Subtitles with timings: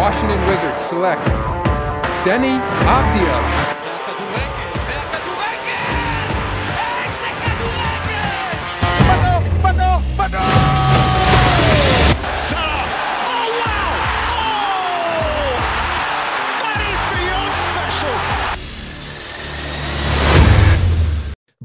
[0.00, 1.22] Washington Wizards select
[2.24, 2.56] Deni
[2.88, 3.79] Avdija.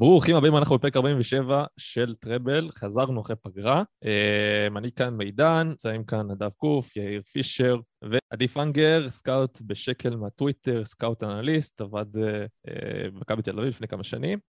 [0.06, 3.84] ברוכים הבאים, אנחנו בפרק 47 של טראבל, חזרנו אחרי פגרה.
[4.06, 10.86] אה, אני כאן מידן, נמצאים כאן נדב קוף, יאיר פישר ועדי פנגר, סקאוט בשקל מהטוויטר,
[10.86, 14.40] סקאוט אנליסט, עבד אה, אה, במכבי תל אביב לפני כמה שנים,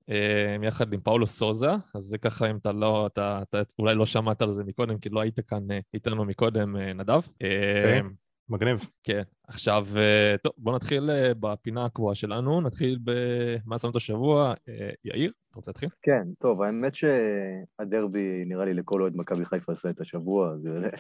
[0.63, 3.43] יחד עם פאולו סוזה, אז זה ככה אם אתה לא, אתה,
[3.79, 5.63] אולי לא שמעת על זה מקודם, כי לא היית כאן
[5.95, 7.21] איתנו מקודם, נדב.
[7.21, 8.26] Okay.
[8.49, 8.81] מגניב.
[9.05, 14.55] כן, עכשיו, אה, טוב, בואו נתחיל אה, בפינה הקבועה שלנו, נתחיל במה שמת השבוע.
[14.69, 15.89] אה, יאיר, אתה רוצה להתחיל?
[16.03, 20.91] כן, טוב, האמת שהדרבי נראה לי לכל אוהד מכבי חיפה עשה את השבוע, זה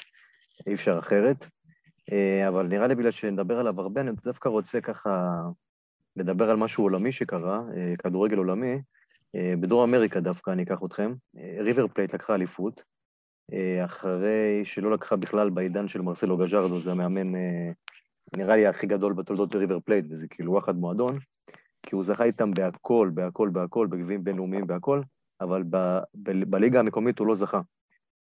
[0.66, 1.46] אי אפשר אחרת.
[2.48, 5.41] אבל נראה לי בגלל שנדבר עליו הרבה, אני דווקא רוצה ככה
[6.16, 7.60] לדבר על משהו עולמי שקרה,
[7.98, 8.78] כדורגל עולמי.
[9.36, 11.12] בדרום אמריקה דווקא אני אקח אתכם.
[11.58, 12.83] ריבר פלייט לקחה אליפות,
[13.84, 17.70] אחרי שלא לקחה בכלל בעידן של מרסלו גז'רדו, זה המאמן, אה,
[18.36, 21.19] נראה לי הכי גדול בתולדות ריבר פלייט, וזה כאילו וואחד מועדון,
[21.83, 25.03] כי הוא זכה איתם בהכל, בהכל, בהכל, בגביעים בינלאומיים, בהכל,
[25.41, 25.77] אבל ב,
[26.14, 27.61] ב, בליגה המקומית הוא לא זכה.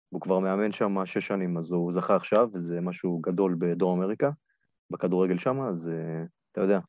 [0.09, 4.30] הוא כבר מאמן שם שש שנים, אז הוא זכה עכשיו, וזה משהו גדול בדרום אמריקה,
[4.91, 6.80] בכדורגל שם, אז אה, אתה יודע.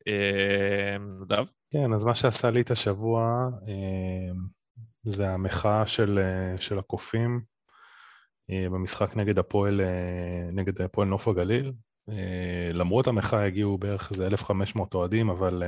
[1.20, 1.44] נדב?
[1.70, 3.48] כן, אז מה שעשה לי את השבוע
[5.04, 6.18] זה המחאה של,
[6.58, 7.53] של הקופים.
[8.50, 11.72] אה, במשחק נגד הפועל, אה, נגד הפועל נוף הגליל.
[12.08, 15.62] אה, למרות המחאה הגיעו בערך איזה 1,500 אוהדים, אבל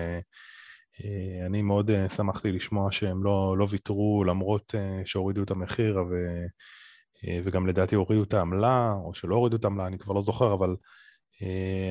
[1.47, 6.15] אני מאוד שמחתי לשמוע שהם לא, לא ויתרו למרות שהורידו את המחיר, ו,
[7.45, 10.77] וגם לדעתי הורידו את העמלה, או שלא הורידו את העמלה, אני כבר לא זוכר, אבל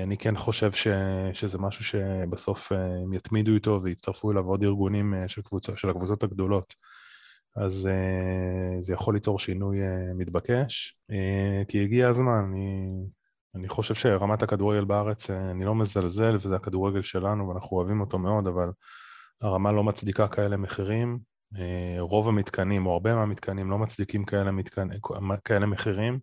[0.04, 0.88] אני כן חושב ש,
[1.34, 6.76] שזה משהו שבסוף הם יתמידו איתו ויצטרפו אליו עוד ארגונים של, קבוצה, של הקבוצות הגדולות.
[7.56, 12.90] אז uh, זה יכול ליצור שינוי uh, מתבקש, uh, כי הגיע הזמן, אני,
[13.56, 18.20] אני חושב שרמת הכדורגל בארץ, uh, אני לא מזלזל, וזה הכדורגל שלנו ואנחנו אוהבים אותו
[18.20, 18.70] מאוד, אבל
[19.42, 21.20] הרמה לא מצדיקה כאלה מחירים.
[21.54, 21.58] Uh,
[22.00, 24.88] רוב המתקנים, או הרבה מהמתקנים, לא מצדיקים כאלה, מתקנ...
[25.46, 26.20] כאלה מחירים.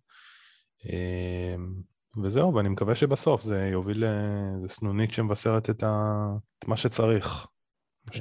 [0.78, 1.60] Uh,
[2.22, 4.04] וזהו, ואני מקווה שבסוף זה יוביל,
[4.58, 6.26] זה סנונית שמבשרת את, ה...
[6.58, 7.46] את מה שצריך.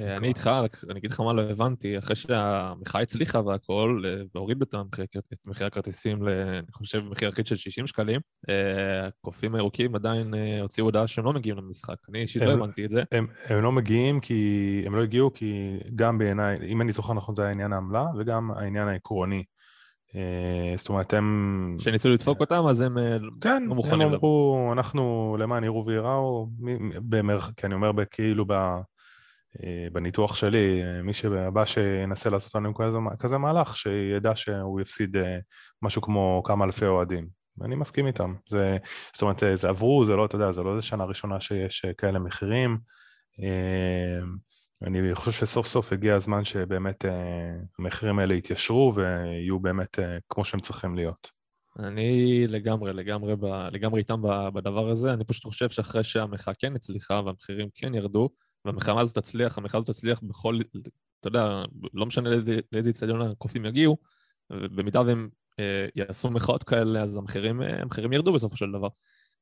[0.00, 4.22] אה, אני איתך, רק אני אגיד לך מה לא הבנתי, אחרי שהמחאה הצליחה והכל, אה,
[4.34, 4.74] והוריד את
[5.46, 11.06] מחיר הכרטיסים, אני חושב, במחיר אחיד של 60 שקלים, אה, הקופים הירוקים עדיין הוציאו הודעה
[11.06, 11.96] שהם לא מגיעים למשחק.
[12.08, 13.02] אני אישית לא הבנתי את זה.
[13.12, 17.34] הם, הם לא מגיעים כי, הם לא הגיעו כי גם בעיניי, אם אני זוכר נכון,
[17.34, 19.44] זה העניין העמלה, וגם העניין העקרוני.
[20.76, 21.76] זאת אומרת, הם...
[21.80, 22.96] שניסו לדפוק אותם, אז הם
[23.40, 23.98] כן, לא מוכנים.
[23.98, 26.48] כן, הם אמרו, אנחנו למען יראו וייראו,
[27.56, 28.52] כי אני אומר כאילו ב...
[29.60, 35.16] אה, בניתוח שלי, אה, מי שבא שינסה לעשות לנו כזה, כזה מהלך, שידע שהוא יפסיד
[35.16, 35.38] אה,
[35.82, 37.28] משהו כמו כמה אלפי אוהדים.
[37.58, 38.34] ואני מסכים איתם.
[38.48, 38.76] זה,
[39.12, 42.18] זאת אומרת, זה עברו, זה לא, אתה יודע, זה לא איזה שנה ראשונה שיש כאלה
[42.18, 42.78] מחירים.
[44.82, 47.04] אני חושב שסוף סוף הגיע הזמן שבאמת
[47.78, 49.98] המחירים האלה יתיישרו ויהיו באמת
[50.28, 51.30] כמו שהם צריכים להיות.
[51.78, 53.34] אני לגמרי, לגמרי,
[53.72, 54.22] לגמרי איתם
[54.54, 55.12] בדבר הזה.
[55.12, 58.28] אני פשוט חושב שאחרי שהמחאה כן הצליחה והמחירים כן ירדו,
[58.64, 60.60] והמלחמה הזאת תצליח, המלחמה הזאת תצליח בכל,
[61.20, 61.64] אתה יודע,
[61.94, 62.30] לא משנה
[62.72, 63.96] לאיזה, איצטדיון הקופים יגיעו,
[64.50, 65.28] במידה והם
[65.60, 68.88] אה, יעשו מחאות כאלה, אז המחירים, אה, המחירים ירדו בסופו של דבר.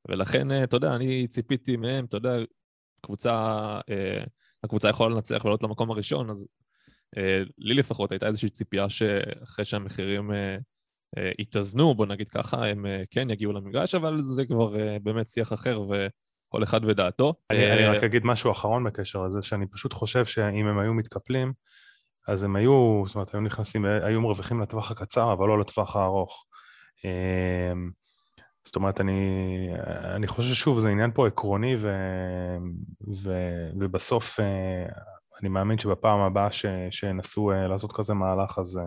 [0.09, 2.37] ולכן, אה, אתה יודע, אני ציפיתי מהם, אתה יודע,
[3.01, 3.33] קבוצה,
[3.91, 4.25] אה,
[4.65, 6.47] הקבוצה יכולה לנצח ולעלות למקום הראשון, אז
[7.17, 10.57] אה, לי לפחות הייתה איזושהי ציפייה שאחרי שהמחירים אה,
[11.19, 15.29] אה, יתאזנו, בוא נגיד ככה, הם אה, כן יגיעו למגרש, אבל זה כבר אה, באמת
[15.29, 16.07] שיח אחר, ו...
[16.51, 17.35] כל אחד ודעתו.
[17.51, 20.95] אני, אני אה, רק אגיד משהו אחרון בקשר לזה, שאני פשוט חושב שאם הם היו
[20.95, 21.53] מתקפלים,
[22.29, 26.47] אז הם היו, זאת אומרת, היו נכנסים, היו מרוויחים לטווח הקצר, אבל לא לטווח הארוך.
[27.05, 27.91] אמ,
[28.65, 29.69] זאת אומרת, אני,
[30.15, 31.89] אני חושב ששוב, זה עניין פה עקרוני, ו,
[33.23, 33.33] ו,
[33.81, 34.87] ובסוף אה,
[35.41, 38.81] אני מאמין שבפעם הבאה ש, שינסו אה, לעשות כזה מהלך, אז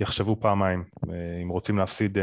[0.00, 0.84] יחשבו פעמיים,
[1.42, 2.18] אם רוצים להפסיד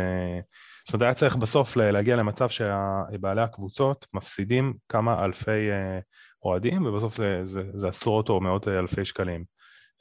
[0.86, 6.00] זאת אומרת, היה צריך בסוף להגיע למצב שבעלי הקבוצות מפסידים כמה אלפי אה,
[6.44, 9.44] אוהדים, ובסוף זה, זה, זה עשרות או מאות אלפי שקלים.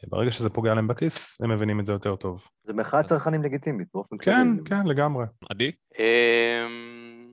[0.07, 2.49] ברגע שזה פוגע להם בכיס, הם מבינים את זה יותר טוב.
[2.65, 4.37] זה מחאה צרכנים לגיטימית באופן כללי.
[4.37, 5.25] כן, כן, לגמרי.
[5.51, 5.73] עדי?
[5.99, 7.33] אמ,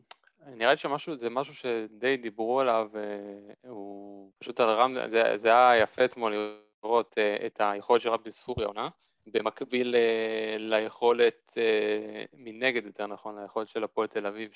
[0.56, 5.48] נראה לי שמשהו, זה משהו שדי דיברו עליו, אה, הוא פשוט על רם, זה, זה
[5.48, 6.34] היה יפה אתמול
[6.84, 8.90] לראות אה, את היכולת של רבי ספורי העונה.
[9.34, 14.52] במקביל אה, ליכולת, אה, מנגד יותר נכון, ליכולת של הפועל תל אביב,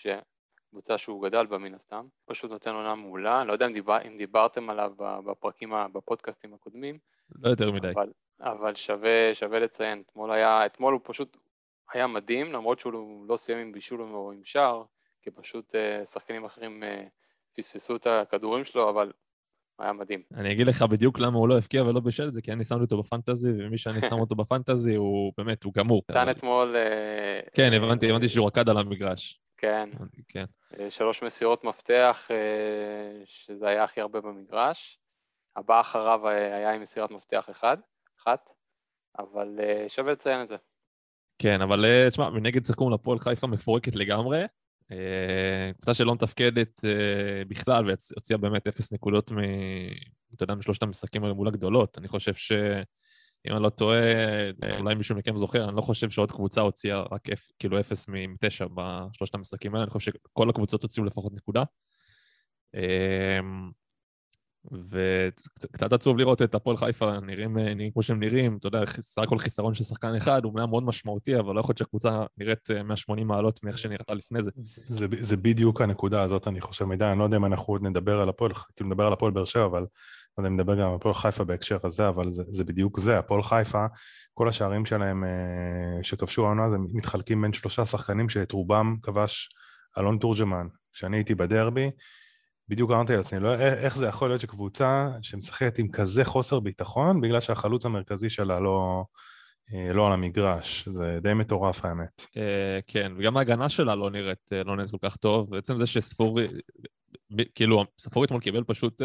[0.69, 3.97] קבוצה שהוא גדל בה מן הסתם, פשוט נותן עונה מעולה, אני לא יודע אם, דיבר,
[4.07, 6.97] אם דיברתם עליו בפרקים, בפודקאסטים הקודמים.
[7.35, 7.91] לא יותר מדי.
[7.95, 8.11] אבל,
[8.41, 11.37] אבל שווה, שווה לציין, אתמול, היה, אתמול הוא פשוט
[11.93, 14.83] היה מדהים, למרות שהוא לא סיים עם בישול או עם שער,
[15.21, 16.83] כי פשוט uh, שחקנים אחרים
[17.57, 19.11] פספסו את הכדורים שלו, אבל
[19.79, 20.21] היה מדהים.
[20.33, 22.81] אני אגיד לך בדיוק למה הוא לא הפקיע ולא בישל את זה, כי אני שמתי
[22.81, 26.01] אותו בפנטזי, ומי שאני שם אותו בפנטזי הוא באמת, הוא גמור.
[26.09, 26.75] נתן אתמול...
[26.75, 29.39] אה, כן, הבנתי, הבנתי שהוא רקד על המגרש.
[29.57, 29.89] כן.
[30.27, 30.45] כן.
[30.89, 32.29] שלוש מסירות מפתח,
[33.25, 34.99] שזה היה הכי הרבה במגרש.
[35.55, 37.77] הבא אחריו היה עם מסירת מפתח אחד,
[38.21, 38.49] אחת,
[39.19, 40.55] אבל שווה לציין את זה.
[41.39, 44.45] כן, אבל תשמע, מנגד שיחקו מול הפועל חיפה מפורקת לגמרי.
[44.93, 49.37] אה, קבוצה שלא מתפקדת אה, בכלל והוציאה באמת אפס נקודות, מ...
[50.35, 51.97] אתה יודע, משלושת המשחקים האלה מול הגדולות.
[51.97, 52.51] אני חושב ש...
[53.47, 53.99] אם אני לא טועה,
[54.79, 58.65] אולי מישהו מכם זוכר, אני לא חושב שעוד קבוצה הוציאה רק אפ, כאילו אפס מתשע
[58.73, 61.63] בשלושת המשחקים האלה, אני חושב שכל הקבוצות הוציאו לפחות נקודה.
[64.73, 64.77] אה,
[65.63, 69.37] וקצת עצוב לראות את הפועל חיפה נראים, נראים כמו שהם נראים, אתה יודע, סך הכל
[69.37, 73.35] חיסרון של שחקן אחד, הוא מאוד משמעותי, אבל לא יכול להיות שהקבוצה נראית 180 אה,
[73.35, 74.51] מעלות מאיך שנראתה לפני זה.
[74.55, 75.07] זה, זה.
[75.19, 78.29] זה בדיוק הנקודה הזאת, אני חושב, מידע, אני לא יודע אם אנחנו עוד נדבר על
[78.29, 81.15] הפועל, כאילו נדבר על הפועל באר שבע, אבל לא יודע אם נדבר גם על הפועל
[81.15, 83.85] חיפה בהקשר הזה, אבל זה, זה בדיוק זה, הפועל חיפה,
[84.33, 89.49] כל השערים שלהם אה, שכבשו העונה, זה מתחלקים בין שלושה שחקנים שאת רובם כבש
[89.97, 91.91] אלון תורג'מן, כשאני הייתי בדרבי,
[92.69, 97.41] בדיוק אמרתי לעצמי, לא, איך זה יכול להיות שקבוצה שמשחקת עם כזה חוסר ביטחון, בגלל
[97.41, 99.03] שהחלוץ המרכזי שלה לא,
[99.73, 102.25] אה, לא על המגרש, זה די מטורף האמת.
[102.37, 105.87] אה, כן, וגם ההגנה שלה לא נראית, אה, לא נראית כל כך טוב, בעצם זה
[105.87, 106.47] שספורי,
[107.55, 109.01] כאילו, ספורי אתמול קיבל פשוט,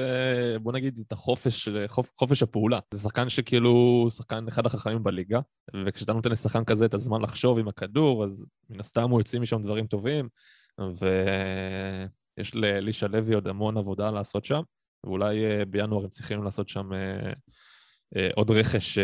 [0.62, 1.68] בוא נגיד, את החופש,
[2.14, 2.78] חופש הפעולה.
[2.94, 5.40] זה שחקן שכאילו, שחקן אחד החכמים בליגה,
[5.86, 9.62] וכשאתה נותן לשחקן כזה את הזמן לחשוב עם הכדור, אז מן הסתם הוא יוציא משם
[9.62, 10.28] דברים טובים,
[10.80, 11.06] ו...
[12.38, 14.60] יש לאלישע לוי עוד המון עבודה לעשות שם,
[15.04, 17.32] ואולי אה, בינואר הם צריכים לעשות שם אה,
[18.34, 18.98] עוד רכש,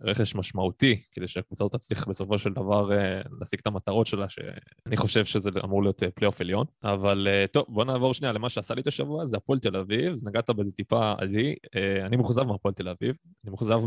[0.00, 2.90] רכש משמעותי, כדי שהקבוצה הזאת תצליח בסופו של דבר
[3.40, 6.66] להשיג את המטרות שלה, שאני חושב שזה אמור להיות פלייאוף עליון.
[6.84, 10.24] אבל טוב, בוא נעבור שנייה למה שעשה לי את השבוע, זה הפועל תל אביב, אז
[10.26, 11.54] נגעת בזה טיפה עדי.
[12.06, 13.80] אני מאוכזב מהפועל תל אביב, אני מאוכזב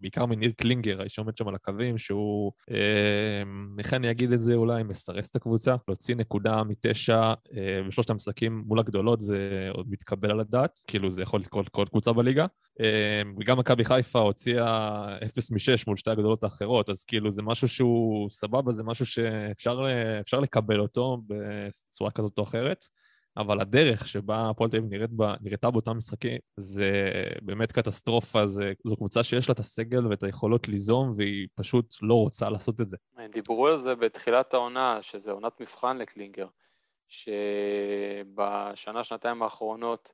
[0.00, 2.52] בעיקר מניר קלינגר, האיש שעומד שם על הקווים, שהוא,
[3.78, 7.32] איך אני אגיד את זה אולי, מסרס את הקבוצה, להוציא נקודה מתשע
[7.88, 12.12] בשלושת המשחקים מול הגדולות, זה עוד מתקבל על הדעת, כאילו זה יכול לקרות כל קבוצה
[12.12, 12.46] בליגה.
[13.40, 17.68] וגם גם מכבי חיפה הוציאה 0 מ-6 מול שתי הגדולות האחרות, אז כאילו זה משהו
[17.68, 22.84] שהוא סבבה, זה משהו שאפשר לקבל אותו בצורה כזאת או אחרת,
[23.36, 24.90] אבל הדרך שבה הפועל תל אביב
[25.40, 27.10] נראתה באותם משחקים זה
[27.42, 32.14] באמת קטסטרופה, זה, זו קבוצה שיש לה את הסגל ואת היכולות ליזום והיא פשוט לא
[32.14, 32.96] רוצה לעשות את זה.
[33.32, 36.46] דיברו על זה בתחילת העונה, שזה עונת מבחן לקלינגר,
[37.08, 40.12] שבשנה, שנתיים האחרונות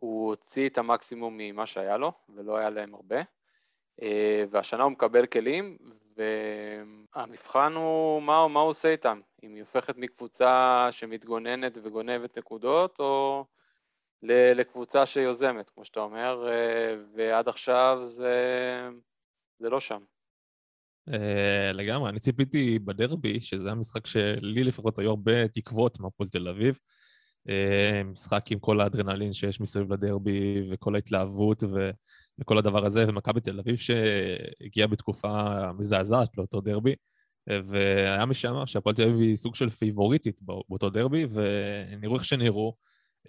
[0.00, 3.22] הוא הוציא את המקסימום ממה שהיה לו, ולא היה להם הרבה,
[4.02, 5.76] אה, והשנה הוא מקבל כלים,
[6.16, 13.44] והמבחן הוא מה, מה הוא עושה איתם, אם היא הופכת מקבוצה שמתגוננת וגונבת נקודות, או
[14.22, 18.88] לקבוצה שיוזמת, כמו שאתה אומר, אה, ועד עכשיו זה,
[19.58, 20.00] זה לא שם.
[21.08, 26.78] Uh, לגמרי, אני ציפיתי בדרבי, שזה המשחק שלי לפחות היו הרבה תקוות מהפועל תל אביב.
[27.48, 31.90] אה, משחק עם כל האדרנלין שיש מסביב לדרבי וכל ההתלהבות ו...
[32.38, 36.94] וכל הדבר הזה, ומכבי תל אביב שהגיעה בתקופה מזעזעת לאותו דרבי,
[37.46, 42.74] והיה מי שאמר שהפועל תל אביב היא סוג של פייבוריטית באותו דרבי, ונראו איך שנראו.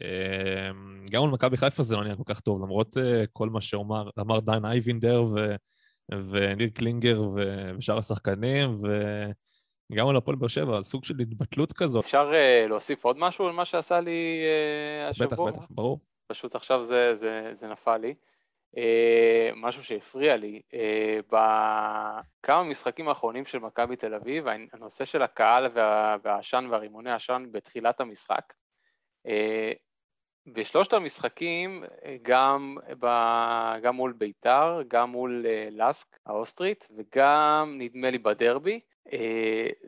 [0.02, 0.72] אה,
[1.12, 4.40] גם מול מכבי חיפה זה לא נראה כל כך טוב, למרות אה, כל מה שאמר
[4.46, 5.56] דיין אייבינדר ו...
[6.32, 7.22] וניר קלינגר
[7.78, 8.88] ושאר השחקנים, ו...
[9.96, 12.00] גם על הפועל באר שבע, סוג של התבטלות כזו.
[12.00, 14.44] אפשר uh, להוסיף עוד משהו על מה שעשה לי
[15.08, 15.52] uh, השבוע?
[15.52, 16.00] בטח, בטח, ברור.
[16.28, 18.14] פשוט עכשיו זה, זה, זה נפל לי.
[18.76, 18.80] Uh,
[19.56, 20.76] משהו שהפריע לי, uh,
[22.42, 28.00] בכמה משחקים האחרונים של מכבי תל אביב, הנושא של הקהל וה, והעשן והרימוני העשן בתחילת
[28.00, 28.54] המשחק,
[29.28, 29.32] uh,
[30.48, 31.84] בשלושת המשחקים,
[32.22, 33.06] גם, ב,
[33.82, 38.80] גם מול ביתר, גם מול uh, לסק האוסטרית, וגם נדמה לי בדרבי,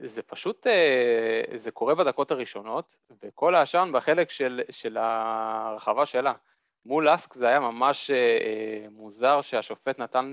[0.04, 6.34] זה פשוט, אה, זה קורה בדקות הראשונות, וכל העשן בחלק של, של הרחבה שלה.
[6.86, 10.32] מול אסק זה היה ממש אה, מוזר שהשופט נתן,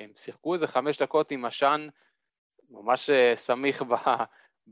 [0.00, 1.88] הם שיחקו איזה חמש דקות עם עשן
[2.70, 3.82] ממש סמיך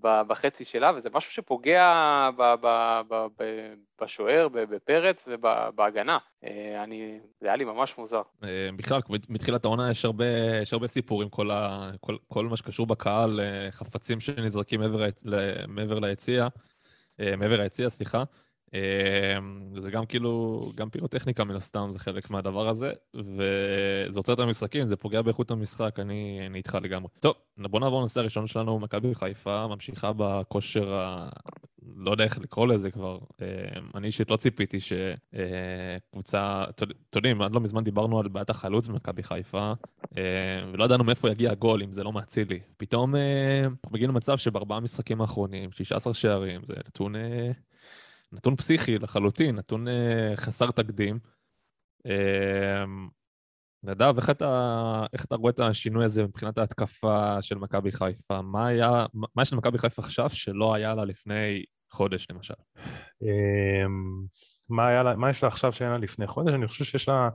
[0.00, 2.30] בחצי שלה, וזה משהו שפוגע
[4.02, 6.18] בשוער, בפרץ ובהגנה.
[6.44, 8.22] אה, אני, זה היה לי ממש מוזר.
[8.44, 10.26] אה, בכלל, מתחילת העונה יש הרבה,
[10.62, 15.04] יש הרבה סיפורים, כל, ה, כל, כל מה שקשור בקהל, אה, חפצים שנזרקים מעבר,
[15.68, 16.48] מעבר ליציע.
[17.20, 18.24] אה, מעבר היציע, סליחה.
[18.74, 19.38] אה,
[19.80, 24.84] זה גם כאילו, גם פירוטכניקה מן הסתם, זה חלק מהדבר הזה, וזה עוצר את המשחקים,
[24.84, 27.08] זה פוגע באיכות המשחק, אני, אני איתך לגמרי.
[27.20, 31.28] טוב, בוא נעבור לנושא הראשון שלנו, מכבי חיפה ממשיכה בכושר ה...
[31.96, 33.18] לא יודע איך לקרוא לזה כבר.
[33.42, 33.46] אה,
[33.94, 36.86] אני אישית לא ציפיתי שקבוצה, אתם
[37.16, 39.72] יודעים, עד לא מזמן דיברנו על בעיית החלוץ במכבי חיפה,
[40.18, 40.22] אה,
[40.72, 42.60] ולא ידענו מאיפה יגיע הגול, אם זה לא מאצילי.
[42.76, 47.14] פתאום אה, אנחנו מגיעים למצב שבארבעה משחקים האחרונים, 16 שערים, זה נתון,
[48.32, 49.86] נתון פסיכי לחלוטין, נתון
[50.36, 51.18] חסר תקדים.
[53.84, 58.42] נדב, איך אתה, איך אתה רואה את השינוי הזה מבחינת ההתקפה של מכבי חיפה?
[58.42, 62.54] מה היה, מה יש למכבי חיפה עכשיו שלא היה לה לפני חודש, למשל?
[63.22, 64.24] אמ,
[64.68, 66.54] מה, היה לה, מה יש לה עכשיו שאין לה לפני חודש?
[66.54, 67.28] אני חושב שיש לה,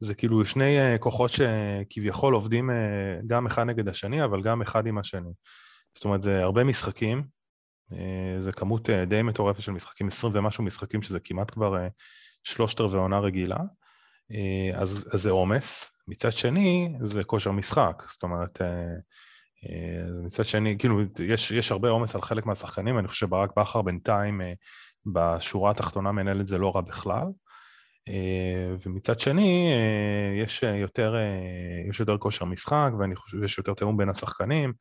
[0.00, 4.86] זה כאילו שני אה, כוחות שכביכול עובדים אה, גם אחד נגד השני, אבל גם אחד
[4.86, 5.32] עם השני.
[5.94, 7.24] זאת אומרת, זה הרבה משחקים,
[7.92, 11.86] אה, זה כמות די מטורפת של משחקים, 20 ומשהו משחקים, שזה כמעט כבר
[12.44, 13.58] שלושת רבעי עונה רגילה.
[14.32, 15.90] אה, אז, אז זה עומס.
[16.08, 18.66] מצד שני, זה כושר משחק, זאת אומרת, אה,
[19.68, 23.82] אה, מצד שני, כאילו, יש, יש הרבה עומס על חלק מהשחקנים, אני חושב שברק בכר
[23.82, 24.40] בינתיים
[25.06, 27.26] בשורה התחתונה מנהל את זה לא רע בכלל.
[28.86, 29.72] ומצד שני,
[30.42, 31.14] יש יותר,
[31.90, 32.90] יש יותר כושר משחק,
[33.40, 34.72] שיש יותר תיאום בין השחקנים.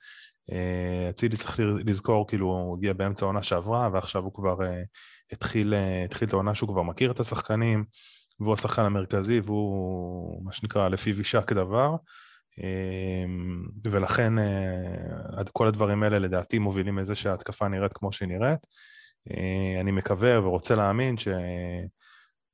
[1.09, 4.55] אצילי צריך לזכור, כאילו, הוא הגיע באמצע העונה שעברה, ועכשיו הוא כבר
[5.31, 5.73] התחיל,
[6.05, 7.85] התחיל את העונה שהוא כבר מכיר את השחקנים.
[8.39, 11.95] והוא השחקן המרכזי והוא מה שנקרא לפיו יישק דבר
[13.83, 18.59] ולכן אה, כל הדברים האלה לדעתי מובילים לזה שההתקפה נראית כמו שהיא נראית.
[19.31, 21.27] אה, אני מקווה ורוצה להאמין ש...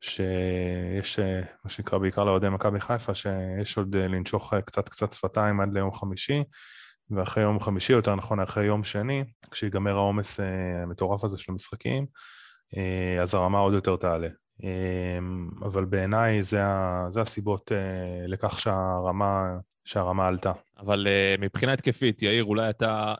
[0.04, 5.74] שיש, אה, מה שנקרא בעיקר לאוהדי מכבי חיפה, שיש עוד לנשוך קצת קצת שפתיים עד
[5.74, 6.44] ליום חמישי,
[7.16, 10.40] ואחרי יום חמישי, יותר נכון אחרי יום שני, כשיגמר העומס
[10.84, 12.06] המטורף הזה של המשחקים,
[13.22, 14.28] אז הרמה עוד יותר תעלה.
[14.64, 16.62] אמ, אבל בעיניי זה,
[17.10, 20.52] זה הסיבות אה, לכך שהרמה, שהרמה עלתה.
[20.80, 23.14] אבל אה, מבחינה התקפית, יאיר, אולי אתה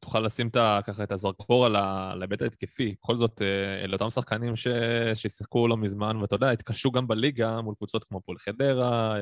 [0.00, 2.94] תוכל לשים את, ככה את הזרקור על ההיבט ההתקפי.
[3.02, 4.54] בכל זאת, אה, אלה אותם שחקנים.
[5.14, 9.14] ששיחקו לא מזמן, ואתה יודע, התקשו גם בליגה מול קבוצות כמו פועל חדרה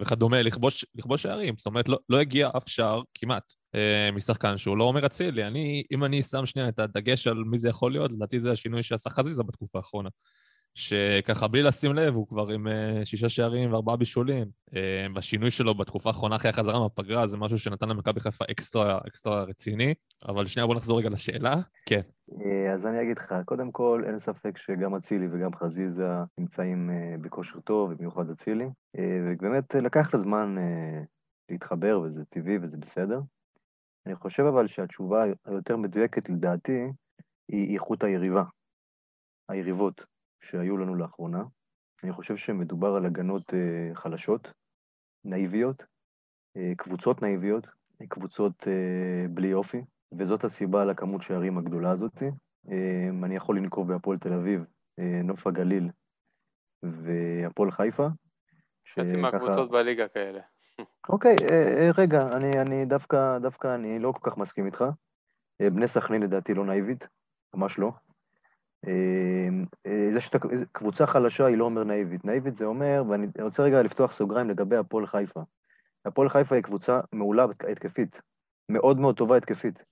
[0.00, 1.54] וכדומה, לכבוש, לכבוש שערים.
[1.58, 3.52] זאת אומרת, לא, לא הגיע אף שער, כמעט,
[4.12, 5.44] משחקן שהוא לא אומר אצילי.
[5.44, 8.82] אני, אם אני שם שנייה את הדגש על מי זה יכול להיות, לדעתי זה השינוי
[8.82, 10.08] שעשה חזיזה בתקופה האחרונה.
[10.74, 14.46] שככה בלי לשים לב, הוא כבר עם uh, שישה שערים וארבעה בישולים.
[14.70, 14.74] Uh,
[15.14, 19.94] והשינוי שלו בתקופה האחרונה אחרי החזרה מהפגרה זה משהו שנתן למכבי חיפה אקסטרה, אקסטרה רציני.
[20.28, 21.54] אבל שנייה, בוא נחזור רגע לשאלה.
[21.86, 22.00] כן.
[22.40, 26.08] אה, אז אני אגיד לך, קודם כל, אין ספק שגם אצילי וגם חזיזה
[26.38, 28.68] נמצאים בכושר טוב, במיוחד אצילי.
[28.96, 31.06] ובאמת לקח לזמן uh,
[31.50, 33.20] להתחבר, וזה טבעי וזה בסדר.
[34.06, 36.86] אני חושב אבל שהתשובה היותר מדויקת לדעתי
[37.48, 38.44] היא איכות היריבה,
[39.48, 40.17] היריבות.
[40.40, 41.42] שהיו לנו לאחרונה.
[42.04, 44.52] אני חושב שמדובר על הגנות uh, חלשות,
[45.24, 47.66] נאיביות, uh, קבוצות נאיביות,
[48.08, 49.84] קבוצות uh, בלי אופי,
[50.18, 52.22] וזאת הסיבה לכמות שערים הגדולה הזאת.
[53.24, 54.64] אני יכול לנקוב בהפועל תל אביב,
[55.24, 55.90] נוף הגליל
[56.82, 58.06] והפועל חיפה.
[58.94, 60.40] חצי מהקבוצות בליגה כאלה.
[61.08, 64.84] אוקיי, okay, רגע, אני, אני דווקא, דווקא אני לא כל כך מסכים איתך.
[65.62, 67.04] בני סכנין לדעתי לא נאיבית,
[67.54, 67.92] ממש לא.
[68.86, 70.38] אמ, אה, זה שאתה
[70.72, 72.24] קבוצה חלשה היא לא אומר נאיבית.
[72.24, 75.40] נאיבית זה אומר, ואני רוצה רגע לפתוח סוגריים לגבי הפועל חיפה.
[76.04, 78.20] הפועל חיפה היא קבוצה מעולה התקפית,
[78.70, 79.82] מאוד מאוד טובה התקפית.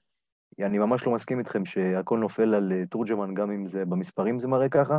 [0.60, 4.48] אני ממש לא מסכים איתכם שהכל נופל על אה, תורג'מן, גם אם זה במספרים זה
[4.48, 4.98] מראה ככה.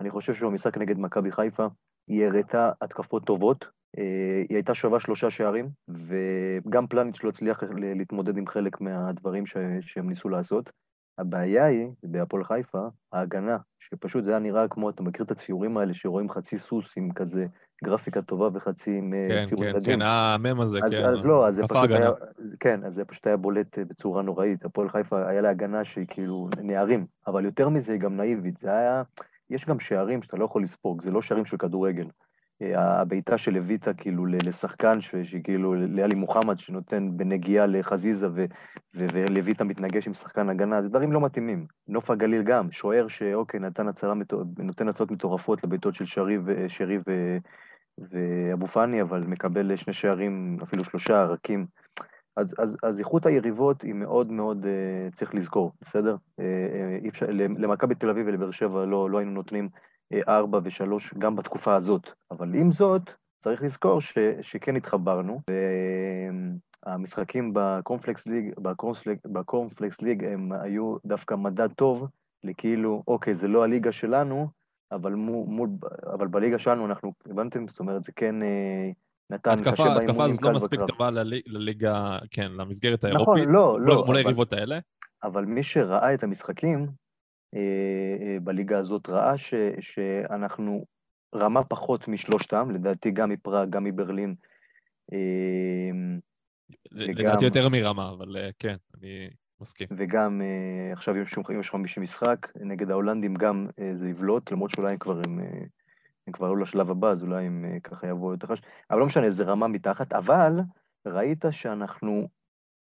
[0.00, 1.66] אני חושב שבמשחק נגד מכבי חיפה
[2.08, 3.64] היא הראתה התקפות טובות,
[3.98, 9.46] אה, היא הייתה שווה שלושה שערים, וגם פלניץ' לא הצליח להתמודד עם חלק מהדברים
[9.80, 10.70] שהם ניסו לעשות.
[11.18, 15.94] הבעיה היא, בהפועל חיפה, ההגנה, שפשוט זה היה נראה כמו, אתה מכיר את הציורים האלה
[15.94, 17.46] שרואים חצי סוס עם כזה
[17.84, 19.82] גרפיקה טובה וחצי עם אה, כן, ציור ילדים?
[19.82, 21.04] כן, כן, המם הזה, אז, כן.
[21.04, 22.10] אז לא, אז זה פשוט היה,
[22.60, 24.64] כן, אז זה פשוט היה בולט אה, בצורה נוראית.
[24.64, 28.58] הפועל חיפה, היה לה הגנה שהיא כאילו נערים, אבל יותר מזה היא גם נאיבית.
[28.58, 29.02] זה היה,
[29.50, 32.06] יש גם שערים שאתה לא יכול לספוג, זה לא שערים של כדורגל.
[32.60, 38.28] הבעיטה של לויטה כאילו לשחקן, שכאילו לאלי מוחמד שנותן בנגיעה לחזיזה
[38.94, 41.66] ולויטה מתנגש עם שחקן הגנה, זה דברים לא מתאימים.
[41.88, 44.14] נוף הגליל גם, שוער שאוקיי, נתן הצהרה,
[44.58, 47.36] נותן הצעות מטורפות לבעיטות של שרי, שרי ו...
[47.98, 51.66] ואבו פאני, אבל מקבל שני שערים, אפילו שלושה רכים.
[52.36, 56.16] אז, אז, אז איכות היריבות היא מאוד מאוד, uh, צריך לזכור, בסדר?
[56.40, 57.24] Uh, uh,
[57.58, 59.68] למכבי תל אביב ולבאר שבע לא, לא היינו נותנים
[60.28, 62.10] ארבע ושלוש גם בתקופה הזאת.
[62.30, 63.02] אבל עם זאת,
[63.44, 65.40] צריך לזכור ש, שכן התחברנו,
[66.86, 72.08] המשחקים בקורנפלקס ליג, בקורנפלקס, בקורנפלקס ליג הם היו דווקא מדד טוב
[72.44, 74.48] לכאילו, אוקיי, זה לא הליגה שלנו,
[74.92, 75.68] אבל, מול, מול,
[76.12, 77.68] אבל בליגה שלנו אנחנו, הבנתם?
[77.68, 78.90] זאת אומרת, זה כן אה,
[79.30, 80.80] נתן התקפה, קשה באימונים, התקפה הזאת לא מספיק.
[80.88, 83.54] טובה ללי- לליגה, כן, למסגרת נכון, האירופית.
[83.54, 84.78] לא, מול- לא, מול היריבות האלה.
[85.24, 86.86] אבל מי שראה את המשחקים
[88.42, 90.84] בליגה הזאת ראה ש, שאנחנו
[91.34, 94.34] רמה פחות משלושתם, לדעתי גם מפראג, גם מברלין.
[95.12, 95.90] אה,
[96.90, 99.88] לדעתי יותר מרמה, אבל אה, כן, אני מסכים.
[99.90, 104.98] וגם אה, עכשיו יום חמישי משחק, נגד ההולנדים גם אה, זה יבלוט, למרות שאולי הם
[104.98, 105.64] כבר, הם, אה,
[106.26, 108.58] הם כבר עלו לשלב הבא, אז אולי הם אה, ככה יבואו יותר חש...
[108.90, 110.52] אבל לא משנה, זה רמה מתחת, אבל
[111.06, 112.28] ראית שאנחנו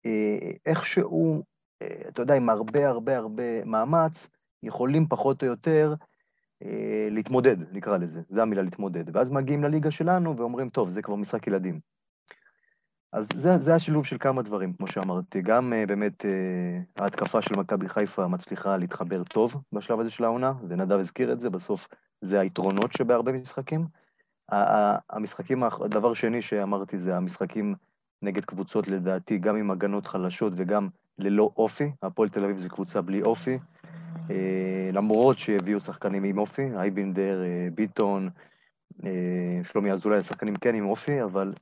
[0.05, 1.43] אה, איכשהו,
[1.81, 4.27] אה, אתה יודע, עם הרבה הרבה הרבה מאמץ,
[4.63, 5.93] יכולים פחות או יותר
[6.63, 9.15] אה, להתמודד, נקרא לזה, זו המילה להתמודד.
[9.15, 11.79] ואז מגיעים לליגה שלנו ואומרים, טוב, זה כבר משחק ילדים.
[13.13, 15.41] אז זה, זה השילוב של כמה דברים, כמו שאמרתי.
[15.41, 20.53] גם uh, באמת uh, ההתקפה של מכבי חיפה מצליחה להתחבר טוב בשלב הזה של העונה,
[20.67, 21.87] ונדב הזכיר את זה, בסוף
[22.21, 23.87] זה היתרונות שבהרבה משחקים.
[25.09, 27.75] המשחקים, הדבר שני שאמרתי זה המשחקים
[28.21, 31.91] נגד קבוצות, לדעתי, גם עם הגנות חלשות וגם ללא אופי.
[32.03, 33.59] הפועל תל אביב זה קבוצה בלי אופי, אה,
[34.93, 38.29] למרות שהביאו שחקנים עם אופי, אייבינדר, אה, ביטון,
[39.05, 41.53] אה, שלומי אזולאי, שחקנים כן עם אופי, אבל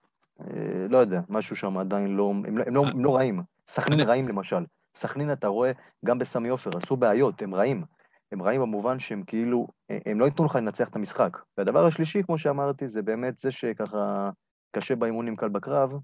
[0.41, 3.41] אה, לא יודע, משהו שם עדיין לא, הם, לא- הם, לא, הם לא רעים.
[3.67, 4.65] סכנין רעים למשל.
[4.95, 5.71] סכנין, אתה רואה,
[6.05, 7.83] גם בסמי עופר, עשו בעיות, הם רעים.
[8.31, 11.37] הם רעים במובן שהם כאילו, אה, הם לא ייתנו לך לנצח את המשחק.
[11.57, 14.29] והדבר השלישי, כמו שאמרתי, זה באמת זה שככה
[14.71, 15.97] קשה באימונים, קל בקרב, אה,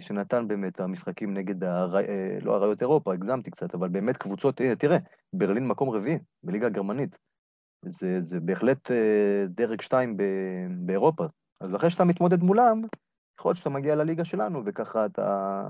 [0.00, 1.96] שנתן באמת המשחקים נגד, הר...
[1.96, 4.98] אה, לא אריות אירופה, הגזמתי קצת, אבל באמת קבוצות, אה, תראה,
[5.32, 7.16] ברלין מקום רביעי, בליגה הגרמנית.
[7.84, 11.24] זה, זה בהחלט אה, דרג שתיים ב- באירופה.
[11.60, 12.82] אז אחרי שאתה מתמודד מולם,
[13.38, 15.62] יכול להיות שאתה מגיע לליגה שלנו, וככה אתה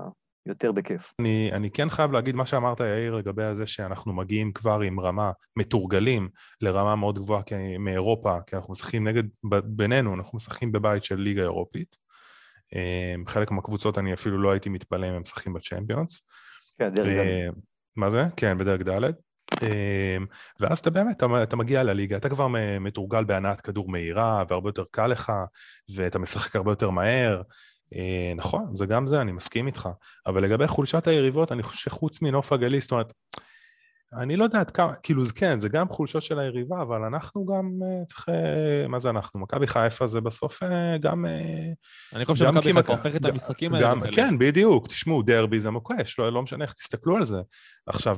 [0.45, 1.13] יותר בכיף.
[1.21, 5.31] אני, אני כן חייב להגיד מה שאמרת, יאיר, לגבי זה שאנחנו מגיעים כבר עם רמה,
[5.57, 6.29] מתורגלים
[6.61, 7.41] לרמה מאוד גבוהה
[7.79, 9.23] מאירופה, כי אנחנו משחקים נגד,
[9.63, 12.02] בינינו, אנחנו משחקים בבית של ליגה אירופית.
[12.75, 16.21] אה, חלק מהקבוצות אני אפילו לא הייתי מתפלא אם הם משחקים בצ'מפיונס.
[16.79, 17.51] כן, דרג ד'.
[17.97, 18.23] מה זה?
[18.37, 19.03] כן, בדרג ד'.
[19.63, 20.17] אה,
[20.59, 22.47] ואז אתה באמת, אתה, אתה מגיע לליגה, אתה כבר
[22.79, 25.31] מתורגל בהנעת כדור מהירה, והרבה יותר קל לך,
[25.95, 27.41] ואתה משחק הרבה יותר מהר.
[27.95, 29.89] אה, נכון, זה גם זה, אני מסכים איתך.
[30.27, 33.13] אבל לגבי חולשת היריבות, אני חושב שחוץ מנוף הגליל, זאת אומרת,
[34.17, 37.45] אני לא יודע עד כמה, כאילו, זה כן, זה גם חולשות של היריבה, אבל אנחנו
[37.45, 39.39] גם אה, צריך, אה, מה זה אנחנו?
[39.39, 41.25] מכבי חיפה זה בסוף אה, גם...
[42.13, 43.89] אני חושב שמכבי חיפה הופכת את המשחקים האלה.
[43.89, 44.01] גם-.
[44.11, 47.41] כן, בדיוק, תשמעו, דרבי זה מוקש, לא, לא משנה איך תסתכלו על זה.
[47.87, 48.17] עכשיו,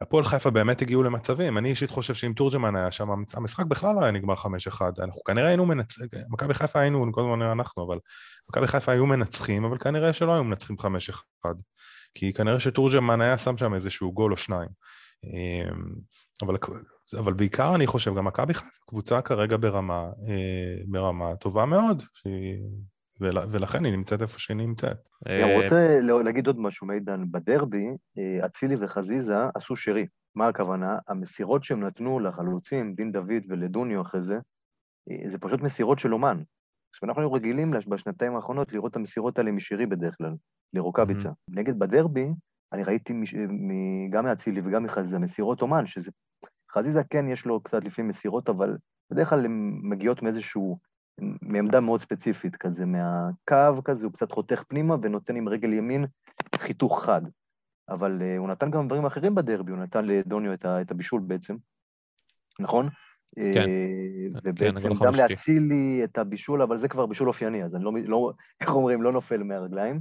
[0.00, 4.02] הפועל חיפה באמת הגיעו למצבים, אני אישית חושב שאם תורג'מן היה שם, המשחק בכלל לא
[4.02, 4.46] היה נגמר 5-1,
[4.98, 7.98] אנחנו כנראה היינו מנצחים, מכבי חיפה היינו, כל הזמן אנחנו, אבל
[8.50, 10.84] מכבי חיפה היו מנצחים, אבל כנראה שלא היו מנצחים 5-1,
[12.14, 14.68] כי כנראה שתורג'מן היה שם שם איזשהו גול או שניים.
[15.24, 15.70] אה,
[16.42, 16.56] אבל,
[17.18, 22.58] אבל בעיקר אני חושב, גם מכבי חיפה קבוצה כרגע ברמה, אה, ברמה טובה מאוד, שהיא,
[23.20, 24.96] ול, ולכן היא נמצאת איפה שהיא נמצאת.
[25.28, 27.24] אה, רוצה לא- להגיד עוד משהו, מידן.
[27.30, 27.86] בדרבי,
[28.18, 30.06] אה, אצילי וחזיזה עשו שרי.
[30.34, 30.98] מה הכוונה?
[31.08, 34.38] המסירות שהם נתנו לחלוצים, דין דוד ולדוניו אחרי זה,
[35.30, 36.42] זה פשוט מסירות של אומן.
[36.92, 40.34] עכשיו, אנחנו רגילים בשנתיים האחרונות לראות את המסירות האלה משירי בדרך כלל,
[40.74, 41.28] לרוקאביצה.
[41.48, 42.28] נגד בדרבי,
[42.72, 46.10] אני ראיתי מש- מ- גם מאצילי וגם מחזיזה מסירות אומן, שזה...
[46.72, 48.76] חזיזה כן יש לו קצת לפעמים מסירות, אבל
[49.10, 50.78] בדרך כלל הן מגיעות מאיזשהו...
[51.42, 56.06] מעמדה מאוד ספציפית, כזה מהקו כזה, הוא קצת חותך פנימה ונותן עם רגל ימין
[56.56, 57.22] חיתוך חד.
[57.88, 61.22] אבל uh, הוא נתן גם דברים אחרים בדרבי, הוא נתן לדוניו את, ה, את הבישול
[61.26, 61.56] בעצם,
[62.60, 62.88] נכון?
[63.34, 63.64] כן.
[63.64, 65.20] Uh, כן, ובעצם הגול גם החמישי.
[65.22, 69.12] להצילי את הבישול, אבל זה כבר בישול אופייני, אז אני לא, לא איך אומרים, לא
[69.12, 70.00] נופל מהרגליים.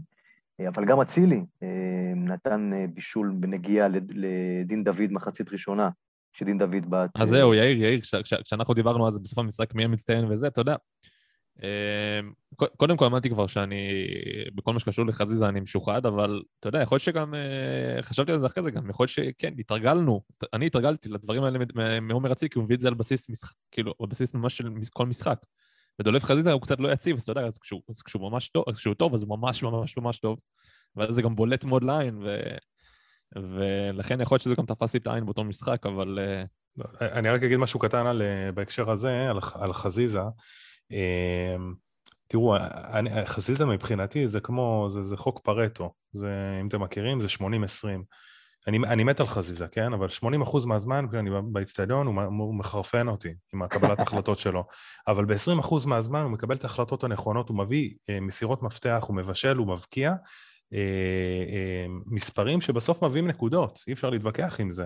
[0.59, 1.67] אה, אבל גם אצילי אה,
[2.15, 5.89] נתן אה, בישול בנגיעה לד- לדין דוד מחצית ראשונה,
[6.33, 7.09] שדין דוד בעט...
[7.15, 10.61] אז זהו, יאיר, יאיר, כש- כש- כשאנחנו דיברנו אז בסוף המשחק מי המצטיין וזה, אתה
[10.61, 10.75] יודע.
[11.59, 12.33] אמ,
[12.77, 13.87] קודם כל אמרתי כבר שאני,
[14.55, 18.39] בכל מה שקשור לחזיזה אני משוחד, אבל אתה יודע, יכול להיות שגם, אה, חשבתי על
[18.39, 20.21] זה אחרי זה גם, יכול להיות שכן, התרגלנו,
[20.53, 21.59] אני התרגלתי לדברים האלה
[22.01, 24.69] מעומר אצילי, כי הוא מביא את זה על בסיס משחק, כאילו, על בסיס ממש של
[24.93, 25.39] כל משחק.
[25.99, 28.63] ודולב חזיזה הוא קצת לא יציב, אז אתה יודע, אז כשהוא, אז כשהוא ממש טוב,
[28.67, 30.39] אז כשהוא טוב, אז הוא ממש ממש ממש טוב,
[30.95, 32.37] ואז זה גם בולט מאוד לעין, ו...
[33.35, 36.43] ולכן יכול להיות שזה גם תפס לי את העין באותו משחק, אבל אה,
[36.77, 40.21] לא, אני רק אגיד משהו קטן על, אה, בהקשר הזה, על, על חזיזה.
[40.91, 41.73] אמ,
[42.27, 42.55] תראו,
[42.93, 47.41] אני, חזיזה מבחינתי זה כמו, זה, זה חוק פרטו, זה, אם אתם מכירים, זה 80-20.
[48.67, 49.93] אני, אני מת על חזיזה, כן?
[49.93, 54.63] אבל 80% מהזמן כשאני באצטדיון הוא, הוא מחרפן אותי עם הקבלת ההחלטות שלו.
[55.07, 59.57] אבל ב-20% מהזמן הוא מקבל את ההחלטות הנכונות, הוא מביא אה, מסירות מפתח, הוא מבשל,
[59.57, 60.13] הוא מבקיע.
[60.73, 64.85] אה, אה, מספרים שבסוף מביאים נקודות, אי אפשר להתווכח עם זה.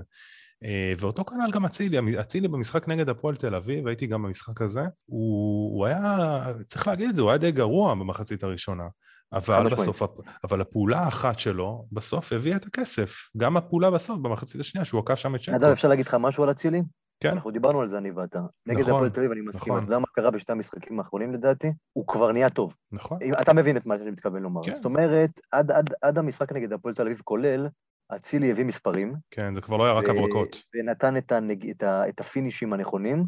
[0.63, 4.83] אה, ואותו כנ"ל גם אצילי, אצילי במשחק נגד הפועל תל אביב, הייתי גם במשחק הזה,
[5.05, 8.87] הוא, הוא היה, צריך להגיד את זה, הוא היה די גרוע במחצית הראשונה.
[9.33, 10.01] אבל בסוף,
[10.43, 13.11] אבל הפעולה האחת שלו, בסוף הביאה את הכסף.
[13.37, 15.61] גם הפעולה בסוף, במחצית השנייה, שהוא עקף שם את שנקוס.
[15.61, 16.81] נדב, אפשר להגיד לך משהו על אצילי?
[17.19, 17.29] כן.
[17.29, 18.39] אנחנו דיברנו על זה, אני ואתה.
[18.65, 19.73] נגד נכון, הפועל תל אביב, אני מסכים.
[19.73, 19.83] נכון.
[19.83, 21.73] אתה יודע מה קרה בשתי המשחקים האחרונים לדעתי?
[21.93, 22.73] הוא כבר נהיה טוב.
[22.91, 23.19] נכון.
[23.41, 24.63] אתה מבין את מה שאני מתכוון לומר.
[24.63, 24.75] כן.
[24.75, 27.67] זאת אומרת, עד, עד, עד המשחק נגד הפועל תל אביב כולל,
[28.07, 29.15] אצילי הביא מספרים.
[29.31, 30.63] כן, זה כבר לא היה רק הברקות.
[30.75, 31.69] ונתן את, הנג...
[31.69, 32.09] את, ה...
[32.09, 33.25] את הפינישים הנכונים.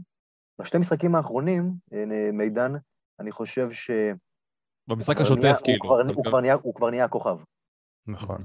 [0.62, 2.74] בשתי משחקים האחרונים, אה, מידן,
[3.20, 3.92] אני חושב ש...
[4.88, 5.78] במשחק השוטף, כאילו.
[5.84, 7.38] הוא כבר, הוא, כבר נהיה, הוא כבר נהיה הכוכב.
[8.08, 8.38] נכון.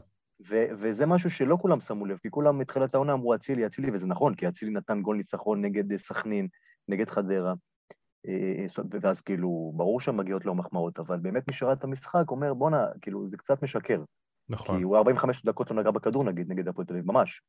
[0.49, 4.07] ו- וזה משהו שלא כולם שמו לב, כי כולם מתחילת העונה אמרו אצילי, אצילי, וזה
[4.07, 6.49] נכון, כי אצילי נתן גול ניצחון נגד אה, סכנין,
[6.89, 7.55] נגד חדרה,
[8.29, 8.67] אה,
[9.01, 13.29] ואז כאילו, ברור שמגיעות לו מחמאות, אבל באמת מי שראה את המשחק אומר, בואנה, כאילו,
[13.29, 14.03] זה קצת משקר.
[14.53, 14.77] נכון.
[14.77, 17.43] כי הוא 45 דקות לא נגע בכדור, נגיד, נגד הפועל תל אביב, ממש.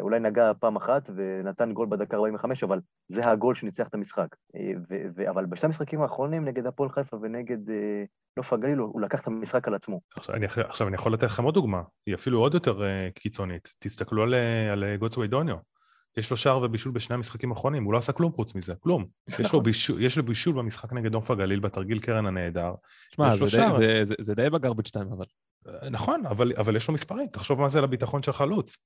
[0.00, 4.26] אולי נגע פעם אחת ונתן גול בדקה 45, אבל זה הגול שניצח את המשחק.
[4.56, 8.04] אה, ו- ו- אבל בשני המשחקים האחרונים, נגד הפועל חיפה ונגד אה,
[8.36, 10.00] נוף הגליל, הוא לקח את המשחק על עצמו.
[10.16, 13.74] עכשיו אני, עכשיו אני יכול לתת לכם עוד דוגמה, היא אפילו עוד יותר uh, קיצונית.
[13.78, 14.34] תסתכלו על,
[14.72, 15.56] על גוטסווי דוניו.
[16.16, 19.06] יש לו שער ובישול בשני המשחקים האחרונים, הוא לא עשה כלום חוץ מזה, כלום.
[19.38, 19.60] יש לו.
[19.60, 22.74] בישול, יש לו בישול במשחק נגד נוף הגליל בתרגיל קרן הנהדר.
[23.14, 25.24] שמע, זה, זה, זה, זה, זה די בגרבג' 2 אבל.
[25.90, 28.76] נכון, אבל, אבל יש לו מספרים, תחשוב מה זה לביטחון של חלוץ.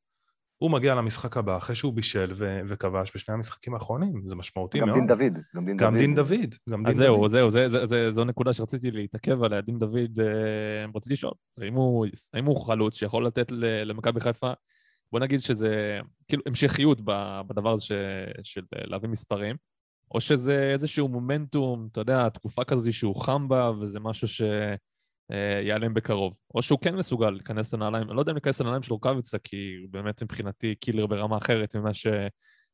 [0.59, 4.87] הוא מגיע למשחק הבא אחרי שהוא בישל ו- וכבש בשני המשחקים האחרונים, זה משמעותי גם
[4.87, 4.99] מאוד.
[4.99, 5.99] דין דוד, גם דין גם דוד.
[5.99, 6.55] דין דוד.
[6.71, 7.31] גם דין אז זהו, דוד.
[7.31, 9.61] זהו, זה, זה, זה, זו נקודה שרציתי להתעכב עליה.
[9.61, 13.53] דין דוד, אה, רציתי לשאול, האם הוא, האם הוא חלוץ שיכול לתת
[13.85, 14.53] למכבי חיפה,
[15.13, 17.01] בוא נגיד שזה כאילו המשכיות
[17.47, 17.93] בדבר הזה ש,
[18.43, 19.57] של להביא מספרים,
[20.15, 24.43] או שזה איזשהו מומנטום, אתה יודע, תקופה כזאת שהוא חם בה, וזה משהו ש...
[25.31, 26.35] אה, בקרוב.
[26.55, 29.77] או שהוא כן מסוגל להיכנס לנעליים, אני לא יודע אם להיכנס לנעליים של רוקאביצה, כי
[29.83, 32.07] הוא באמת מבחינתי קילר ברמה אחרת ממה, ש...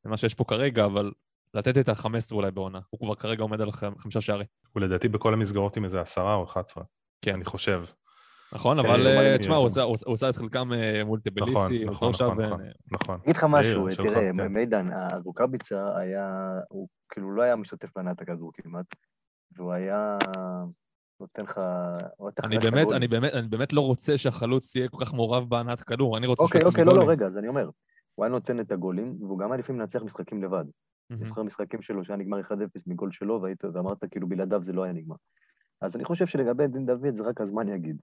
[0.04, 1.12] ממה שיש פה כרגע, אבל
[1.54, 2.80] לתת את ה-15 אולי בעונה.
[2.90, 4.46] הוא כבר כרגע עומד על חמישה שערים.
[4.72, 6.84] הוא לדעתי בכל המסגרות עם איזה עשרה או 11.
[7.22, 7.34] כן.
[7.34, 7.84] אני חושב.
[8.54, 9.68] נכון, כן, אבל אה, תשמע, הוא
[10.06, 13.18] עושה את חלקם אה, מול טביליסי, נכון, נכון, נכון, נכון.
[13.24, 14.46] אגיד לך משהו, תראה, כן.
[14.46, 14.88] מידן,
[15.24, 18.86] רוקאביצה היה, הוא כאילו לא היה משתתף בענת הכדור כמעט,
[19.56, 20.18] והוא היה
[21.20, 21.60] נותן לך...
[22.44, 26.18] אני באמת, אני באמת, אני באמת לא רוצה שהחלוץ יהיה כל כך מעורב בהנעת כדור,
[26.18, 27.70] אני רוצה אוקיי, אוקיי, לא, לא, רגע, אז אני אומר,
[28.14, 30.64] הוא היה נותן את הגולים, והוא גם היה לפעמים מנצח משחקים לבד.
[31.10, 32.52] אני זוכר משחקים שלו שהיה נגמר 1-0
[32.86, 35.16] מגול שלו, והיית, ואמרת כאילו בלעדיו זה לא היה נגמר.
[35.80, 37.96] אז אני חושב שלגבי דין דוד זה רק הזמן יגיד.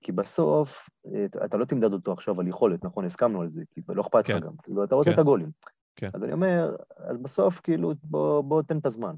[0.00, 3.04] כי בסוף, אה, אתה לא תמדד אותו עכשיו על יכולת, נכון?
[3.04, 4.46] הסכמנו על זה, כי לא אכפת לך כן.
[4.46, 4.52] גם.
[4.62, 5.14] כאילו, אתה רוצה כן.
[5.14, 5.50] את הגולים.
[5.96, 6.10] כן.
[6.14, 9.14] אז אני אומר, אז בסוף, כאילו, בוא, בוא תן את הזמן.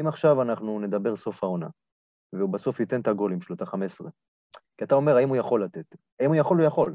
[0.00, 1.68] אם עכשיו אנחנו נדבר סוף העונה,
[2.32, 4.08] והוא בסוף ייתן את הגולים שלו, את ה-15.
[4.78, 5.96] כי אתה אומר, האם הוא יכול לתת?
[6.20, 6.94] האם הוא יכול, הוא יכול.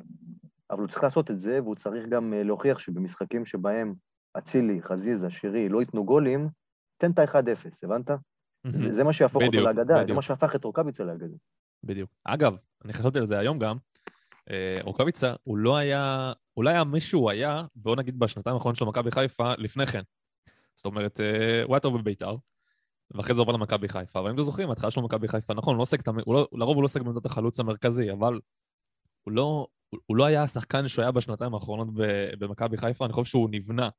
[0.71, 3.93] אבל הוא צריך לעשות את זה, והוא צריך גם אה, להוכיח שבמשחקים שבהם
[4.37, 6.49] אצילי, חזיזה, שירי לא ייתנו גולים,
[6.97, 8.09] תן את ה-1-0, הבנת?
[8.67, 11.35] זה, זה מה שיהפוך אותו לאגדה, זה מה שהפך את רוקאביצה לאגדה.
[11.83, 12.09] בדיוק.
[12.23, 13.77] אגב, אני חשבתי על זה היום גם,
[14.49, 18.85] אה, רוקאביצה, הוא לא היה, אולי היה מי שהוא היה, בואו נגיד בשנתיים האחרונות של
[18.85, 20.01] מכבי חיפה, לפני כן.
[20.75, 22.35] זאת אומרת, אה, הוא היה טוב בבית"ר,
[23.11, 24.19] ואחרי זה עובר למכבי חיפה.
[24.19, 26.75] אבל אם אתם זוכרים, ההתחלה שלו במכבי חיפה, נכון, הוא לא עוסק, הוא לא, לרוב
[26.75, 28.39] הוא לא עוסק בעמדת החלוץ המרכזי, אבל
[29.23, 29.67] הוא לא,
[30.05, 31.87] הוא לא היה השחקן שהוא היה בשנתיים האחרונות
[32.39, 33.89] במכבי חיפה, אני חושב שהוא נבנה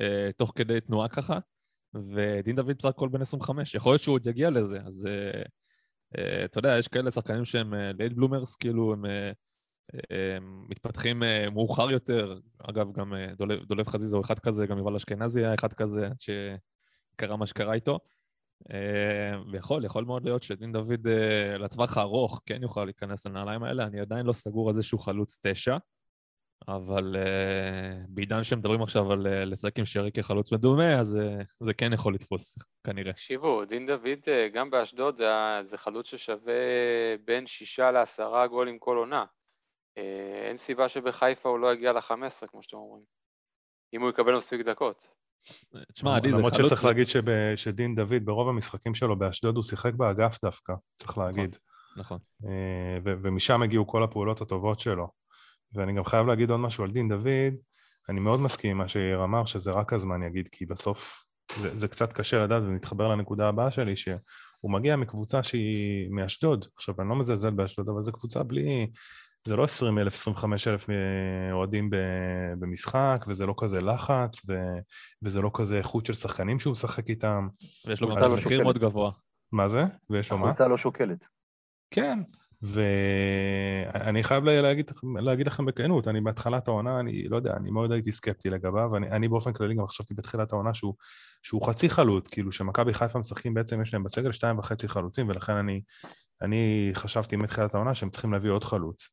[0.00, 1.38] אה, תוך כדי תנועה ככה,
[1.94, 5.42] ודין דוד בסך הכל בן 25, יכול להיות שהוא עוד יגיע לזה, אז אה,
[6.44, 9.32] אתה יודע, יש כאלה שחקנים שהם late אה, bloomers, כאילו הם אה,
[9.94, 14.78] אה, מתפתחים אה, מאוחר יותר, אגב, גם אה, דולב, דולב חזיזה הוא אחד כזה, גם
[14.78, 17.98] יובל אשכנזי היה אחד כזה, שקרה מה שקרה איתו.
[18.72, 23.86] אה, ויכול, יכול מאוד להיות שדין דוד אה, לטווח הארוך כן יוכל להיכנס לנעליים האלה,
[23.86, 25.76] אני עדיין לא סגור על זה שהוא חלוץ תשע,
[26.68, 31.74] אבל uh, בעידן שמדברים עכשיו על uh, לשחק עם שרי כחלוץ מדומה, אז uh, זה
[31.74, 33.12] כן יכול לתפוס, כנראה.
[33.12, 35.28] תקשיבו, דין דוד uh, גם באשדוד זה,
[35.64, 36.52] זה חלוץ ששווה
[37.24, 39.24] בין שישה לעשרה גולים כל עונה.
[39.98, 40.02] Uh,
[40.48, 43.02] אין סיבה שבחיפה הוא לא יגיע לחמש עשרה, כמו שאתם אומרים.
[43.94, 45.08] אם הוא יקבל מספיק דקות.
[45.92, 46.52] תשמע, עדי, זה חלוץ...
[46.52, 47.06] למרות שצריך להגיד
[47.56, 51.56] שדין דוד, ברוב המשחקים שלו באשדוד הוא שיחק באגף דווקא, צריך להגיד.
[51.96, 52.18] נכון.
[52.44, 55.08] אה, ומשם הגיעו כל הפעולות הטובות שלו.
[55.74, 57.54] ואני גם חייב להגיד עוד משהו על דין דוד,
[58.08, 61.26] אני מאוד מסכים עם מה שיאיר אמר, שזה רק הזמן יגיד, כי בסוף
[61.56, 66.66] זה, זה קצת קשה לדעת, ונתחבר לנקודה הבאה שלי, שהוא מגיע מקבוצה שהיא מאשדוד.
[66.76, 68.90] עכשיו, אני לא מזלזל באשדוד, אבל זו קבוצה בלי,
[69.44, 70.86] זה לא 20 אלף, 25 אלף
[71.52, 71.90] אוהדים
[72.58, 74.52] במשחק, וזה לא כזה לחץ, ו,
[75.22, 77.48] וזה לא כזה איכות של שחקנים שהוא משחק איתם.
[77.86, 78.62] ויש לו גם לא מחיר.
[78.62, 79.10] מאוד גבוה.
[79.52, 79.84] מה זה?
[80.10, 80.46] ויש לו מה?
[80.46, 81.18] הקבוצה לא שוקלת.
[81.90, 82.18] כן,
[82.66, 84.90] ואני חייב להגיד,
[85.22, 89.10] להגיד לכם בכנות, אני בהתחלת העונה, אני לא יודע, אני מאוד הייתי סקפטי לגביו, אני,
[89.10, 90.94] אני באופן כללי גם חשבתי בתחילת העונה שהוא,
[91.42, 95.52] שהוא חצי חלוץ, כאילו שמכבי חיפה משחקים בעצם, יש להם בסגל שתיים וחצי חלוצים, ולכן
[95.52, 95.82] אני,
[96.42, 99.08] אני חשבתי מתחילת העונה שהם צריכים להביא עוד חלוץ.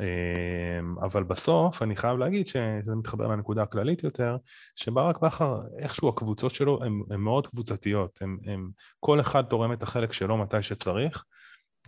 [0.00, 4.36] אמ, אבל בסוף אני חייב להגיד שזה מתחבר לנקודה הכללית יותר,
[4.76, 8.70] שברק בכר, איכשהו הקבוצות שלו הן מאוד קבוצתיות, הם, הם,
[9.00, 11.24] כל אחד תורם את החלק שלו מתי שצריך,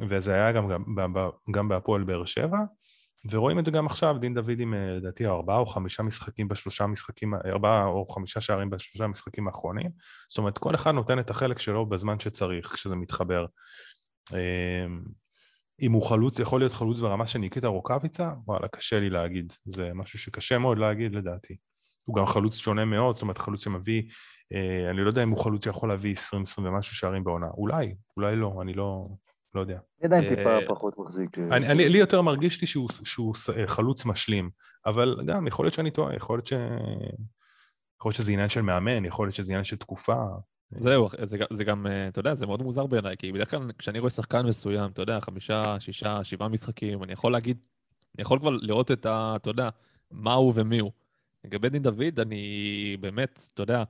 [0.01, 1.15] וזה היה גם, גם,
[1.51, 2.59] גם בהפועל באר שבע,
[3.31, 6.87] ורואים את זה גם עכשיו, דין דוד עם אה, לדעתי ארבעה או חמישה משחקים בשלושה
[6.87, 9.91] משחקים, ארבעה או חמישה שערים בשלושה המשחקים האחרונים,
[10.29, 13.47] זאת אומרת כל אחד נותן את החלק שלו בזמן שצריך, כשזה מתחבר.
[14.33, 15.03] אמ,
[15.83, 18.31] אם הוא חלוץ, יכול להיות חלוץ ברמה של ניקיטה רוקאביצה?
[18.47, 21.57] וואלה, קשה לי להגיד, זה משהו שקשה מאוד להגיד לדעתי.
[22.05, 24.03] הוא גם חלוץ שונה מאוד, זאת אומרת חלוץ שמביא,
[24.53, 26.19] אה, אני לא יודע אם הוא חלוץ שיכול להביא 20-20
[26.59, 29.07] ומשהו שערים בעונה, אולי, אולי לא, אני לא,
[29.57, 29.79] לא יודע.
[30.01, 31.39] אני עדיין אה, טיפה פחות מחזיק.
[31.39, 34.51] אה, אני, אני, לי יותר מרגיש לי שהוא, שהוא אה, חלוץ משלים,
[34.87, 36.53] אבל גם יכול להיות שאני טועה, יכול להיות, ש...
[38.01, 40.25] יכול להיות שזה עניין של מאמן, יכול להיות שזה עניין של תקופה.
[40.71, 43.73] זהו, זה, גם- זה גם, אה, אתה יודע, זה מאוד מוזר בעיניי, כי בדרך כלל
[43.79, 47.57] כשאני רואה שחקן מסוים, אתה יודע, חמישה, שישה, שבעה משחקים, אני יכול להגיד,
[48.15, 49.33] אני יכול כבר לראות את ה...
[49.37, 49.69] אתה יודע,
[50.11, 50.91] מה הוא ומי הוא.
[51.45, 53.85] לגבי דין דוד, אני באמת, אתה יודע,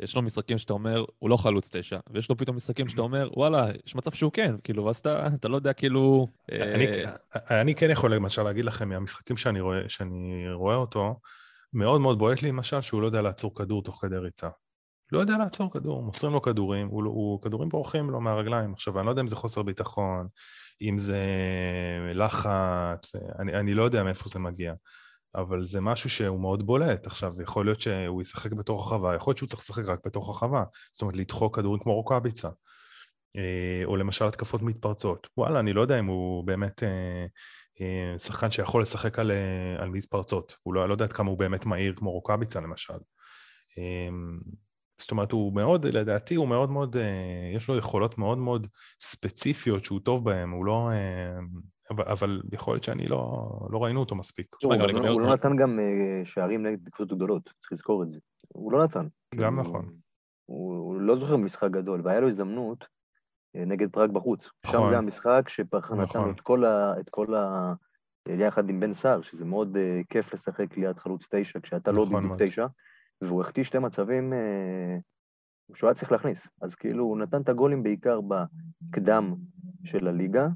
[0.00, 3.30] יש לו משחקים שאתה אומר, הוא לא חלוץ תשע, ויש לו פתאום משחקים שאתה אומר,
[3.36, 6.26] וואלה, יש מצב שהוא כן, כאילו, ואז אתה, אתה לא יודע, כאילו...
[6.52, 6.86] אה, אני,
[7.50, 11.20] אני כן יכול למשל להגיד לכם מהמשחקים שאני רואה, שאני רואה אותו,
[11.72, 14.48] מאוד מאוד בועט לי למשל שהוא לא יודע לעצור כדור תוך כדי ריצה.
[15.12, 18.72] לא יודע לעצור כדור, מוסרים לו כדורים, הוא, לא- הוא, כדורים בורחים לו מהרגליים.
[18.72, 20.28] עכשיו, אני לא יודע אם זה חוסר ביטחון,
[20.82, 21.20] אם זה
[22.14, 24.72] לחץ, אני, אני לא יודע מאיפה זה מגיע,
[25.34, 27.06] אבל זה משהו שהוא מאוד בולט.
[27.06, 30.64] עכשיו, יכול להיות שהוא ישחק בתוך החווה, יכול להיות שהוא צריך לשחק רק בתוך החווה,
[30.92, 32.48] זאת אומרת, לדחוק כדורים כמו רוקאביצה.
[33.36, 35.26] אה, או למשל התקפות מתפרצות.
[35.36, 37.26] וואלה, אני לא יודע אם הוא באמת אה,
[37.80, 39.30] אה, שחקן שיכול לשחק על,
[39.78, 40.56] על מתפרצות.
[40.62, 42.94] הוא לא, לא יודע כמה הוא באמת מהיר כמו רוקאביצה למשל.
[45.00, 46.96] זאת אומרת, הוא מאוד, לדעתי הוא מאוד מאוד,
[47.56, 48.66] יש לו יכולות מאוד מאוד
[49.00, 50.90] ספציפיות שהוא טוב בהן, הוא לא...
[51.90, 54.46] אה, אבל, אבל יכול להיות שאני לא, לא ראינו אותו מספיק.
[54.62, 58.10] הוא רגע, לא- הוא לא נתן גם אה, שערים נגד קבוצות גדולות, צריך לזכור את
[58.10, 58.18] זה.
[58.48, 59.06] הוא לא נתן.
[59.34, 59.92] גם הוא- נכון.
[60.46, 62.84] הוא הוא לא זוכר משחק גדול, והיה לו הזדמנות
[63.56, 64.44] אה, נגד פראג בחוץ.
[64.44, 64.88] שם נכון.
[64.88, 66.30] זה המשחק שפרחה נתן נכון.
[66.30, 66.94] את כל ה...
[67.00, 67.72] את כל ה...
[68.38, 72.16] יחד עם בן סער, שזה מאוד אה, כיף לשחק ליד חלוץ תשע, כשאתה לא נכון
[72.16, 72.42] בדיוק מאוד.
[72.48, 72.66] תשע,
[73.22, 74.96] והוא החטיא שתי מצבים אה,
[75.74, 76.48] שהוא היה צריך להכניס.
[76.62, 79.34] אז כאילו, הוא נתן את הגולים בעיקר בקדם
[79.84, 80.48] של הליגה, אה,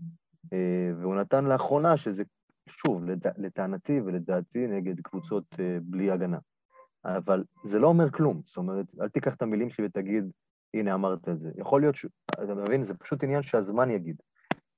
[1.00, 2.22] והוא נתן לאחרונה, שזה,
[2.68, 3.04] שוב.
[3.36, 6.38] לטענתי ולדעתי, נגד קבוצות אה, בלי הגנה.
[7.04, 10.30] אבל זה לא אומר כלום, זאת אומרת, אל תיקח את המילים שלי ותגיד,
[10.74, 11.50] הנה אמרת את זה.
[11.56, 12.06] יכול להיות ש...
[12.30, 14.16] אתה מבין, זה פשוט עניין שהזמן יגיד.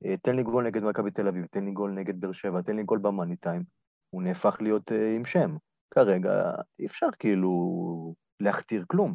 [0.04, 2.76] אה, תן לי גול נגד מכבי תל אביב, תן לי גול נגד באר שבע, תן
[2.76, 3.62] לי גול במאני טיים.
[4.10, 5.56] הוא נהפך להיות אה, עם שם.
[5.90, 9.14] כרגע אי אפשר כאילו להכתיר כלום.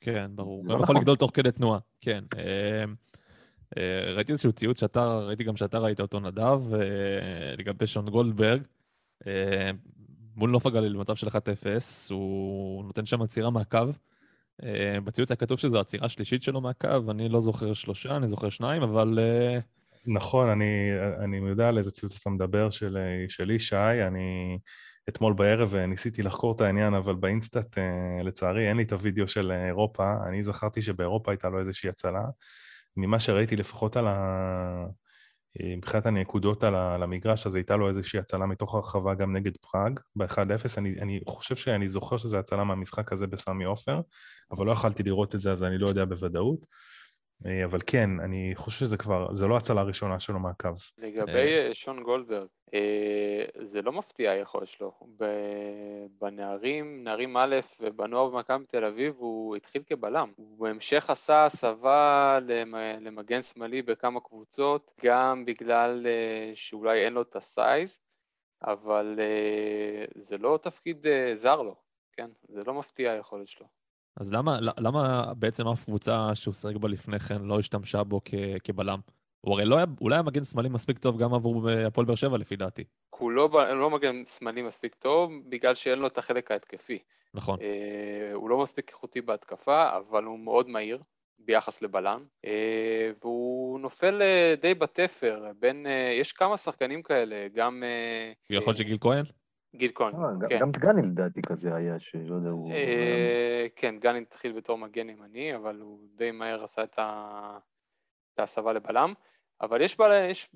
[0.00, 0.62] כן, ברור.
[0.62, 0.96] גם לא יכול נכון.
[0.96, 2.24] לגדול תוך כדי תנועה, כן.
[3.78, 8.62] אה, ראיתי איזשהו ציוץ שאתה, ראיתי גם שאתה ראית אותו, נדב, אה, לגבי שון גולדברג.
[9.26, 9.70] אה,
[10.36, 11.32] מול נוף הגליל במצב של 1-0,
[12.10, 13.78] הוא נותן שם עצירה מהקו.
[15.04, 18.82] בציוץ היה כתוב שזו העצירה השלישית שלו מהקו, אני לא זוכר שלושה, אני זוכר שניים,
[18.82, 19.18] אבל
[20.06, 20.90] נכון, אני,
[21.24, 24.58] אני יודע על איזה ציוץ אתה מדבר של, של ישי, אני
[25.08, 27.78] אתמול בערב ניסיתי לחקור את העניין, אבל באינסטאט,
[28.24, 32.24] לצערי, אין לי את הוידאו של אירופה, אני זכרתי שבאירופה הייתה לו איזושהי הצלה.
[32.96, 34.86] ממה שראיתי לפחות על ה...
[35.60, 40.00] אה, מבחינת הנקודות על המגרש, אז הייתה לו איזושהי הצלה מתוך הרחבה גם נגד פראג,
[40.16, 40.78] ב-1-0.
[40.78, 44.00] אני, אני חושב שאני זוכר שזו הצלה מהמשחק הזה בסמי עופר,
[44.50, 46.58] אבל לא יכלתי לראות את זה, אז אני לא יודע בוודאות.
[47.46, 50.68] אה, אבל כן, אני חושב שזה כבר, זה לא הצלה הראשונה שלו מהקו.
[50.98, 51.68] לגבי אה.
[51.68, 52.48] אה, שון גולדברג,
[53.62, 54.92] זה לא מפתיע היכולת שלו.
[56.20, 60.32] בנערים, נערים א' ובנוער במכבי תל אביב הוא התחיל כבלם.
[60.36, 66.06] הוא בהמשך עשה הסבה למ- למגן שמאלי בכמה קבוצות, גם בגלל
[66.54, 67.98] שאולי אין לו את הסייז,
[68.62, 69.20] אבל
[70.14, 71.74] זה לא תפקיד זר לו,
[72.12, 72.30] כן?
[72.48, 73.79] זה לא מפתיע היכולת שלו.
[74.16, 78.34] אז למה, למה בעצם אף קבוצה שהוא שיחק בה לפני כן לא השתמשה בו כ,
[78.64, 78.98] כבלם?
[79.40, 82.16] הוא הרי לא היה, אולי היה מגן שמאלי מספיק טוב גם עבור אה, הפועל באר
[82.16, 82.84] שבע לפי דעתי.
[83.10, 86.98] הוא לא, לא מגן שמאלי מספיק טוב, בגלל שאין לו את החלק ההתקפי.
[87.34, 87.58] נכון.
[87.60, 90.98] אה, הוא לא מספיק איכותי בהתקפה, אבל הוא מאוד מהיר,
[91.44, 97.82] ביחס לבלם, אה, והוא נופל אה, די בתפר בין, אה, יש כמה שחקנים כאלה, גם...
[98.50, 99.24] יכול להיות שגיל כהן?
[99.74, 100.14] גיל כהן,
[100.48, 100.58] כן.
[100.58, 102.72] גם דגני לדעתי כזה היה, שלא יודע, הוא...
[103.76, 106.98] כן, דגני התחיל בתור מגן ימני, אבל הוא די מהר עשה את
[108.38, 109.14] ההסבה לבלם,
[109.60, 109.96] אבל יש,
[110.30, 110.50] יש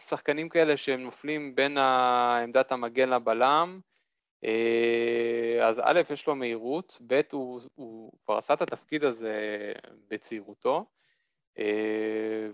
[0.00, 3.80] שחקנים כאלה שהם נופלים בין עמדת המגן לבלם,
[4.44, 9.72] אה, אז א', יש לו מהירות, ב', הוא, הוא כבר עשה את התפקיד הזה
[10.08, 10.95] בצעירותו, אה,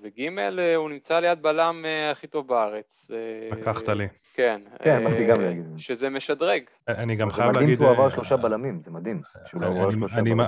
[0.02, 0.28] וג',
[0.76, 3.10] הוא נמצא ליד בלם אה, הכי טוב בארץ.
[3.52, 4.08] לקחת לי.
[4.34, 4.60] כן.
[4.82, 5.64] כן, אמרתי גם להגיד.
[5.76, 6.62] שזה משדרג.
[6.88, 7.78] אני גם חייב להגיד...
[7.78, 9.20] זה מדהים שהוא עבר שלושה בלמים, זה מדהים.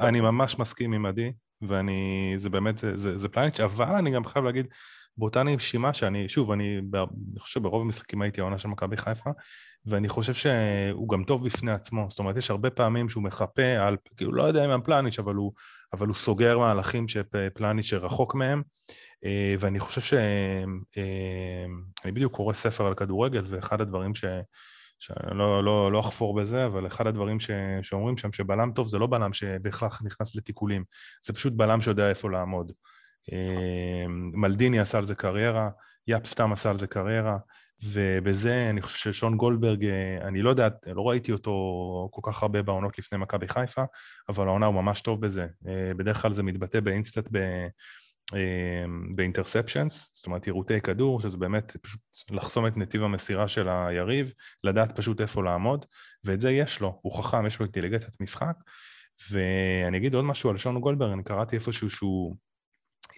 [0.03, 4.67] אני ממש מסכים עם עדי, ואני, זה באמת, זה פלניץ', אבל אני גם חייב להגיד,
[5.19, 9.31] באותה נשימה שאני, שוב, אני, אני חושב שברוב המשחקים הייתי העונה של מכבי חיפה,
[9.87, 13.97] ואני חושב שהוא גם טוב בפני עצמו, זאת אומרת, יש הרבה פעמים שהוא מחפה על,
[14.17, 15.53] כאילו, לא יודע אם הם פלניץ', אבל הוא,
[15.93, 18.63] אבל הוא סוגר מהלכים שפלניץ' רחוק מהם,
[19.25, 20.15] אה, ואני חושב ש...
[20.99, 21.65] אה,
[22.05, 24.25] אני בדיוק קורא ספר על כדורגל, ואחד הדברים ש...
[24.99, 27.51] שאני לא, לא, לא אחפור בזה, אבל אחד הדברים ש,
[27.83, 30.85] שאומרים שם, שבלם טוב זה לא בלם שבהכרח נכנס לתיקולים,
[31.27, 32.73] זה פשוט בלם שיודע איפה לעמוד.
[33.33, 35.71] אה, מלדיני עשה על זה קריירה,
[36.07, 37.37] יאפ סתם עשה על זה קריירה,
[37.83, 41.53] ובזה אני חושב ששון גולדברג, אה, אני לא יודע, לא ראיתי אותו
[42.11, 43.85] כל כך הרבה בעונות לפני מכבי חיפה,
[44.29, 45.47] אבל העונה הוא ממש טוב בזה.
[45.69, 47.39] אה, בדרך כלל זה מתבטא באינסטנט ב...
[49.15, 54.33] באינטרספשנס, זאת אומרת עירותי כדור, שזה באמת פשוט לחסום את נתיב המסירה של היריב,
[54.65, 55.87] לדעת פשוט איפה לעמוד,
[56.25, 58.57] ואת זה יש לו, הוא חכם, יש לו אינטליגנציית משחק,
[59.31, 62.37] ואני אגיד עוד משהו על שון גולדברג, אני קראתי איפשהו שהוא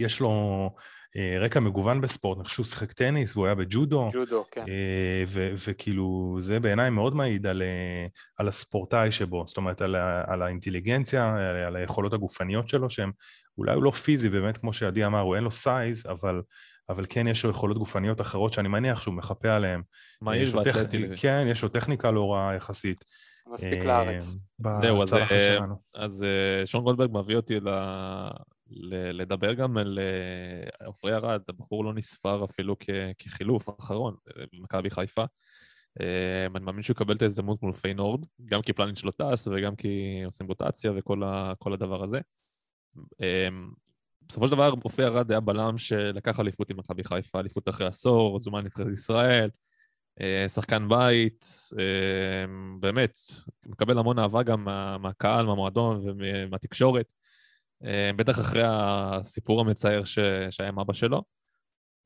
[0.00, 0.70] יש לו
[1.16, 4.10] אה, רקע מגוון בספורט, אני חושב שהוא שיחק טניס והוא היה בג'ודו.
[4.12, 4.64] ג'ודו, כן.
[4.68, 5.24] אה,
[5.66, 8.06] וכאילו, זה בעיניי מאוד מעיד על, אה,
[8.36, 13.10] על הספורטאי שבו, זאת אומרת, על, על האינטליגנציה, על, על היכולות הגופניות שלו, שהם
[13.58, 16.42] אולי הוא לא פיזי, באמת, כמו שעדי אמר, הוא אין לו סייז, אבל...
[16.88, 19.82] אבל כן יש לו יכולות גופניות אחרות שאני מניח שהוא מחפה עליהן.
[20.22, 21.06] מהיר ואתלטי.
[21.16, 23.04] כן, יש לו טכניקה לא רעה יחסית.
[23.46, 24.24] מספיק לארץ.
[24.80, 25.14] זהו, אז,
[25.94, 26.26] אז
[26.64, 27.60] שון גולדברג מביא אותי
[28.70, 32.76] לדבר גם על אה, עופרי ארד, הבחור לא נספר אפילו
[33.18, 34.16] כחילוף אחרון
[34.52, 35.24] במכבי חיפה.
[36.00, 39.76] אה, אני מאמין שהוא יקבל את ההזדמנות מול פיינורד, גם כי פלאניץ' שלא טס וגם
[39.76, 42.20] כי עושים רוטציה וכל הדבר הזה.
[43.22, 43.48] אה,
[44.28, 48.40] בסופו של דבר עופרי ארד היה בלם שלקח אליפות עם מכבי חיפה, אליפות אחרי עשור,
[48.40, 49.50] זומן נבחרת ישראל,
[50.48, 51.46] שחקן בית,
[52.80, 53.18] באמת,
[53.66, 54.64] מקבל המון אהבה גם
[55.00, 57.12] מהקהל, מהמועדון ומהתקשורת.
[57.84, 60.18] אה, בטח אחרי הסיפור המצער ש...
[60.50, 61.22] שהיה עם אבא שלו.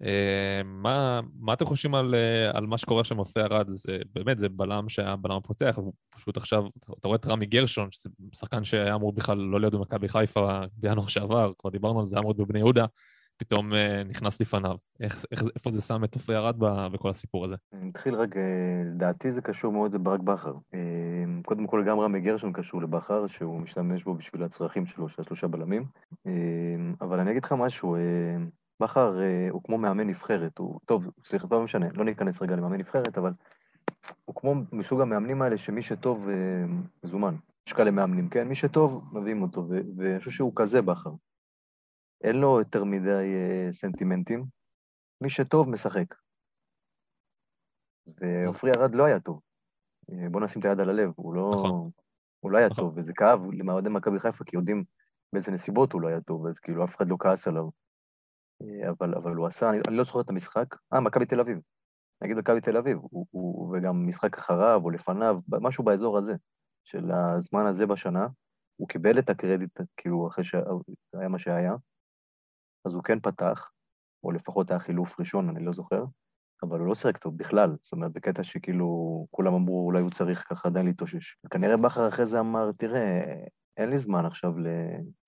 [0.02, 3.68] אה, מה, מה אתם חושבים על, אה, על מה שקורה שם מופיע ארד?
[3.68, 5.78] זה באמת, זה בלם שהיה בלם הפותח,
[6.10, 6.64] פשוט עכשיו,
[6.98, 11.06] אתה רואה את רמי גרשון, שזה שחקן שהיה אמור בכלל לא להיות במכבי חיפה בינואר
[11.06, 12.86] שעבר, כבר דיברנו על זה, היה אמור להיות בבני יהודה,
[13.40, 14.76] פתאום אה, נכנס לפניו.
[15.00, 16.56] איך, איך, איפה זה שם את עופרי ארד
[16.92, 17.56] בכל הסיפור הזה?
[17.72, 18.40] נתחיל רגע,
[18.94, 20.54] לדעתי זה קשור מאוד לברק בכר.
[20.74, 20.80] אה,
[21.44, 25.46] קודם כל גם רמי גרשון קשור לבכר, שהוא משתמש בו בשביל הצרכים שלו, של השלושה
[25.46, 25.84] בלמים.
[26.26, 26.32] אה,
[27.00, 27.96] אבל אני אגיד לך משהו,
[28.80, 29.18] בכר
[29.50, 33.32] הוא כמו מאמן נבחרת, הוא, טוב, סליחה, לא משנה, לא ניכנס רגע למאמן נבחרת, אבל
[34.24, 36.28] הוא כמו מסוג המאמנים האלה שמי שטוב
[37.04, 37.34] מזומן.
[37.66, 38.48] יש כאלה מאמנים, כן?
[38.48, 41.10] מי שטוב, מביאים אותו, ואני חושב שהוא כזה בכר.
[42.24, 43.34] אין לו יותר מדי
[43.68, 44.44] uh, סנטימנטים.
[45.20, 46.14] מי שטוב, משחק.
[48.06, 49.40] ועופרי ארד לא היה טוב.
[50.12, 51.90] אה, בוא נשים את היד על הלב, הוא לא, נכון.
[52.40, 52.84] הוא לא היה נכון.
[52.84, 54.84] טוב, וזה כאב למאוהדי מכבי חיפה, כי יודעים
[55.32, 57.68] באיזה נסיבות הוא לא היה טוב, אז כאילו אף אחד לא כעס עליו.
[58.62, 61.58] אה, אבל, אבל הוא עשה, אני, אני לא זוכר את המשחק, אה, מכבי תל אביב.
[62.22, 66.32] נגיד מכבי תל אביב, הוא, הוא, וגם משחק אחריו או לפניו, משהו באזור הזה,
[66.84, 68.26] של הזמן הזה בשנה,
[68.76, 71.74] הוא קיבל את הקרדיט, כאילו, אחרי שהיה מה שהיה,
[72.84, 73.70] אז הוא כן פתח,
[74.24, 76.04] או לפחות היה חילוף ראשון, אני לא זוכר,
[76.62, 80.46] אבל הוא לא שיחק טוב בכלל, זאת אומרת, בקטע שכאילו כולם אמרו, אולי הוא צריך
[80.48, 81.36] ככה עדיין להתאושש.
[81.44, 83.34] וכנראה בכר אחרי זה אמר, תראה,
[83.76, 84.54] אין לי זמן עכשיו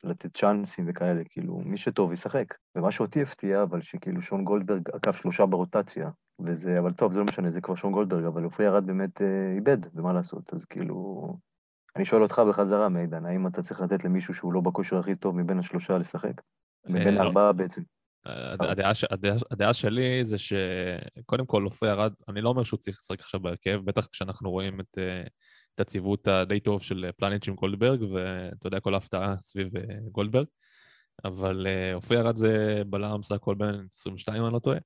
[0.05, 2.55] לתת צ'אנסים וכאלה, כאילו, מי שטוב ישחק.
[2.77, 6.11] ומה שאותי הפתיע, אבל שכאילו שון גולדברג עקף שלושה ברוטציה,
[6.41, 9.53] וזה, אבל טוב, זה לא משנה, זה כבר שון גולדברג, אבל עופרי ירד באמת אה,
[9.57, 11.27] איבד, ומה לעשות, אז כאילו...
[11.97, 15.37] אני שואל אותך בחזרה, מידן, האם אתה צריך לתת למישהו שהוא לא בכושר הכי טוב
[15.37, 16.41] מבין השלושה לשחק?
[16.87, 17.83] מבין אה, ארבעה בעצם.
[18.25, 23.21] הדעה, הדעה, הדעה שלי זה שקודם כל עופרי ארד, אני לא אומר שהוא צריך לשחק
[23.21, 25.23] עכשיו בהרכב, בטח כשאנחנו רואים את, אה,
[25.75, 30.47] את הציוות הדי טוב של פלנט עם גולדברג, ואתה יודע, כל ההפתעה סביב אה, גולדברג,
[31.25, 34.79] אבל עופרי ארד זה בלם סך הכל בין 22, אם אני לא טועה.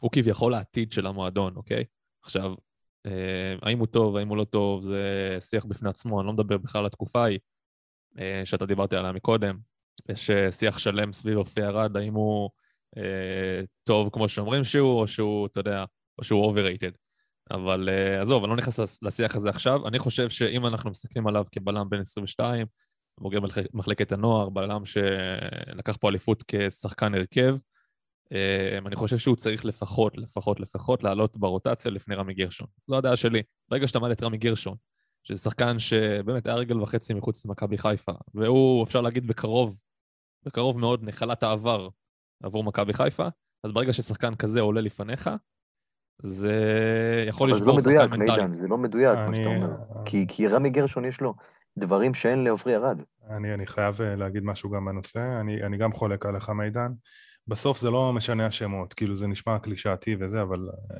[0.00, 1.84] הוא כביכול העתיד של המועדון, אוקיי?
[2.22, 2.54] עכשיו,
[3.62, 6.78] האם הוא טוב, האם הוא לא טוב, זה שיח בפני עצמו, אני לא מדבר בכלל
[6.78, 7.38] על התקופה ההיא
[8.44, 9.58] שאתה דיברתי עליה מקודם,
[10.08, 12.50] יש שיח שלם סביב אופי ארד, האם הוא
[12.96, 15.84] אה, טוב כמו שאומרים שהוא, או שהוא, אתה יודע,
[16.18, 16.96] או שהוא overrated.
[17.50, 19.88] אבל אה, עזוב, אני לא נכנס לשיח הזה עכשיו.
[19.88, 22.66] אני חושב שאם אנחנו מסתכלים עליו כבלם בן 22,
[23.20, 23.38] בוגר
[23.72, 27.56] מחלקת הנוער, בלם שלקח פה אליפות כשחקן הרכב,
[28.32, 32.66] אה, אני חושב שהוא צריך לפחות, לפחות, לפחות לעלות ברוטציה לפני רמי גרשון.
[32.86, 33.42] זו הדעה שלי.
[33.68, 34.76] ברגע שאתה מעלה את רמי גרשון,
[35.24, 39.78] שזה שחקן שבאמת היה רגל וחצי מחוץ למכבי חיפה, והוא, אפשר להגיד, בקרוב,
[40.46, 41.88] בקרוב מאוד נחלת העבר
[42.42, 43.26] עבור מכבי חיפה,
[43.64, 45.30] אז ברגע ששחקן כזה עולה לפניך,
[46.22, 46.54] זה
[47.28, 48.14] יכול לשבור שחקן מנטלי.
[48.14, 49.76] אבל זה לא מדויק, מידן, זה לא מדויק, מה שאתה אומר.
[50.04, 51.34] כי, כי רמי גרשון יש לו
[51.78, 53.02] דברים שאין לעופרי ארד.
[53.30, 56.92] אני, אני חייב אה, להגיד משהו גם בנושא, אני, אני גם חולק עליך מידן.
[57.46, 60.96] בסוף זה לא משנה השמות, כאילו זה נשמע קלישאתי וזה, אבל uh,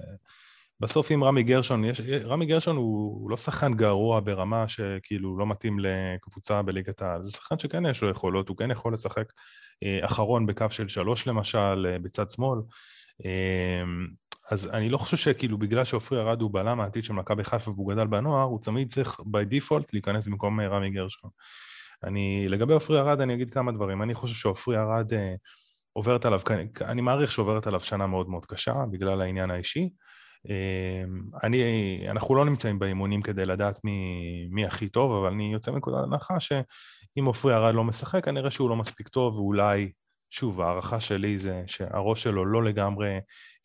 [0.82, 5.46] בסוף אם רמי גרשון, יש, רמי גרשון הוא, הוא לא שחקן גרוע ברמה שכאילו לא
[5.46, 10.04] מתאים לקבוצה בליגת העל, זה שחקן שכן יש לו יכולות, הוא כן יכול לשחק uh,
[10.04, 12.58] אחרון בקו של שלוש למשל, uh, בצד שמאל.
[13.22, 13.26] Uh,
[14.50, 17.92] אז אני לא חושב שכאילו בגלל שעופרי ארד הוא בלם העתיד של מכבי חיפה והוא
[17.92, 21.30] גדל בנוער, הוא תמיד צריך by default להיכנס במקום רמי גרשון.
[22.04, 24.02] אני, לגבי עופרי ארד אני אגיד כמה דברים.
[24.02, 25.34] אני חושב שעופרי ארד אה,
[25.92, 26.40] עוברת עליו,
[26.80, 29.82] אני מעריך שעוברת עליו שנה מאוד מאוד קשה בגלל העניין האישי.
[29.82, 30.11] אה,
[31.44, 36.04] אני, אנחנו לא נמצאים באימונים כדי לדעת מי, מי הכי טוב, אבל אני יוצא מנקודת
[36.04, 39.92] הנחה שאם עופרי ארד לא משחק, כנראה שהוא לא מספיק טוב, ואולי,
[40.30, 43.18] שוב, ההערכה שלי זה שהראש שלו לא לגמרי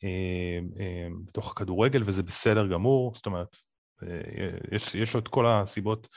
[0.03, 3.55] אה, אה, בתוך הכדורגל, וזה בסדר גמור, זאת אומרת,
[4.03, 4.17] אה,
[4.71, 6.07] יש, יש לו את כל הסיבות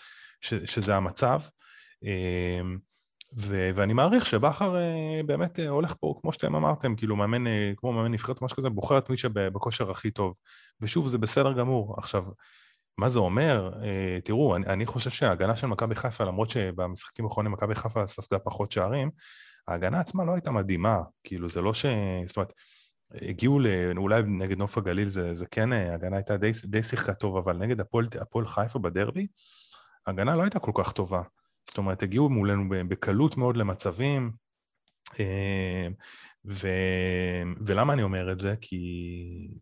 [0.40, 1.40] ש, שזה המצב.
[2.04, 2.60] אה,
[3.36, 7.50] ו- ואני מעריך שבכר uh, באמת uh, הולך פה, כמו שאתם אמרתם, כאילו מאמן, uh,
[7.76, 10.34] כמו מאמן נבחרת, משהו כזה, בוחר את מי שבכושר הכי טוב.
[10.80, 11.94] ושוב, זה בסדר גמור.
[11.98, 12.24] עכשיו,
[12.98, 13.70] מה זה אומר?
[14.24, 18.72] תראו, אני, אני חושב שההגנה של מכבי חיפה, למרות שבמשחקים האחרונים מכבי חיפה ספגה פחות
[18.72, 19.10] שערים,
[19.68, 20.98] ההגנה עצמה לא הייתה מדהימה.
[21.24, 21.86] כאילו, זה לא ש...
[22.26, 22.52] זאת אומרת,
[23.14, 23.66] הגיעו ל...
[23.96, 27.80] אולי נגד נוף הגליל זה, זה כן, ההגנה הייתה די, די שיחקה טוב, אבל נגד
[28.20, 29.26] הפועל חיפה בדרבי,
[30.06, 31.22] ההגנה לא הייתה כל כך טובה.
[31.68, 34.32] זאת אומרת, הגיעו מולנו בקלות מאוד למצבים,
[35.20, 35.88] אה,
[36.44, 36.68] ו...
[37.66, 38.54] ולמה אני אומר את זה?
[38.60, 38.78] כי,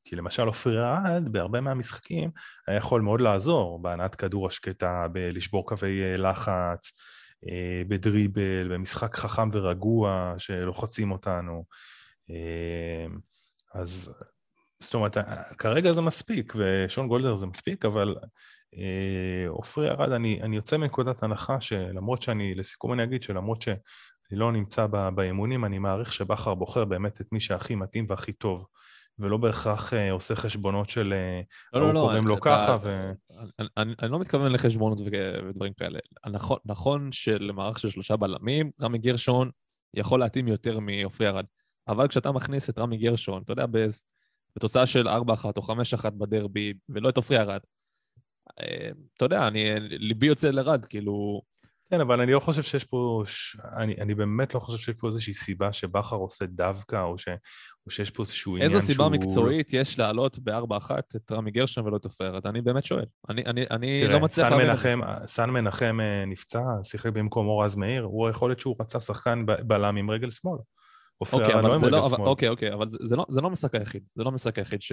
[0.04, 2.30] כי למשל אופיר ארד בהרבה מהמשחקים
[2.66, 6.92] היה יכול מאוד לעזור בהנעת כדור השקטה, בלשבור קווי אה, לחץ,
[7.48, 11.64] אה, בדריבל, במשחק חכם ורגוע שלוחצים אותנו.
[13.74, 14.14] אז
[14.80, 15.16] זאת אומרת,
[15.58, 18.16] כרגע זה מספיק, ושון גולדר זה מספיק, אבל
[18.76, 23.78] אה, עופרי ארד, אני, אני יוצא מנקודת הנחה שלמרות שאני, לסיכום אני אגיד שלמרות שאני
[24.30, 28.66] לא נמצא באימונים, אני מעריך שבכר בוחר באמת את מי שהכי מתאים והכי טוב.
[29.18, 31.40] ולא בהכרח אה, עושה חשבונות של אה,
[31.72, 33.12] לא, לא, לא, קוראים לו ככה ו...
[33.58, 35.98] אני, אני, אני לא מתכוון לחשבונות ודברים כאלה.
[36.30, 39.50] נכון, נכון שלמערך של שלושה בלמים, רמי גרשון
[39.94, 41.44] יכול להתאים יותר מעופרי ארד.
[41.88, 43.66] אבל כשאתה מכניס את רמי גרשון, אתה יודע,
[44.58, 45.10] בתוצאה של 4-1
[45.56, 47.60] או 5-1 בדרבי, ולא את עופרי ארד,
[48.60, 51.42] אה, אתה יודע, אני, ליבי יוצא לרד, כאילו...
[51.90, 53.22] כן, אבל אני לא חושב שיש פה,
[53.76, 57.28] אני, אני באמת לא חושב שיש פה איזושהי סיבה שבכר עושה דווקא, או, ש,
[57.86, 58.80] או שיש פה איזשהו עניין שהוא...
[58.80, 62.46] איזו סיבה מקצועית יש להעלות ב-4-1 את רמי גרשון ולא את עופרת?
[62.46, 63.04] אני באמת שואל.
[63.28, 65.26] אני, אני, אני תראה, לא מצליח להבין את זה.
[65.26, 69.46] סן מנחם אה, נפצע, שיחק במקום אור רז מאיר, הוא יכול להיות שהוא רצה שחקן
[69.46, 70.58] בלם עם רגל שמאל.
[71.20, 73.74] אוקיי, אבל לא זה לא, אבל, אוקיי, אוקיי, אבל זה, זה, לא, זה לא המשחק
[73.74, 74.92] היחיד, זה לא המשחק היחיד ש...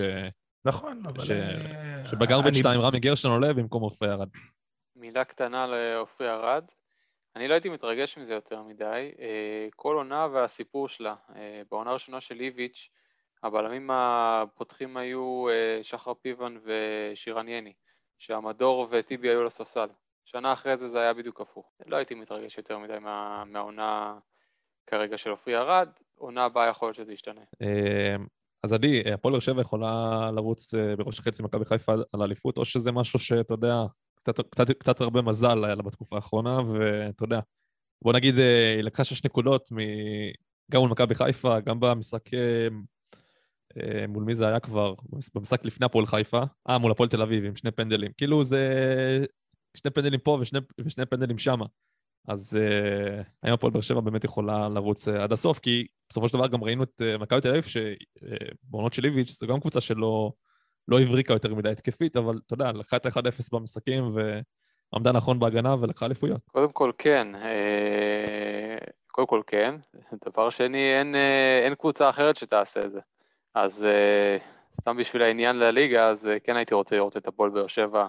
[0.66, 1.26] נכון, אבל...
[1.26, 1.32] ש...
[1.32, 4.30] אה, שבגרבג' 2 רמי גרשון עולה במקום עופרי ארד.
[4.96, 6.66] מילה קטנה לעופרי ארד.
[7.36, 9.12] אני לא הייתי מתרגש מזה יותר מדי.
[9.20, 11.16] אה, כל עונה והסיפור שלה.
[11.36, 12.90] אה, בעונה הראשונה של איביץ',
[13.44, 15.46] הבלמים הפותחים היו
[15.84, 17.74] שחר פיבן ושירן יני,
[18.20, 19.88] שהמדור וטיבי היו לספסל.
[20.26, 21.72] שנה אחרי זה זה היה בדיוק הפוך.
[21.86, 24.18] לא הייתי מתרגש יותר מדי מה, מהעונה
[24.88, 27.42] כרגע של עופרי ארד, עונה הבאה יכול להיות שזה ישתנה.
[28.64, 32.66] אז עדי, הפועל באר שבע יכולה לרוץ אה, בראש החצי מכבי חיפה על אליפות, או
[32.66, 33.84] שזה משהו שאתה יודע,
[34.16, 37.40] קצת, קצת, קצת הרבה מזל היה לה בתקופה האחרונה, ואתה יודע,
[38.02, 39.78] בוא נגיד, אה, היא לקחה שש נקודות מ...
[40.72, 42.34] גם מול מכבי חיפה, גם במשחק...
[42.34, 44.94] אה, מול מי זה היה כבר?
[45.36, 48.12] במשחק לפני הפועל חיפה, אה, מול הפועל תל אביב, עם שני פנדלים.
[48.18, 48.62] כאילו זה
[49.78, 51.66] שני פנדלים פה ושני, ושני פנדלים שמה.
[52.28, 52.60] אז
[53.44, 55.60] האם הפועל באר שבע באמת יכולה לרוץ uh, עד הסוף?
[55.60, 59.48] כי בסופו של דבר גם ראינו את uh, מכבי תל אביב, שבעונות של איביץ' זו
[59.48, 60.32] גם קבוצה שלא
[60.88, 64.10] לא הבריקה יותר מדי התקפית, אבל אתה יודע, לקחה את ה-1-0 במשחקים
[64.94, 66.42] ועמדה נכון בהגנה ולקחה אליפויות.
[66.52, 67.28] קודם כל כן,
[69.08, 69.76] קודם כל כן.
[70.26, 71.16] דבר שני, אין,
[71.64, 73.00] אין קבוצה אחרת שתעשה את זה.
[73.56, 73.86] אז
[74.82, 78.08] סתם בשביל העניין לליגה, אז כן הייתי רוצה לראות את הפועל באר שבע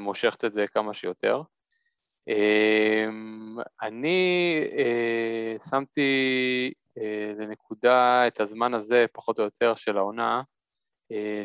[0.00, 1.42] מושכת את זה כמה שיותר.
[2.28, 6.72] אמ, אני אה, שמתי
[7.38, 10.42] לנקודה את הזמן הזה, פחות או יותר, של העונה,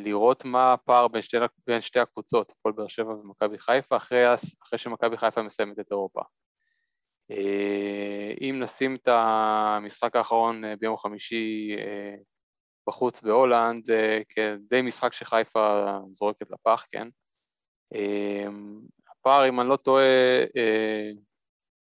[0.03, 4.79] לראות מה הפער בין שתי, בין שתי הקבוצות, הפועל באר שבע ומכבי חיפה, אחרי, אחרי
[4.79, 6.21] שמכבי חיפה מסיימת את אירופה.
[8.41, 11.75] אם נשים את המשחק האחרון ביום חמישי
[12.87, 13.83] בחוץ בהולנד,
[14.29, 17.07] כדי משחק שחיפה זורקת לפח, כן?
[19.21, 20.03] הפער, אם אני לא טועה,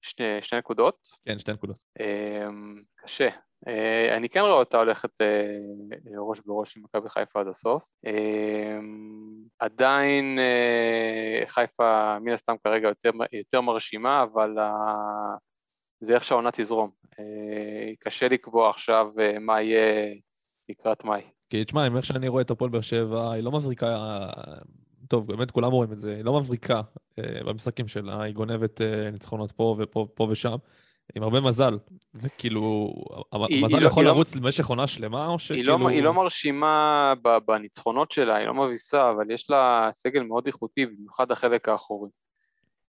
[0.02, 1.08] שני, שני נקודות.
[1.24, 1.76] כן, שתי נקודות.
[2.96, 3.28] קשה.
[4.16, 5.10] אני כן רואה אותה הולכת
[6.16, 7.82] ראש בראש עם מכבי חיפה עד הסוף.
[9.58, 10.38] עדיין
[11.46, 14.56] חיפה מן הסתם כרגע יותר, יותר מרשימה, אבל
[16.00, 16.90] זה איך שהעונה תזרום.
[18.00, 20.14] קשה לקבוע עכשיו מה יהיה
[20.68, 21.22] לקראת מאי.
[21.50, 23.86] כי תשמע, איך שאני רואה את הפועל באר שבע, היא לא מבריקה,
[25.08, 26.80] טוב, באמת כולם רואים את זה, היא לא מבריקה
[27.18, 30.56] אה, במשחקים שלה, היא גונבת אה, ניצחונות פה ופה פה ושם,
[31.14, 31.78] עם הרבה מזל,
[32.14, 32.92] וכאילו,
[33.48, 35.78] היא- המזל היא לא- יכול היא לא- לרוץ למשך עונה שלמה, או היא שכאילו...
[35.78, 37.14] לא, היא לא מרשימה
[37.46, 42.10] בניצחונות שלה, היא לא מביסה, אבל יש לה סגל מאוד איכותי, במיוחד החלק האחורי.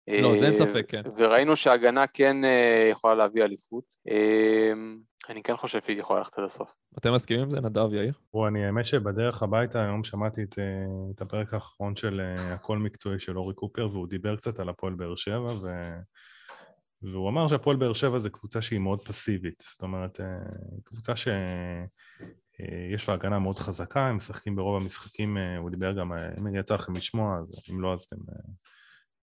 [0.08, 1.01] לא, זה אין אה, ספק, כן.
[1.18, 3.84] וראינו שההגנה כן אה, יכולה להביא אליפות.
[4.10, 4.74] אה,
[5.30, 6.70] אני כן חושב שהיא יכולה ללכת עד הסוף.
[6.97, 8.14] אתם מסכימים עם זה, נדב, יאיר?
[8.34, 10.60] בוא, אני האמת שבדרך הביתה היום שמעתי את,
[11.16, 15.16] את הפרק האחרון של הכל מקצועי של אורי קופר, והוא דיבר קצת על הפועל באר
[15.16, 15.82] שבע, ו...
[17.01, 20.20] והוא אמר שהפועל באר שבע זה קבוצה שהיא מאוד פסיבית, זאת אומרת,
[20.84, 26.76] קבוצה שיש לה הגנה מאוד חזקה, הם משחקים ברוב המשחקים, הוא דיבר גם, אם יצא
[26.76, 28.18] לכם לשמוע, אז אם לא, אז אתם...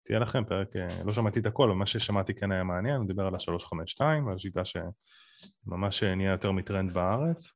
[0.02, 2.96] אה, תהיה לכם פרק, אה, לא שמעתי את הכל, אבל מה ששמעתי כן היה מעניין,
[2.96, 7.52] הוא דיבר על ה-352, על השיטה שממש נהיה יותר מטרנד בארץ.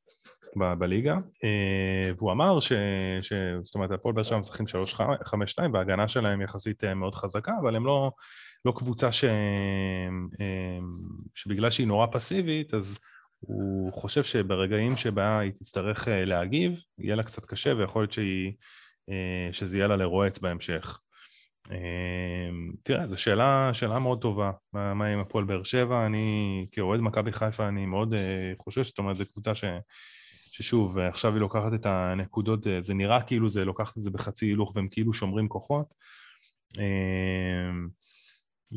[0.58, 2.72] ב- בליגה, אה, והוא אמר ש...
[3.20, 3.32] ש...
[3.64, 7.86] זאת אומרת, הפועל באר שבע משחקים 3-5-2 וההגנה שלהם יחסית אה, מאוד חזקה, אבל הם
[7.86, 8.10] לא,
[8.64, 9.24] לא קבוצה ש...
[9.24, 10.78] אה,
[11.34, 12.98] שבגלל שהיא נורא פסיבית, אז
[13.40, 18.52] הוא חושב שברגעים שבה היא תצטרך אה, להגיב, יהיה לה קצת קשה ויכול להיות שהיא...
[19.10, 21.00] אה, שזה יהיה לה לרועץ בהמשך.
[21.72, 22.48] אה,
[22.82, 27.32] תראה, זו שאלה, שאלה מאוד טובה, מה, מה עם הפועל באר שבע, אני כאוהד מכבי
[27.32, 29.64] חיפה אני מאוד אה, חושב, זאת אומרת, זו קבוצה ש...
[30.52, 34.72] ששוב, עכשיו היא לוקחת את הנקודות, זה נראה כאילו זה לוקחת את זה בחצי הילוך
[34.76, 35.94] והם כאילו שומרים כוחות.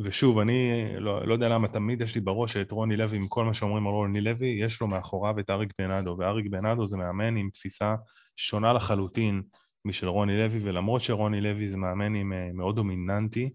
[0.03, 3.45] ושוב, אני לא, לא יודע למה, תמיד יש לי בראש את רוני לוי, עם כל
[3.45, 7.37] מה שאומרים על רוני לוי, יש לו מאחוריו את אריק בנאדו, ואריק בנאדו זה מאמן
[7.37, 7.95] עם תפיסה
[8.35, 9.41] שונה לחלוטין
[9.85, 13.49] משל רוני לוי, ולמרות שרוני לוי זה מאמן עם מאוד דומיננטי,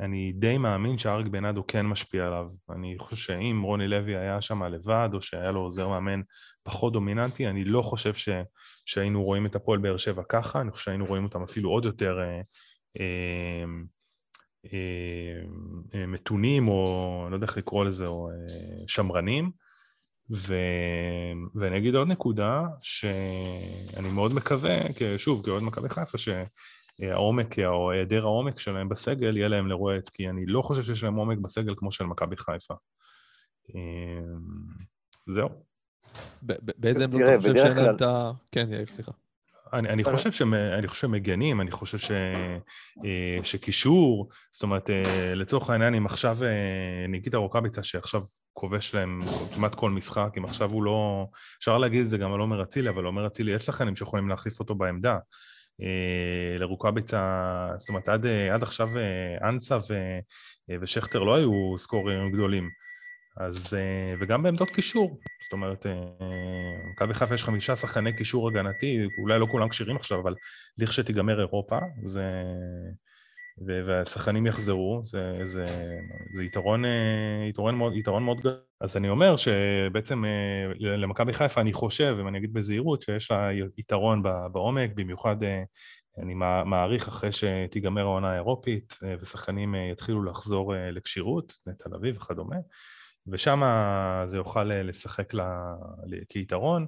[0.00, 2.46] אני די מאמין שאריק בנאדו כן משפיע עליו.
[2.70, 6.20] אני חושב שאם רוני לוי היה שם לבד, או שהיה לו עוזר מאמן
[6.62, 8.28] פחות דומיננטי, אני לא חושב ש...
[8.86, 12.18] שהיינו רואים את הפועל באר שבע ככה, אני חושב שהיינו רואים אותם אפילו עוד יותר
[12.20, 12.40] אה,
[13.00, 13.64] אה,
[15.94, 19.50] אה, מתונים, או לא יודע איך לקרוא לזה, או אה, שמרנים.
[20.30, 20.54] ו...
[21.54, 24.76] ואני אגיד עוד נקודה, שאני מאוד מקווה,
[25.16, 26.28] שוב, כאוהד מכבי חיפה, ש...
[27.02, 31.14] העומק או היעדר העומק שלהם בסגל יהיה להם לרועץ, כי אני לא חושב שיש להם
[31.14, 32.74] עומק בסגל כמו של מכבי חיפה.
[35.26, 35.48] זהו.
[36.42, 38.30] באיזה עמדות אתה חושב שאין להם את ה...
[38.52, 39.12] כן, יאיר, סליחה.
[39.72, 42.10] אני, אני, חושב שהם, אני חושב שהם מגנים, אני חושב ש,
[43.42, 44.90] שקישור, זאת אומרת,
[45.34, 46.38] לצורך העניין, אם עכשיו
[47.08, 48.22] ניקיטה רוקאביצה, שעכשיו
[48.58, 49.20] כובש להם
[49.54, 51.26] כמעט כל משחק, אם עכשיו הוא לא...
[51.58, 54.60] אפשר להגיד את זה גם על עומר אצילי, אבל עומר אצילי יש שחקנים שיכולים להחליף
[54.60, 55.18] אותו בעמדה.
[56.58, 58.88] לרוקאביצה, זאת אומרת, עד, עד עכשיו
[59.42, 59.94] אנסה ו,
[60.80, 62.70] ושכטר לא היו סקורים גדולים.
[63.36, 63.76] אז,
[64.18, 65.86] וגם בעמדות קישור, זאת אומרת,
[66.92, 70.34] מכבי חיפה יש חמישה שחקני קישור הגנתי, אולי לא כולם כשירים עכשיו, אבל
[70.78, 72.24] לכשתיגמר אירופה, זה...
[73.66, 75.64] והשחקנים יחזרו, זה, זה,
[76.32, 76.84] זה יתרון,
[77.48, 78.60] יתרון, מאוד, יתרון מאוד גדול.
[78.80, 80.24] אז אני אומר שבעצם
[80.78, 83.48] למכבי חיפה אני חושב, אם אני אגיד בזהירות, שיש לה
[83.78, 85.36] יתרון בעומק, במיוחד
[86.18, 86.34] אני
[86.64, 92.56] מעריך אחרי שתיגמר העונה האירופית ושחקנים יתחילו לחזור לכשירות, תל אביב וכדומה,
[93.26, 93.62] ושם
[94.26, 95.74] זה יוכל לשחק לה,
[96.28, 96.86] כיתרון.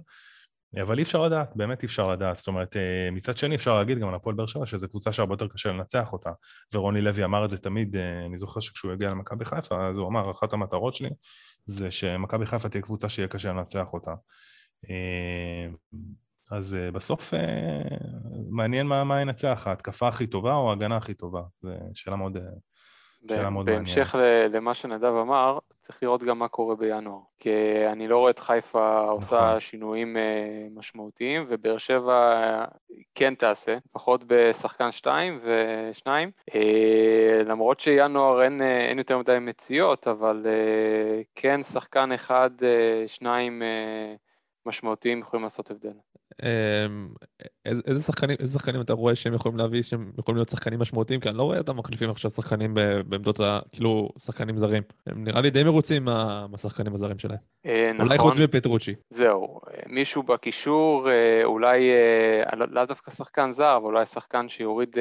[0.83, 2.37] אבל אי אפשר לדעת, באמת אי אפשר לדעת.
[2.37, 2.77] זאת אומרת,
[3.13, 6.13] מצד שני אפשר להגיד גם על הפועל באר שבע שזו קבוצה שהרבה יותר קשה לנצח
[6.13, 6.31] אותה.
[6.75, 7.97] ורוני לוי אמר את זה תמיד,
[8.27, 11.11] אני זוכר שכשהוא הגיע למכבי חיפה, אז הוא אמר, אחת המטרות שלי
[11.67, 14.15] זה שמכבי חיפה תהיה קבוצה שיהיה קשה לנצח אותה.
[16.51, 17.35] אז בסוף
[18.51, 21.43] מעניין מה, מה ינצח, ההתקפה הכי טובה או ההגנה הכי טובה.
[21.61, 22.39] זו שאלה מאוד...
[23.65, 24.15] בהמשך
[24.53, 25.59] למה שנדב אמר,
[25.89, 27.19] צריך לראות גם מה קורה בינואר.
[27.39, 27.51] כי
[27.87, 29.15] אני לא רואה את חיפה נכון.
[29.15, 32.65] עושה שינויים אה, משמעותיים, ובאר שבע אה,
[33.15, 36.07] כן תעשה, לפחות בשחקן 2 ו-2.
[37.47, 43.63] למרות שינואר אין, אה, אין יותר מדי מציאות, אבל אה, כן שחקן אחד, אה, שניים
[43.63, 44.15] אה,
[44.69, 45.93] משמעותיים יכולים לעשות הבדל.
[46.43, 47.09] אמ,
[47.65, 51.21] איזה איזה שחקנים, איזה שחקנים אתה רואה שהם יכולים להביא, שהם יכולים להיות שחקנים משמעותיים?
[51.21, 52.75] כי אני לא רואה אותם מחליפים עכשיו שחקנים
[53.07, 53.59] בעמדות ה...
[53.73, 54.83] כאילו, שחקנים זרים.
[55.07, 57.39] הם נראה לי די מרוצים מה- מהשחקנים הזרים שלהם.
[57.67, 58.31] אה, אולי נכון.
[58.31, 58.95] חוץ מפטרוצ'י.
[59.11, 64.49] זהו, אה, מישהו בקישור, אה, אולי, אה, לא- לאו דווקא שחקן זר, אבל אולי שחקן
[64.49, 64.97] שיוריד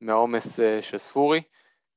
[0.00, 1.40] מהעומס של ספורי,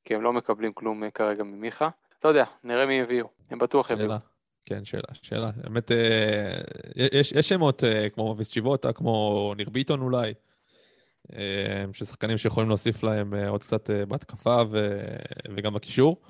[0.06, 1.90] כי הם לא מקבלים כלום כרגע ממיכה.
[2.24, 4.10] לא יודע, נראה מי יביאו, הם בטוח יביאו.
[4.70, 5.52] כן, שאלה, שאלה.
[5.64, 6.62] באמת, אה,
[6.96, 10.34] יש, יש שמות אה, כמו מביס צ'יבוטה, כמו ניר ביטון אולי,
[11.34, 15.00] אה, ששחקנים שיכולים להוסיף להם עוד קצת בהתקפה ו,
[15.56, 16.22] וגם בקישור.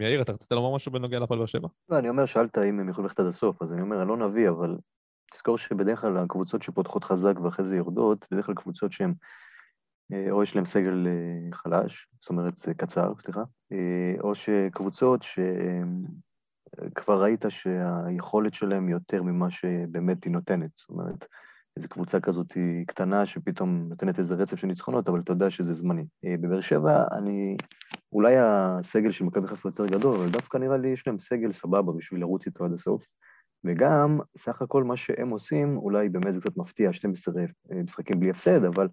[0.00, 1.68] יאיר, אתה רצית לומר משהו בנוגע להפועל באר שבע?
[1.88, 4.16] לא, אני אומר, שאלת אם הם יכולים ללכת עד הסוף, אז אני אומר, אני לא
[4.16, 4.76] נביא, אבל
[5.32, 9.14] תזכור שבדרך כלל הקבוצות שפותחות חזק ואחרי זה יורדות, בדרך כלל קבוצות שהן,
[10.30, 11.06] או יש להן סגל
[11.52, 13.42] חלש, זאת אומרת, קצר, סליחה,
[14.20, 15.24] או שקבוצות
[16.74, 20.70] שכבר ראית שהיכולת שלהם יותר ממה שבאמת היא נותנת.
[20.76, 21.26] זאת אומרת,
[21.76, 25.74] איזו קבוצה כזאת היא קטנה שפתאום נותנת איזה רצף של ניצחונות, אבל אתה יודע שזה
[25.74, 26.04] זמני.
[26.24, 27.56] אה, בבאר שבע, אני...
[28.12, 31.92] אולי הסגל של מכבי חיפה יותר גדול, אבל דווקא נראה לי יש להם סגל סבבה
[31.92, 33.06] בשביל לרוץ איתו עד הסוף.
[33.64, 38.30] וגם, סך הכל מה שהם עושים, אולי באמת זה קצת מפתיע, 12 אה, משחקים בלי
[38.30, 38.88] הפסד, אבל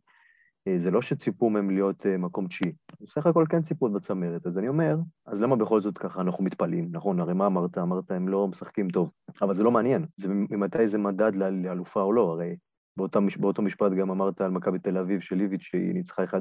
[0.77, 2.71] זה לא שציפו מהם להיות אה, מקום תשיעי.
[3.07, 4.47] סך הכל כן ציפו בצמרת.
[4.47, 4.95] אז אני אומר,
[5.25, 6.87] אז למה בכל זאת ככה אנחנו מתפלאים?
[6.91, 7.77] נכון, הרי מה אמרת?
[7.77, 9.11] אמרת, הם לא משחקים טוב.
[9.41, 10.05] אבל זה לא מעניין.
[10.17, 12.55] זה ממתי זה מדד לאלופה או לא, הרי
[12.97, 16.35] באותה, מש- באותו משפט גם אמרת על מכבי תל אביב של איביץ' שהיא ניצחה 1-0.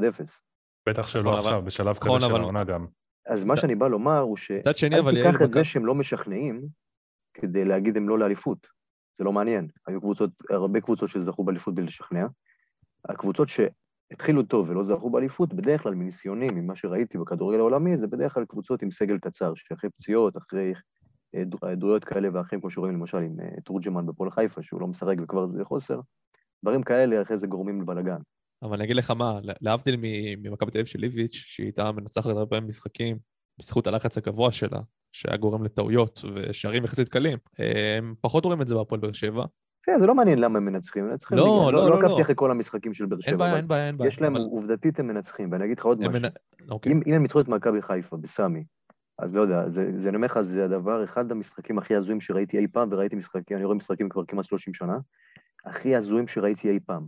[0.88, 2.86] בטח שלא נכון, אבל- עכשיו, בשלב נכון, כזה של אבל- העונה גם.
[3.26, 4.50] אז מה שאני בא לומר הוא ש...
[4.50, 5.30] מצד שני, אל אבל יאיר...
[5.32, 6.62] תיקח את זה שהם לא משכנעים
[7.34, 8.66] כדי להגיד הם לא לאליפות.
[9.18, 9.68] זה לא מעניין.
[9.86, 12.26] היו קבוצות, הרבה קבוצות שזכו באליפות בלי לשכנע.
[13.08, 13.48] הקבוצות
[14.12, 18.44] שהתחילו טוב ולא זכו באליפות, בדרך כלל מניסיוני, ממה שראיתי בכדורגל העולמי, זה בדרך כלל
[18.44, 20.72] קבוצות עם סגל קצר, שאחרי פציעות, אחרי
[21.34, 25.14] אה, היעדרויות כאלה ואחרים, כמו שרואים למשל עם אה, תורג'מן בפועל חיפה, שהוא לא משחק
[25.22, 26.00] וכבר זה חוסר,
[26.64, 28.18] דברים כאלה אחרי זה גורמים לבלאגן.
[28.62, 29.96] אבל אני אגיד לך מה, להבדיל
[30.38, 33.18] ממכבי תל אביב של איביץ', שהיא הייתה מנצחת הרבה משחקים
[33.58, 34.80] בזכות הלחץ הגבוה שלה,
[35.12, 39.44] שהיה גורם לטעויות ושערים יחסית קלים, הם פחות רואים את זה בהפועל באר שבע.
[39.82, 41.38] כן, זה לא מעניין למה הם מנצחים, הם מנצחים.
[41.38, 42.22] לא, בגלל- לא, לא לא, עקבתי לא.
[42.22, 44.08] אחרי כל המשחקים של באר שבע, אין בעיה, אין בעיה, אין בעיה.
[44.08, 46.12] יש להם, אבל עובדתית הם מנצחים, ואני אגיד לך עוד משהו.
[46.12, 46.28] מנ-
[46.70, 46.92] אוקיי.
[46.92, 48.64] אם, אם הם ניצחו את מכבי חיפה בסמי,
[49.18, 52.58] אז לא יודע, זה, זה אני אומר לך, זה הדבר, אחד המשחקים הכי הזויים שראיתי
[52.58, 54.98] אי פעם, וראיתי משחקים, אני רואה משחקים כבר כמעט 30 שנה,
[55.64, 57.06] הכי הזויים שראיתי אי פעם.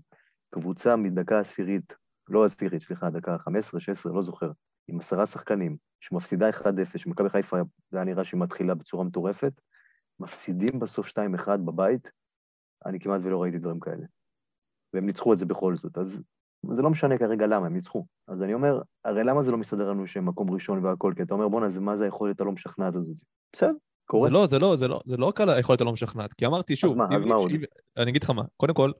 [0.54, 1.94] קבוצה מדקה עשירית,
[2.28, 4.50] לא עשירית, סליחה, דקה 15, 16, לא זוכר,
[4.88, 6.64] עם עשרה שחקנים, שמפסידה 1-0,
[6.96, 7.56] שמכבי חיפה,
[7.90, 9.52] זה היה נראה שהיא מתחילה בצורה מטורפת,
[10.20, 11.12] מפסידים בסוף 2-1
[11.64, 12.10] בבית,
[12.86, 14.04] אני כמעט ולא ראיתי דברים כאלה.
[14.94, 16.18] והם ניצחו את זה בכל זאת, אז
[16.70, 18.06] זה לא משנה כרגע למה, הם ניצחו.
[18.28, 21.12] אז אני אומר, הרי למה זה לא מסתדר לנו שהם מקום ראשון והכל?
[21.16, 23.16] כי אתה אומר, בואנה, זה מה זה היכולת הלא משכנעת הזאת?
[23.56, 23.72] בסדר,
[24.10, 24.22] קורה.
[24.22, 26.76] זה לא, זה לא, זה לא, זה לא רק על היכולת הלא משכנעת, כי אמרתי
[26.76, 27.50] שוב, מה, אז מה עוד?
[27.96, 28.90] אני אגיד לך מה, קודם כל,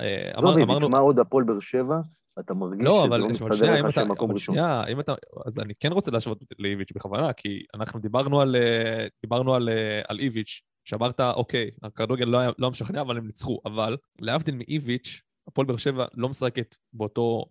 [0.00, 2.00] אה, אמר- אמרנו, מה עוד הפועל באר שבע,
[2.40, 4.54] אתה מרגיש לא, שזה לא מסתדר לך שהם מקום ראשון.
[4.54, 5.14] שנייה, אם אתה,
[5.46, 10.02] אז אני כן רוצה להשוות לאיביץ' בכוונה, כי אנחנו דיברנו על, אה, דיברנו על, אה,
[10.08, 15.22] על איביץ', שאמרת, אוקיי, הכדורגל לא היה לא משכנע, אבל הם ניצחו, אבל להבדיל מאיביץ',
[15.48, 17.44] הפועל באר שבע לא משחקת באותו,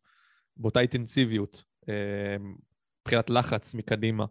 [0.58, 2.38] באותה אינטנסיביות, אה,
[3.02, 4.26] מבחינת לחץ מקדימה.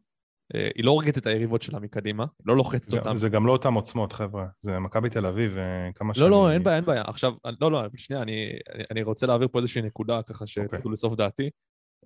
[0.54, 3.14] אה, היא לא הורגת את היריבות שלה מקדימה, היא לא לוחצת אותם.
[3.14, 4.46] זה גם לא אותם עוצמות, חבר'ה.
[4.58, 7.02] זה מכבי תל אביב, אה, כמה לא, לא, אין בעיה, אין בעיה.
[7.06, 8.50] עכשיו, לא, לא, שנייה, אני,
[8.90, 10.92] אני- רוצה להעביר פה איזושהי נקודה, ככה שתרדו אוקיי.
[10.92, 11.50] לסוף דעתי.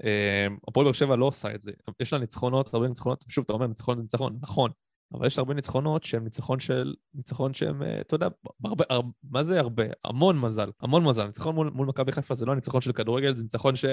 [0.04, 1.72] אה, הפועל באר שבע לא עושה את זה.
[2.00, 4.70] יש לה ניצחונות, הרבה ניצחונות, שוב, אתה אומר ניצחון זה ניצחון, נכון,
[5.12, 8.28] אבל יש הרבה ניצחונות שהם ניצחון של, ניצחון שהם, אה, אתה יודע,
[8.64, 9.84] הרבה, הרבה, מה זה הרבה?
[10.04, 11.26] המון מזל, המון מזל.
[11.26, 13.84] ניצחון מול, מול מכבי חיפה זה לא ניצחון של כדורגל, זה ניצחון ש...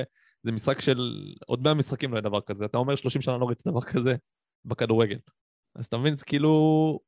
[0.44, 1.24] זה משחק של...
[1.46, 2.66] עוד 100 משחקים לא היה דבר כזה.
[2.66, 4.16] אתה אומר 30 שנה לא ראיתי דבר כזה
[4.66, 5.18] בכדורגל.
[5.76, 6.50] אז אתה מבין, זה כאילו...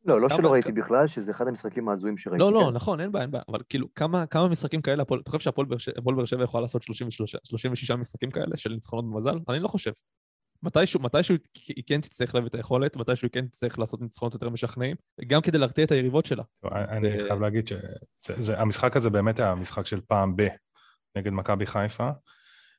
[0.05, 2.39] לא, לא כמה- שלא ראיתי בכלל, שזה אחד המשחקים ההזויים שראיתי.
[2.43, 2.73] לא, לא, כן.
[2.75, 5.67] נכון, אין בעיה, אין בעיה, אבל כאילו, כמה, כמה משחקים כאלה, אתה חושב שהפועל
[6.15, 9.39] באר שבע- יכולה לעשות 33, 36 משחקים כאלה של ניצחונות במזל?
[9.49, 9.91] אני לא חושב.
[10.65, 11.35] מתישהו, מתישהו
[11.67, 14.95] היא כן תצטרך להביא את היכולת, מתישהו היא כן תצטרך לעשות ניצחונות יותר משכנעים,
[15.27, 16.43] גם כדי להרתיע את היריבות שלה.
[16.71, 17.69] אני ו- חייב להגיד
[18.41, 20.47] שהמשחק הזה באמת היה משחק של פעם ב
[21.17, 22.09] נגד מכבי חיפה.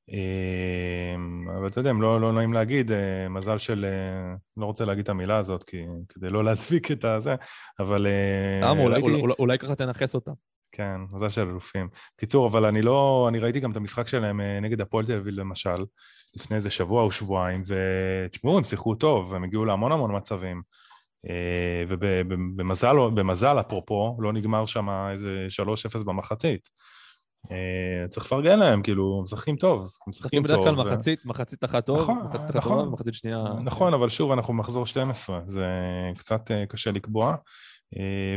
[0.08, 3.84] אמ, אבל אתה יודע, לא, לא נעים להגיד, אה, מזל של...
[3.84, 7.34] אה, לא רוצה להגיד את המילה הזאת, כי, כדי לא להדביק את הזה,
[7.78, 8.06] אבל...
[8.06, 8.80] אה, למה?
[8.82, 10.30] אולי- אולי- אולי- אולי ככה תנכס אותה.
[10.76, 11.88] כן, מזל של אלופים.
[12.16, 13.26] קיצור, אבל אני לא...
[13.28, 15.84] אני ראיתי גם את המשחק שלהם אה, נגד הפועל תל אביב, למשל,
[16.36, 20.62] לפני איזה שבוע או שבועיים, ותשמעו, הם שיחקו טוב, הם הגיעו להמון המון מצבים.
[21.28, 25.46] אה, ובמזל, אפרופו, לא נגמר שם איזה
[26.00, 26.68] 3-0 במחצית.
[27.50, 32.18] אה, צריך לפרגן להם, כאילו, משחקים טוב, משחקים בדרך כלל מחצית, מחצית אחת טוב, נכון,
[32.18, 33.44] מחצית אחת נכון, טוב, מחצית שנייה...
[33.64, 35.66] נכון, אבל שוב, אנחנו במחזור 12, זה
[36.18, 37.36] קצת קשה לקבוע,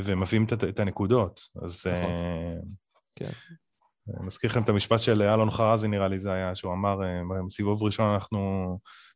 [0.04, 1.88] והם מביאים את הנקודות, אז...
[1.88, 2.76] נכון.
[3.16, 3.32] כן.
[4.18, 7.00] אני מזכיר לכם את המשפט של אלון חרזי, נראה לי זה היה, שהוא אמר,
[7.46, 8.40] בסיבוב ראשון אנחנו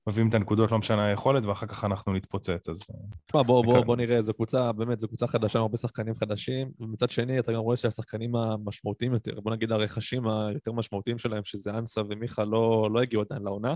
[0.09, 2.79] מביאים את הנקודות, לא משנה היכולת, ואחר כך אנחנו נתפוצץ, אז...
[3.27, 6.71] תשמע, בוא, בוא, בוא נראה, זו קבוצה, באמת, זו קבוצה חדשה עם הרבה שחקנים חדשים,
[6.79, 11.71] ומצד שני, אתה גם רואה שהשחקנים המשמעותיים יותר, בוא נגיד הרכשים היותר משמעותיים שלהם, שזה
[11.71, 13.73] אנסה ומיכה, לא, לא הגיעו עדיין לעונה.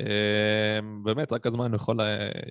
[0.00, 2.00] אמ, באמת, רק הזמן יכול,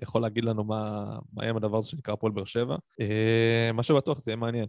[0.02, 2.76] יכול להגיד לנו מה, מה יהיה עם הדבר הזה שנקרא הפועל באר שבע.
[3.00, 4.66] אמ, מה שבטוח זה יהיה מעניין.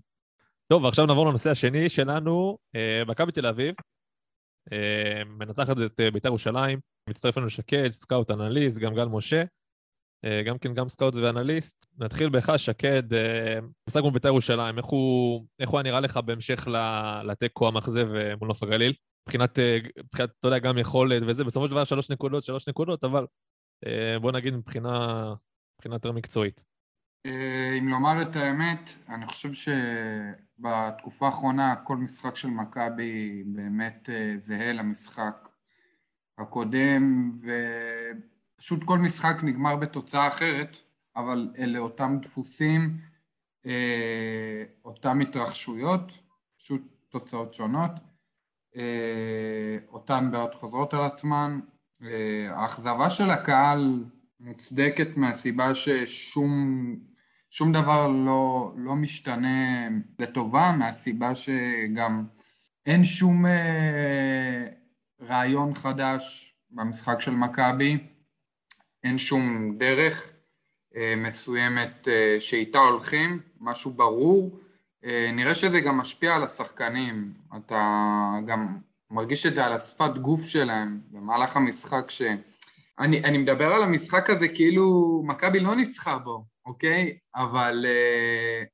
[0.73, 3.75] טוב, ועכשיו נעבור לנושא השני שלנו, אה, מכבי תל אביב,
[4.73, 9.45] אה, מנצחת את אה, בית"ר ירושלים, מצטרף לנו שקד, סקאוט, אנליסט, גם גל משה,
[10.45, 11.87] גם כן, גם סקאוט ואנליסט.
[11.99, 13.03] נתחיל בך, שקד,
[13.89, 16.69] משחק מול בית"ר ירושלים, איך הוא היה נראה לך בהמשך
[17.25, 18.09] לתיקו המאכזב
[18.39, 18.93] מול נוף הגליל?
[19.27, 19.59] מבחינת,
[19.99, 23.27] מבחינת, אתה יודע, גם יכולת וזה, בסופו של דבר שלוש נקודות, שלוש נקודות, אבל
[24.21, 25.35] בוא נגיד מבחינה,
[25.77, 26.63] מבחינה יותר מקצועית.
[27.79, 29.73] אם לומר את האמת, אני חושב
[30.59, 35.49] שבתקופה האחרונה כל משחק של מכבי באמת אה, זהה למשחק
[36.39, 37.33] הקודם,
[38.59, 40.77] ופשוט כל משחק נגמר בתוצאה אחרת,
[41.17, 42.99] אבל אלה אותם דפוסים,
[43.67, 46.13] אה, אותם התרחשויות,
[46.57, 48.12] פשוט תוצאות שונות, אה,
[49.89, 51.61] אותן בעיות חוזרות על עצמן.
[52.51, 54.05] האכזבה של הקהל
[54.41, 56.97] מוצדקת מהסיבה ששום
[57.53, 62.25] שום דבר לא, לא משתנה לטובה מהסיבה שגם
[62.87, 64.67] אין שום אה,
[65.21, 67.99] רעיון חדש במשחק של מכבי,
[69.05, 70.33] אין שום דרך
[70.97, 74.72] אה, מסוימת אה, שאיתה הולכים, משהו ברור, אה,
[75.33, 77.81] נראה שזה גם משפיע על השחקנים, אתה
[78.47, 78.79] גם
[79.11, 82.23] מרגיש את זה על השפת גוף שלהם במהלך המשחק ש...
[82.99, 87.19] אני, אני מדבר על המשחק הזה כאילו מכבי לא ניצחה בו, אוקיי?
[87.35, 88.65] אבל, אה,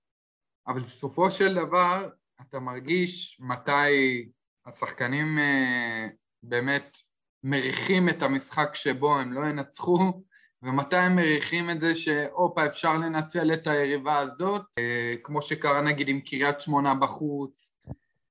[0.66, 2.08] אבל בסופו של דבר
[2.40, 4.28] אתה מרגיש מתי
[4.66, 6.06] השחקנים אה,
[6.42, 6.98] באמת
[7.44, 10.22] מריחים את המשחק שבו הם לא ינצחו
[10.62, 16.08] ומתי הם מריחים את זה שהופה אפשר לנצל את היריבה הזאת אה, כמו שקרה נגיד
[16.08, 17.74] עם קריית שמונה בחוץ.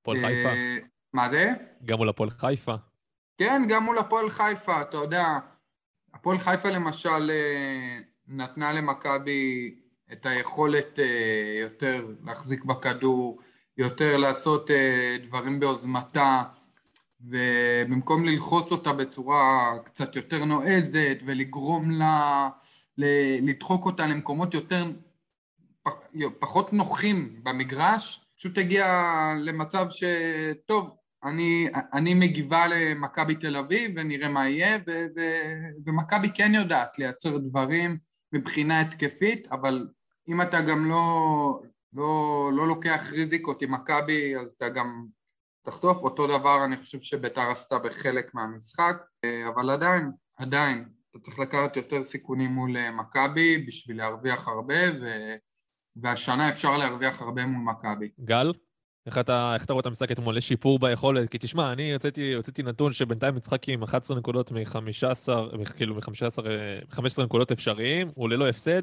[0.00, 0.48] הפועל חיפה.
[1.12, 1.52] מה זה?
[1.84, 2.74] גם מול הפועל חיפה.
[3.38, 5.38] כן, גם מול הפועל חיפה, אתה יודע.
[6.14, 7.30] הפועל חיפה למשל
[8.28, 9.74] נתנה למכבי
[10.12, 13.40] את היכולת אה, יותר להחזיק בכדור,
[13.76, 16.42] יותר לעשות אה, דברים ביוזמתה,
[17.20, 22.48] ובמקום ללחוץ אותה בצורה קצת יותר נועזת ולגרום לה,
[23.42, 24.84] לדחוק אותה למקומות יותר,
[26.38, 28.86] פחות נוחים במגרש, פשוט הגיע
[29.40, 30.90] למצב שטוב,
[31.24, 34.78] אני, אני מגיבה למכבי תל אביב ונראה מה יהיה,
[35.86, 37.98] ומכבי כן יודעת לייצר דברים
[38.32, 39.88] מבחינה התקפית, אבל
[40.28, 41.60] אם אתה גם לא,
[41.92, 45.06] לא, לא לוקח ריזיקות עם מכבי, אז אתה גם
[45.62, 46.02] תחטוף.
[46.02, 48.96] אותו דבר אני חושב שביתר עשתה בחלק מהמשחק,
[49.54, 55.34] אבל עדיין, עדיין, אתה צריך לקחת יותר סיכונים מול אה, מכבי בשביל להרוויח הרבה, ו...
[55.96, 58.08] והשנה אפשר להרוויח הרבה מול מכבי.
[58.20, 58.52] גל?
[59.06, 60.36] איך אתה, איך אתה רואה את המשחק אתמול?
[60.36, 61.30] יש שיפור ביכולת?
[61.30, 66.44] כי תשמע, אני הוצאתי, הוצאתי נתון שבינתיים משחק עם 11 נקודות מ-15, כאילו מ-15,
[66.90, 68.82] 15 נקודות אפשריים, הוא ללא הפסד.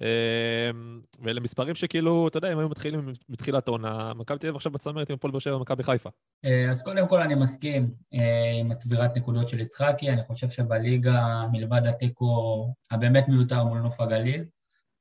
[0.00, 4.72] אמ, ואלה מספרים שכאילו, אתה יודע, אם היו מתחילים מתחילת העונה, מכבי תל אביב עכשיו
[4.72, 6.10] בצמרת עם הפועל באר שבע ומכבי חיפה.
[6.44, 11.46] אה, אז קודם כל אני מסכים אה, עם הצבירת נקודות של יצחקי, אני חושב שבליגה,
[11.52, 14.44] מלבד התיקו הבאמת מיותר מול נוף הגליל,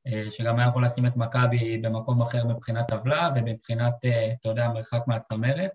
[0.08, 3.94] אה, שגם היה יכול לשים את מכבי במקום אחר מבחינת טבלה ומבחינת,
[4.42, 5.72] אתה יודע, מרחק מהצמרת,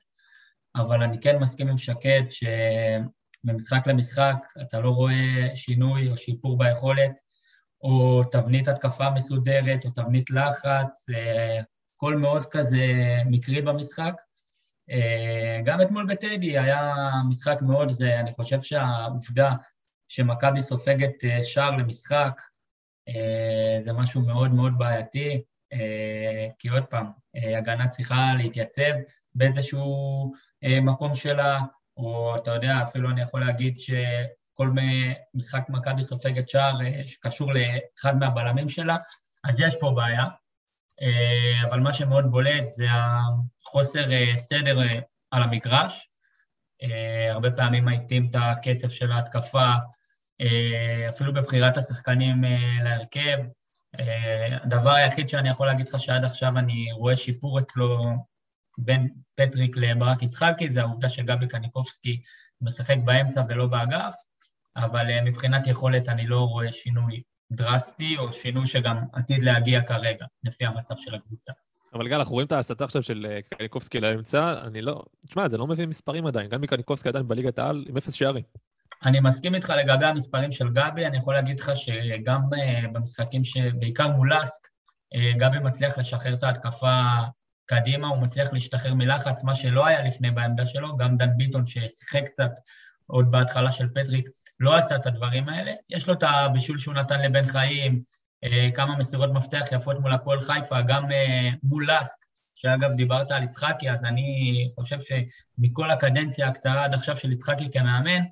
[0.77, 7.24] אבל אני כן מסכים עם שקד שממשחק למשחק אתה לא רואה שינוי או שיפור ביכולת,
[7.85, 11.61] או תבנית התקפה מסודרת, או תבנית לחץ, אה,
[11.97, 12.87] הכל מאוד כזה
[13.27, 14.15] מקרי במשחק.
[15.65, 16.95] גם אתמול בטדי היה
[17.29, 19.53] משחק מאוד זה, אני חושב שהעובדה
[20.09, 22.41] שמכבי סופגת שער למשחק,
[23.09, 27.07] אה, זה משהו מאוד מאוד בעייתי, אה, כי עוד פעם,
[27.37, 28.93] אה, הגנה צריכה להתייצב
[29.35, 30.33] באיזשהו
[30.83, 31.61] מקום שלה,
[31.97, 33.79] או אתה יודע, אפילו אני יכול להגיד
[34.55, 34.71] שכל
[35.35, 38.97] משחק מכבי סופגת שער שקשור לאחד מהבלמים שלה,
[39.45, 40.25] אז יש פה בעיה.
[41.69, 44.05] אבל מה שמאוד בולט זה החוסר
[44.37, 44.79] סדר
[45.31, 46.09] על המגרש.
[47.31, 49.73] הרבה פעמים מאיטים את הקצב של ההתקפה,
[50.41, 53.39] אה, אפילו בבחירת השחקנים אה, להרכב,
[54.01, 58.03] אה, הדבר היחיד שאני יכול להגיד לך שעד עכשיו אני רואה שיפור אצלו
[58.79, 62.23] בין פטריק לברק יצחקי, זה העובדה שגבי קניקובסקי
[62.61, 64.15] משחק באמצע ולא באגף,
[64.77, 67.23] אבל אה, מבחינת יכולת אני לא רואה שינוי
[67.53, 71.53] דרסטי, או שינוי שגם עתיד להגיע כרגע, לפי המצב של הקבוצה.
[71.95, 75.03] אבל גל, אנחנו רואים את ההסתה עכשיו של אה, קניקובסקי לאמצע, אני לא...
[75.27, 78.43] תשמע, זה לא מביא מספרים עדיין, גם מקניקובסקי עדיין בליגת העל עם אפס שערים.
[79.05, 84.09] אני מסכים איתך לגבי המספרים של גבי, אני יכול להגיד לך שגם uh, במשחקים שבעיקר
[84.09, 84.67] מול לאסק,
[85.15, 87.03] uh, גבי מצליח לשחרר את ההתקפה
[87.67, 92.23] קדימה, הוא מצליח להשתחרר מלחץ, מה שלא היה לפני בעמדה שלו, גם דן ביטון ששיחק
[92.27, 92.51] קצת
[93.07, 94.29] עוד בהתחלה של פטריק,
[94.61, 95.73] לא עשה את הדברים האלה.
[95.91, 98.03] יש לו את הבישול שהוא נתן לבן חיים,
[98.45, 102.25] uh, כמה מסירות מפתח יפות מול הפועל חיפה, גם uh, מול לאסק,
[102.55, 108.23] שאגב, דיברת על יצחקי, אז אני חושב שמכל הקדנציה הקצרה עד עכשיו של יצחקי כמאמן,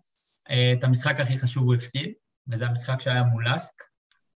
[0.50, 2.12] אה, את המשחק הכי חשוב הוא הפסיד,
[2.48, 3.82] וזה המשחק שהיה מול לאסק.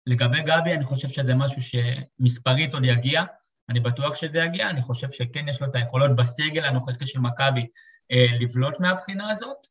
[0.06, 3.22] לגבי גבי, אני חושב שזה משהו שמספרית עוד יגיע,
[3.68, 7.66] אני בטוח שזה יגיע, אני חושב שכן יש לו את היכולות בסגל הנוכחי של מכבי
[8.12, 9.66] אה, לבלוט מהבחינה הזאת.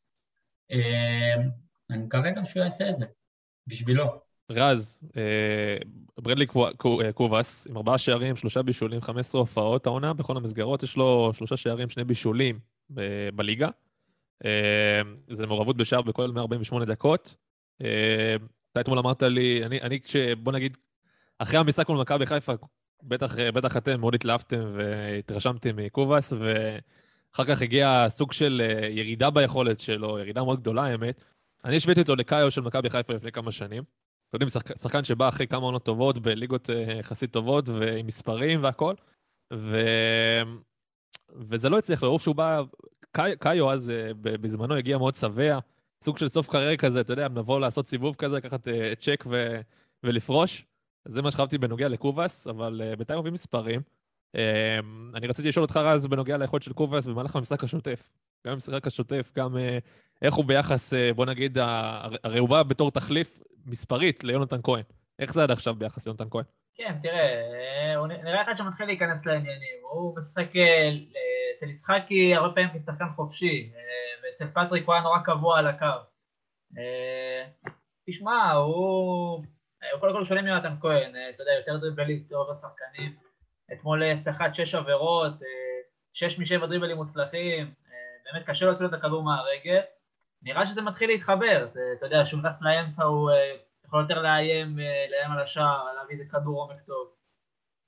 [1.90, 3.04] אה, אני מקווה גם שהוא יעשה את זה,
[3.66, 4.04] בשבילו.
[4.50, 5.00] רז,
[6.18, 6.46] ברדלי
[7.14, 11.88] קובאס, עם ארבעה שערים, שלושה בישולים, 15 הופעות העונה, בכל המסגרות יש לו שלושה שערים,
[11.88, 12.58] שני בישולים
[13.34, 13.68] בליגה.
[14.44, 17.36] אמ, זה מעורבות בשער בכל 148 דקות.
[17.80, 17.86] אמ,
[18.72, 20.16] אתה אתמול אמרת לי, אני, אני כש...
[20.16, 20.76] בוא נגיד,
[21.38, 22.52] אחרי המשחק מול מכבי חיפה,
[23.02, 29.80] בטח, בטח אתם מאוד התלהבתם והתרשמתם מקובאס, ואחר כך הגיע סוג של אה, ירידה ביכולת
[29.80, 31.24] שלו, ירידה מאוד גדולה, האמת.
[31.66, 33.82] אני השוויתי אותו לקאיו של מכבי חיפה לפני כמה שנים.
[34.28, 38.62] אתם יודעים, שחק, שחקן שבא אחרי כמה עונות טובות, בליגות אה, יחסית טובות, ועם מספרים
[38.62, 38.94] והכול,
[39.52, 39.80] ו...
[41.48, 42.62] וזה לא הצליח לו, שהוא בא
[43.38, 45.58] קאיו אז אה, בזמנו הגיע מאוד שבע,
[46.04, 49.60] סוג של סוף קריירה כזה, אתה יודע, נבוא לעשות סיבוב כזה, לקחת אה, צ'ק ו,
[50.02, 50.64] ולפרוש.
[51.08, 53.80] זה מה שחשבתי בנוגע לקובאס, אבל בינתיים מביא מספרים.
[55.14, 58.10] אני רציתי לשאול אותך, רז, בנוגע ליכולת של קובאס במהלך המשחק השוטף.
[58.46, 59.58] גם במשחק השוטף, גם uh,
[60.22, 61.58] איך הוא ביחס, uh, בוא נגיד,
[62.24, 64.82] הרי הוא בא בתור תחליף מספרית ליונתן כהן.
[65.18, 66.44] איך זה עד עכשיו ביחס ליונתן כהן?
[66.74, 69.78] כן, תראה, הוא נראה אחד שמתחיל להיכנס לעניינים.
[69.82, 70.48] הוא משחק
[71.56, 73.80] אצל יצחקי הרבה פעמים כשחקן חופשי, אה,
[74.22, 75.86] ואצל פטריק הוא היה נורא קבוע על הקו.
[76.78, 77.44] אה,
[78.10, 79.44] תשמע, הוא...
[79.92, 83.16] הוא קודם כל שונה מיונתן כהן, אה, אתה יודע, יותר דריבליסט, רוב השחקנים.
[83.72, 85.32] אתמול סחט שש עבירות,
[86.12, 87.74] שש משבע דריבלים מוצלחים,
[88.32, 89.80] באמת קשה לו לצאת את הכדור מהרגל.
[90.42, 91.68] נראה שזה מתחיל להתחבר,
[91.98, 93.30] אתה יודע, כשהוא נכנס לאמצע הוא
[93.84, 94.78] יכול יותר לאיים,
[95.10, 97.08] לאיים על השער, להביא איזה כדור עומק טוב.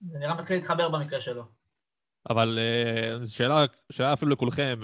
[0.01, 1.43] זה נראה מתחיל להתחבר במקרה שלו.
[2.31, 2.59] אבל
[3.23, 4.81] uh, שאלה, שאלה אפילו לכולכם,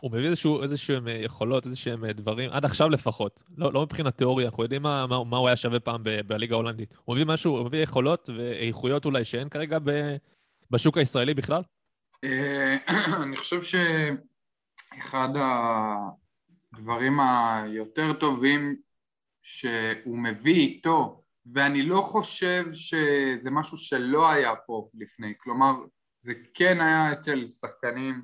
[0.00, 4.62] הוא מביא איזשהו, איזשהם יכולות, איזשהם דברים, עד עכשיו לפחות, לא, לא מבחינת תיאוריה, אנחנו
[4.62, 6.94] יודעים מה, מה, מה הוא היה שווה פעם ב, בליגה ההולנדית.
[7.04, 10.16] הוא מביא משהו, הוא מביא יכולות ואיכויות אולי שאין כרגע ב,
[10.70, 11.62] בשוק הישראלי בכלל?
[12.24, 12.76] אה,
[13.22, 13.62] אני חושב
[14.96, 15.28] שאחד
[16.72, 18.76] הדברים היותר טובים
[19.42, 21.22] שהוא מביא איתו,
[21.52, 25.74] ואני לא חושב שזה משהו שלא היה פה לפני, כלומר
[26.20, 28.22] זה כן היה אצל שחקנים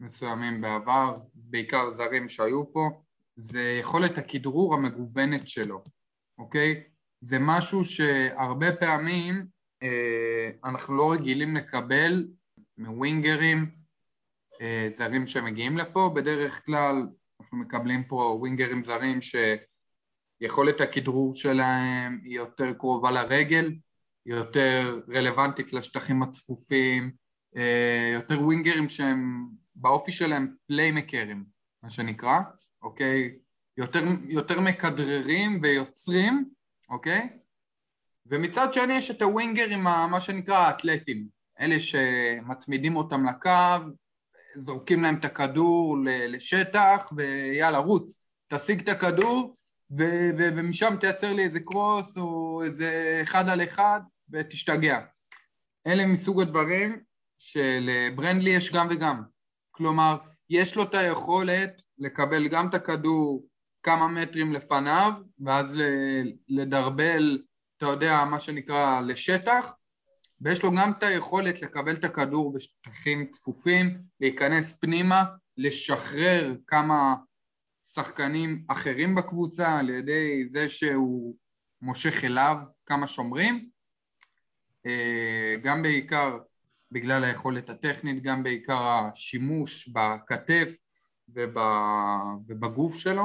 [0.00, 3.02] מסוימים בעבר, בעיקר זרים שהיו פה,
[3.36, 5.84] זה יכולת הכדרור המגוונת שלו,
[6.38, 6.82] אוקיי?
[7.20, 9.46] זה משהו שהרבה פעמים
[9.82, 12.28] אה, אנחנו לא רגילים לקבל
[12.78, 13.77] מווינגרים
[14.90, 17.06] זרים שמגיעים לפה, בדרך כלל
[17.40, 19.18] אנחנו מקבלים פה ווינגרים זרים
[20.40, 23.72] שיכולת הכדרור שלהם היא יותר קרובה לרגל,
[24.24, 27.10] היא יותר רלוונטית לשטחים הצפופים,
[27.56, 31.44] אה, יותר ווינגרים שהם באופי שלהם פליימקרים,
[31.82, 32.38] מה שנקרא,
[32.82, 33.38] אוקיי?
[33.76, 36.50] יותר, יותר מכדררים ויוצרים,
[36.88, 37.28] אוקיי?
[38.26, 41.26] ומצד שני יש את הווינגרים, מה שנקרא האתלטים,
[41.60, 43.90] אלה שמצמידים אותם לקו,
[44.58, 49.56] זורקים להם את הכדור לשטח ויאללה רוץ, תשיג את הכדור
[49.98, 54.00] ו- ומשם תייצר לי איזה קרוס או איזה אחד על אחד
[54.30, 54.98] ותשתגע.
[55.86, 57.00] אלה מסוג הדברים
[57.38, 59.22] שלברנדלי יש גם וגם.
[59.70, 60.16] כלומר,
[60.50, 63.46] יש לו את היכולת לקבל גם את הכדור
[63.82, 65.12] כמה מטרים לפניו,
[65.44, 65.80] ואז
[66.48, 67.42] לדרבל,
[67.76, 69.74] אתה יודע, מה שנקרא, לשטח,
[70.40, 75.24] ויש לו גם את היכולת לקבל את הכדור בשטחים צפופים, להיכנס פנימה,
[75.56, 77.14] לשחרר כמה
[77.92, 81.34] שחקנים אחרים בקבוצה על ידי זה שהוא
[81.82, 83.68] מושך אליו כמה שומרים.
[84.86, 86.38] אה, גם בעיקר
[86.92, 90.70] בגלל היכולת הטכנית, גם בעיקר השימוש בכתף
[92.48, 93.24] ובגוף שלו.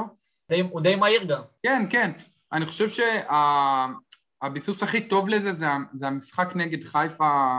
[0.70, 1.42] הוא די מהיר גם.
[1.62, 2.10] כן, כן.
[2.52, 2.88] אני חושב
[4.44, 7.50] הביסוס הכי טוב לזה זה, זה המשחק נגד חיפה,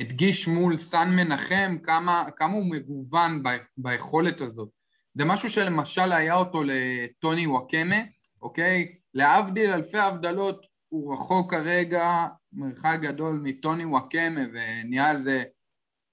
[0.00, 4.68] הדגיש מול סן מנחם כמה, כמה הוא מגוון ב, ביכולת הזאת.
[5.14, 7.96] זה משהו שלמשל היה אותו לטוני וואקמה,
[8.42, 8.94] אוקיי?
[9.14, 15.44] להבדיל אלפי הבדלות, הוא רחוק כרגע מרחק גדול מטוני וואקמה, ונהיה על זה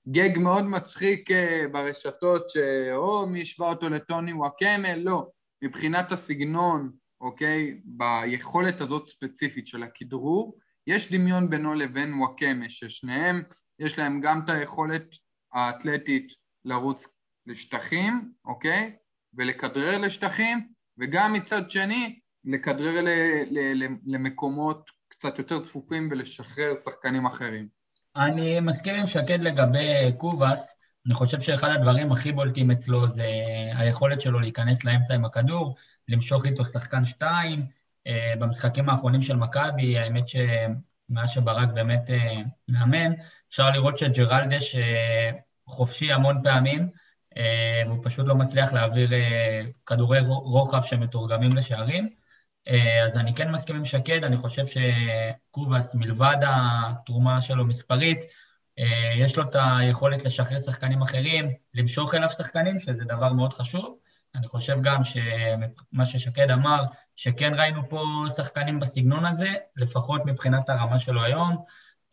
[0.09, 5.27] גג מאוד מצחיק אה, ברשתות, שאו מי השווה אותו לטוני וואקמה, לא.
[5.63, 6.91] מבחינת הסגנון,
[7.21, 7.81] אוקיי?
[7.85, 10.57] ביכולת הזאת ספציפית של הכדרור,
[10.87, 13.43] יש דמיון בינו לבין וואקמה, ששניהם
[13.79, 15.15] יש להם גם את היכולת
[15.53, 16.33] האתלטית
[16.65, 17.07] לרוץ
[17.47, 18.95] לשטחים, אוקיי?
[19.33, 23.09] ולכדרר לשטחים, וגם מצד שני לכדרר ל,
[23.51, 27.67] ל, ל, למקומות קצת יותר צפופים ולשחרר שחקנים אחרים.
[28.15, 33.27] אני מסכים עם שקד לגבי קובאס, אני חושב שאחד הדברים הכי בולטים אצלו זה
[33.75, 35.75] היכולת שלו להיכנס לאמצע עם הכדור,
[36.07, 37.65] למשוך איתו שחקן שתיים.
[38.07, 43.13] אה, במשחקים האחרונים של מכבי, האמת שמאז שברק באמת אה, מאמן,
[43.47, 45.31] אפשר לראות שג'רלדש אה,
[45.67, 46.89] חופשי המון פעמים,
[47.87, 49.09] והוא פשוט לא מצליח להעביר
[49.85, 52.09] כדורי רוחב שמתורגמים לשערים.
[53.05, 58.19] אז אני כן מסכים עם שקד, אני חושב שקובאס, מלבד התרומה שלו מספרית,
[59.17, 63.97] יש לו את היכולת לשחרר שחקנים אחרים, למשוך אליו שחקנים, שזה דבר מאוד חשוב.
[64.35, 66.83] אני חושב גם שמה ששקד אמר,
[67.15, 68.03] שכן ראינו פה
[68.35, 71.57] שחקנים בסגנון הזה, לפחות מבחינת הרמה שלו היום,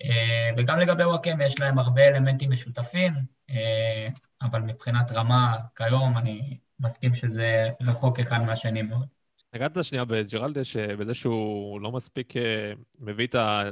[0.02, 3.12] אה, וגם לגבי וואקמה יש להם הרבה אלמנטים משותפים,
[3.50, 4.08] אה,
[4.42, 9.06] אבל מבחינת רמה כיום אני מסכים שזה רחוק אחד מהשני מאוד.
[9.54, 13.62] נגעת שנייה בג'רלדש, בזה שהוא לא מספיק אה, מביא את ה...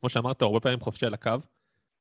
[0.00, 1.30] כמו שאמרת, הרבה פעמים חופשי על הקו,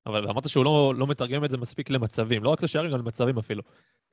[0.05, 3.37] אבל אמרת שהוא לא, לא מתרגם את זה מספיק למצבים, לא רק לשערים, גם למצבים
[3.37, 3.63] אפילו.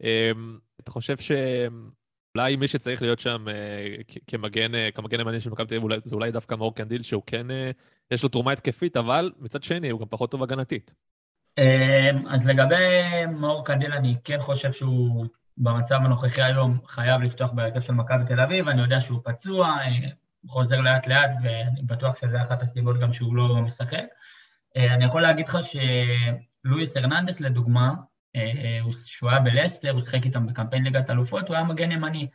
[0.03, 3.97] אמ, אתה חושב שאולי מי שצריך להיות שם אה,
[4.27, 7.51] כמגן, אה, כמגן ימני של מכבי תל אביב, זה אולי דווקא מאור קנדיל, שהוא כן,
[7.51, 7.71] אה,
[8.11, 10.95] יש לו תרומה התקפית, אבל מצד שני, הוא גם פחות טוב הגנתית.
[11.59, 15.27] אמ, אז לגבי מאור קנדיל, אני כן חושב שהוא
[15.57, 19.77] במצב הנוכחי היום חייב לפתוח בהרכב של מכבי תל אביב, אני יודע שהוא פצוע,
[20.49, 24.05] חוזר לאט לאט, ואני בטוח שזה אחת הסיבות גם שהוא לא משחק.
[24.77, 27.95] אני יכול להגיד לך שלואיס הרננדס, לדוגמה,
[29.05, 32.29] שהוא היה בלסטר, הוא שיחק איתם בקמפיין ליגת אלופות, הוא היה מגן ימני.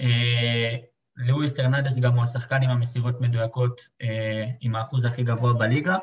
[0.00, 0.76] אה,
[1.16, 5.96] לואיס הרננדס גם הוא השחקן עם המסירות מדויקות, אה, עם האחוז הכי גבוה בליגה.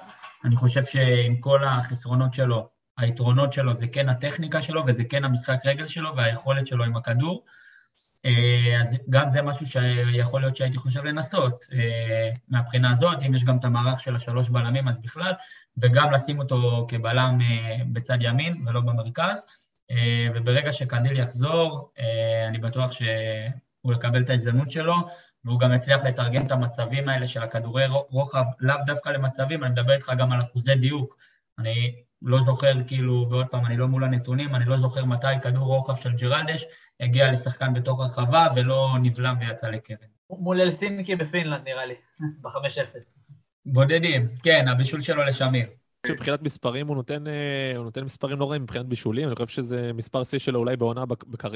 [0.46, 5.60] אני חושב שעם כל החסרונות שלו, היתרונות שלו זה כן הטכניקה שלו וזה כן המשחק
[5.66, 7.46] רגל שלו והיכולת שלו עם הכדור.
[8.26, 11.66] אה, אז גם זה משהו שיכול להיות שהייתי חושב לנסות
[12.48, 15.34] מהבחינה הזאת, אם יש גם את המערך של השלוש בלמים אז בכלל,
[15.78, 19.36] וגם לשים אותו כבלם אה, בצד ימין ולא במרכז.
[19.92, 24.96] אה, וברגע שקנדיל יחזור, אה, אני בטוח שהוא יקבל את ההזדמנות שלו,
[25.46, 29.94] והוא גם יצליח לתרגם את המצבים האלה של הכדורי רוחב, לאו דווקא למצבים, אני מדבר
[29.94, 31.18] איתך גם על אחוזי דיוק.
[31.60, 35.66] אני לא זוכר, כאילו, ועוד פעם, אני לא מול הנתונים, אני לא זוכר מתי כדור
[35.66, 36.66] רוחב של ג'רלדש
[37.00, 39.98] הגיע לשחקן בתוך הרחבה ולא נבלם ויצא לקרן.
[40.30, 41.94] מול אלסינקי בפינלנד, נראה לי,
[42.42, 42.98] ב-5-0.
[43.66, 45.68] בודדים, כן, הבישול שלו לשמיר.
[46.10, 49.94] מבחינת מספרים הוא נותן, אה, הוא נותן מספרים לא רעים מבחינת בישולים, אני חושב שזה
[49.94, 51.06] מספר שיא שלו אולי בעונה,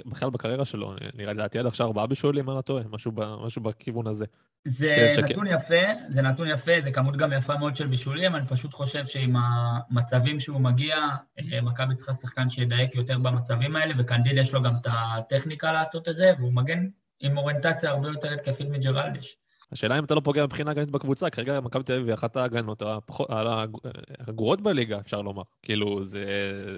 [0.05, 3.11] בכלל בקריירה שלו, נראה לי לדעתי עד עכשיו ארבעה בישולים, אני לא טועה, משהו,
[3.45, 4.25] משהו בכיוון הזה.
[4.65, 8.73] זה נתון יפה, זה נתון יפה, זה כמות גם יפה מאוד של בישולים, אני פשוט
[8.73, 10.95] חושב שעם המצבים שהוא מגיע,
[11.53, 16.09] אה, מכבי צריכה שחקן שידייק יותר במצבים האלה, וקנדיל יש לו גם את הטכניקה לעשות
[16.09, 16.87] את זה, והוא מגן
[17.19, 19.37] עם אוריינטציה הרבה יותר התקפית מג'רלדש.
[19.71, 22.83] השאלה אם אתה לא פוגע מבחינה הגנית בקבוצה, כרגע מכבי תל אביב היא אחת ההגנות
[24.19, 25.43] הגרועות בליגה, אפשר לומר.
[25.63, 26.25] כאילו, זה...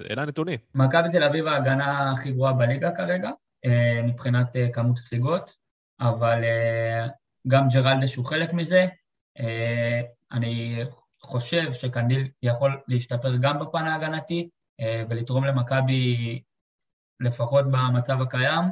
[0.10, 0.60] אלה הנתונים.
[0.76, 3.30] מכבי תל אביב ההגנה הכי גרועה בליגה כרגע,
[3.66, 5.52] אה, מבחינת אה, כמות ספיגות,
[6.00, 7.08] אבל אה,
[7.48, 8.88] גם ג'רלדש הוא חלק מזה.
[10.32, 10.84] אני
[11.22, 14.50] חושב שקנדיל יכול להשתפר גם בפן ההגנתי
[15.10, 16.42] ולתרום למכבי
[17.20, 18.64] לפחות במצב הקיים.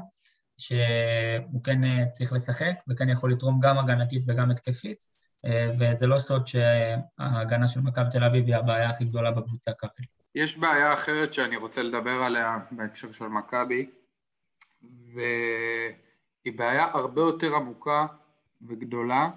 [0.57, 5.05] שהוא כן אה, צריך לשחק וכן יכול לתרום גם הגנתית וגם התקפית,
[5.45, 10.07] אה, וזה לא סוד שההגנה של מכבי תל אביב היא הבעיה הכי גדולה בקבוצה כרגע.
[10.35, 13.89] יש בעיה אחרת שאני רוצה לדבר עליה בהקשר של מכבי,
[14.83, 18.05] והיא בעיה הרבה יותר עמוקה
[18.67, 19.29] וגדולה,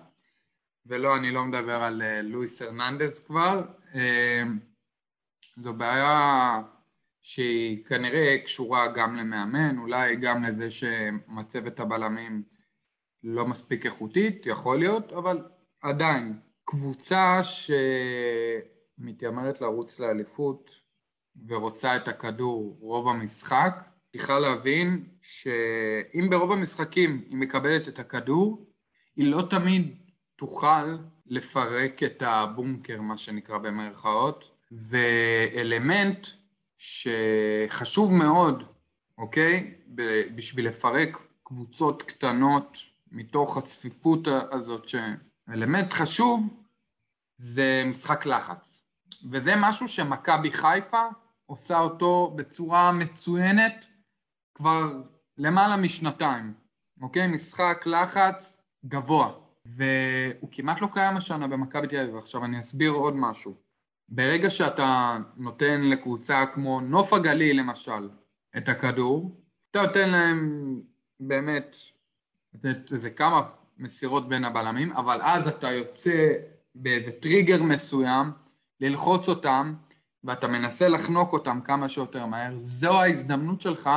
[0.86, 3.62] ולא, אני לא מדבר על אה, לואיס הרננדז כבר,
[5.56, 6.60] זו בעיה
[7.22, 12.42] שהיא כנראה קשורה גם למאמן, אולי גם לזה שמצבת הבלמים
[13.22, 15.44] לא מספיק איכותית, יכול להיות, אבל
[15.82, 17.40] עדיין, קבוצה
[18.98, 20.70] שמתיימרת לרוץ לאליפות
[21.48, 28.66] ורוצה את הכדור רוב המשחק, צריכה להבין שאם ברוב המשחקים היא מקבלת את הכדור,
[29.16, 29.96] היא לא תמיד
[30.36, 30.96] תוכל
[31.26, 34.50] לפרק את הבונקר, מה שנקרא במרכאות,
[34.90, 36.26] ואלמנט
[36.78, 38.62] שחשוב מאוד,
[39.18, 39.74] אוקיי?
[40.34, 42.78] בשביל לפרק קבוצות קטנות
[43.12, 46.62] מתוך הצפיפות הזאת, שאלמנט חשוב
[47.38, 48.84] זה משחק לחץ.
[49.30, 51.02] וזה משהו שמכבי חיפה
[51.46, 53.86] עושה אותו בצורה מצוינת
[54.54, 54.92] כבר
[55.38, 56.54] למעלה משנתיים,
[57.02, 57.26] אוקיי?
[57.26, 59.32] משחק לחץ גבוה,
[59.66, 62.16] והוא כמעט לא קיים השנה במכבי תל אביב.
[62.16, 63.67] עכשיו אני אסביר עוד משהו.
[64.08, 68.08] ברגע שאתה נותן לקבוצה כמו נוף הגליל למשל
[68.56, 69.40] את הכדור,
[69.70, 70.80] אתה נותן להם
[71.20, 71.76] באמת
[72.92, 73.42] איזה כמה
[73.78, 76.32] מסירות בין הבלמים, אבל אז אתה יוצא
[76.74, 78.30] באיזה טריגר מסוים,
[78.80, 79.74] ללחוץ אותם,
[80.24, 83.90] ואתה מנסה לחנוק אותם כמה שיותר מהר, זו ההזדמנות שלך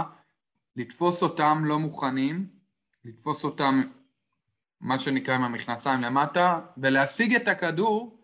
[0.75, 2.47] לתפוס אותם לא מוכנים,
[3.05, 3.81] לתפוס אותם,
[4.81, 8.20] מה שנקרא עם המכנסיים למטה, ולהשיג את הכדור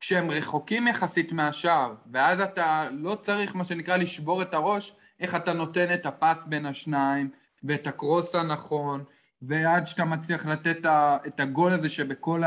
[0.00, 5.52] כשהם רחוקים יחסית מהשער, ואז אתה לא צריך, מה שנקרא, לשבור את הראש, איך אתה
[5.52, 7.30] נותן את הפס בין השניים,
[7.64, 9.04] ואת הקרוס הנכון,
[9.42, 10.86] ועד שאתה מצליח לתת
[11.26, 12.42] את הגול הזה שבכל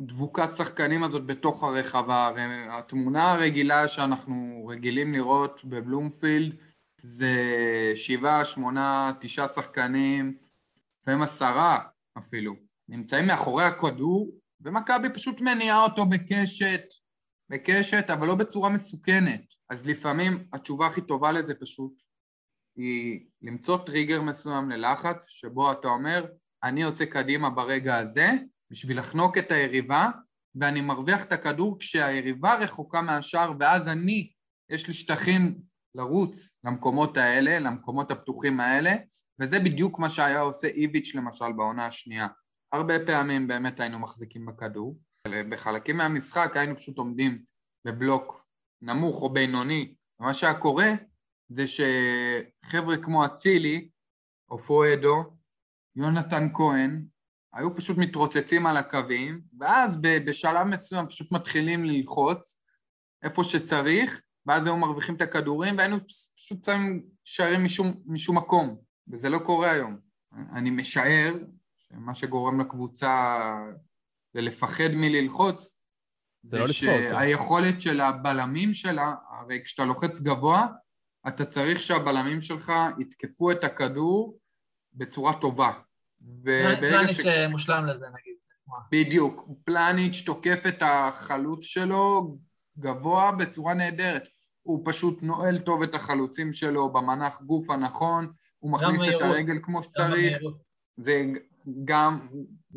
[0.00, 2.30] הדבוקת שחקנים הזאת בתוך הרחבה.
[2.70, 6.52] התמונה הרגילה שאנחנו רגילים לראות בבלומפילד
[7.02, 7.32] זה
[7.94, 10.36] שבעה, שמונה, תשעה שחקנים,
[11.02, 11.80] לפעמים עשרה
[12.18, 12.54] אפילו,
[12.88, 14.30] נמצאים מאחורי הכדור,
[14.64, 16.82] ומכבי פשוט מניעה אותו בקשת,
[17.50, 19.40] בקשת, אבל לא בצורה מסוכנת.
[19.70, 22.02] אז לפעמים התשובה הכי טובה לזה פשוט
[22.76, 26.26] היא למצוא טריגר מסוים ללחץ, שבו אתה אומר,
[26.62, 28.30] אני יוצא קדימה ברגע הזה
[28.70, 30.10] בשביל לחנוק את היריבה,
[30.54, 34.32] ואני מרוויח את הכדור כשהיריבה רחוקה מהשאר, ואז אני,
[34.70, 35.58] יש לי שטחים
[35.94, 38.96] לרוץ למקומות האלה, למקומות הפתוחים האלה,
[39.40, 42.28] וזה בדיוק מה שהיה עושה איביץ' למשל בעונה השנייה.
[42.74, 44.98] הרבה פעמים באמת היינו מחזיקים בכדור,
[45.28, 47.42] בחלקים מהמשחק היינו פשוט עומדים
[47.84, 48.46] בבלוק
[48.82, 50.92] נמוך או בינוני, ומה שהיה קורה
[51.48, 53.88] זה שחבר'ה כמו אצילי,
[54.50, 55.36] או פואדו,
[55.96, 57.04] יונתן כהן,
[57.52, 62.62] היו פשוט מתרוצצים על הקווים, ואז בשלב מסוים פשוט מתחילים ללחוץ
[63.22, 65.96] איפה שצריך, ואז היו מרוויחים את הכדורים, והיינו
[66.36, 68.76] פשוט שמים שערים משום, משום מקום,
[69.08, 69.98] וזה לא קורה היום.
[70.52, 71.34] אני משער
[71.88, 73.38] שמה שגורם לקבוצה
[74.34, 75.78] ללפחד מללחוץ,
[76.42, 80.66] זה, זה לא שהיכולת של הבלמים שלה, הרי כשאתה לוחץ גבוה,
[81.28, 84.38] אתה צריך שהבלמים שלך יתקפו את הכדור
[84.92, 85.72] בצורה טובה.
[86.20, 87.20] וברגע ש...
[87.20, 88.34] פלניץ' מושלם לזה נגיד.
[88.92, 92.36] בדיוק, פלניץ' תוקף את החלוץ שלו
[92.78, 94.22] גבוה בצורה נהדרת.
[94.62, 99.82] הוא פשוט נועל טוב את החלוצים שלו במנח גוף הנכון, הוא מכניס את הרגל כמו
[99.82, 100.38] שצריך.
[100.96, 101.32] זה
[101.84, 102.28] גם,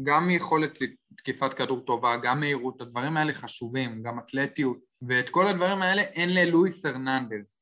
[0.04, 0.80] גם יכולת
[1.18, 6.34] תקיפת כדור טובה, גם מהירות, הדברים האלה חשובים, גם אתלטיות, ואת כל הדברים האלה אין
[6.34, 7.62] ללואיס הרננדז.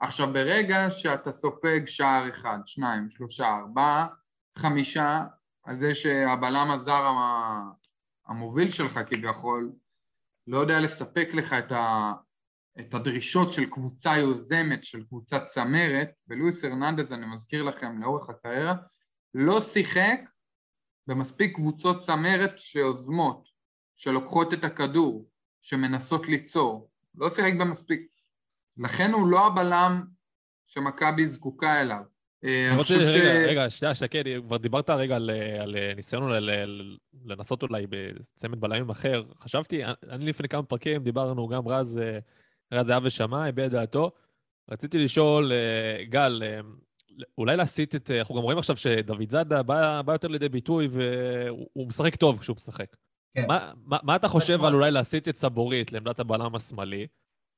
[0.00, 4.06] עכשיו ברגע שאתה סופג שער אחד, שניים, שלושה, ארבעה,
[4.58, 5.24] חמישה,
[5.64, 7.12] על זה שהבלם הזר
[8.26, 9.72] המוביל שלך כביכול
[10.46, 12.12] לא יודע לספק לך את, ה,
[12.80, 18.74] את הדרישות של קבוצה יוזמת, של קבוצת צמרת, ולואיס הרננדז, אני מזכיר לכם, לאורך הקריירה,
[19.34, 20.20] לא שיחק
[21.06, 23.48] במספיק קבוצות צמרת שיוזמות,
[23.96, 25.28] שלוקחות את הכדור,
[25.62, 28.00] שמנסות ליצור, לא שיחק במספיק,
[28.76, 30.04] לכן הוא לא הבלם
[30.66, 32.02] שמכבי זקוקה אליו.
[32.44, 33.16] אה, אני רוצה, ש...
[33.16, 35.30] רגע, רגע, שנייה, שקד, כבר דיברת רגע על,
[35.60, 36.32] על ניסיון
[37.24, 39.24] לנסות אולי בצמד בלמים אחר.
[39.38, 42.00] חשבתי, אני לפני כמה פרקים דיברנו, גם רז,
[42.72, 44.10] רז זהב ושמע, הביע דעתו.
[44.70, 46.60] רציתי לשאול, אה, גל, אה,
[47.38, 48.10] אולי להסיט את...
[48.10, 52.56] אנחנו גם רואים עכשיו שדוד זאדה בא, בא יותר לידי ביטוי והוא משחק טוב כשהוא
[52.56, 52.96] משחק.
[53.34, 53.46] כן.
[53.48, 57.06] מה, מה, מה אתה חושב על אולי להסיט את סבורית לעמדת הבלם השמאלי?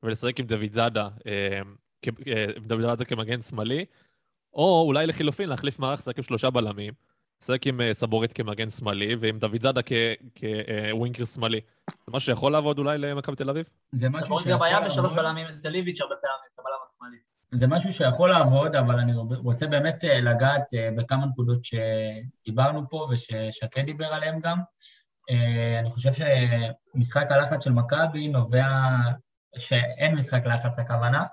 [0.02, 1.60] ולשחק עם דוד זאדה, אה,
[2.26, 3.85] אה, דוד זאדה כמגן שמאלי,
[4.55, 6.93] או אולי לחילופין להחליף מערך, לשחק עם שלושה בלמים,
[7.43, 9.81] לשחק עם אה, סבורית כמגן שמאלי, ועם דוד זאדה
[10.93, 11.60] כווינקר שמאלי.
[11.90, 13.66] זה משהו שיכול לעבוד אולי למכבי תל אביב?
[13.93, 14.68] זה משהו שיכול לעבוד.
[14.68, 17.35] גם היה בשלוש בלמים אצל איביץ' הרבה פעמים, את הבלם השמאלי.
[17.61, 20.62] זה משהו שיכול לעבוד, אבל אני רוצה באמת לגעת
[20.97, 24.59] בכמה נקודות שדיברנו פה וששקד דיבר עליהן גם.
[25.81, 28.66] אני חושב שמשחק הלחץ של מכבי נובע
[29.59, 31.24] שאין משחק לחץ הכוונה.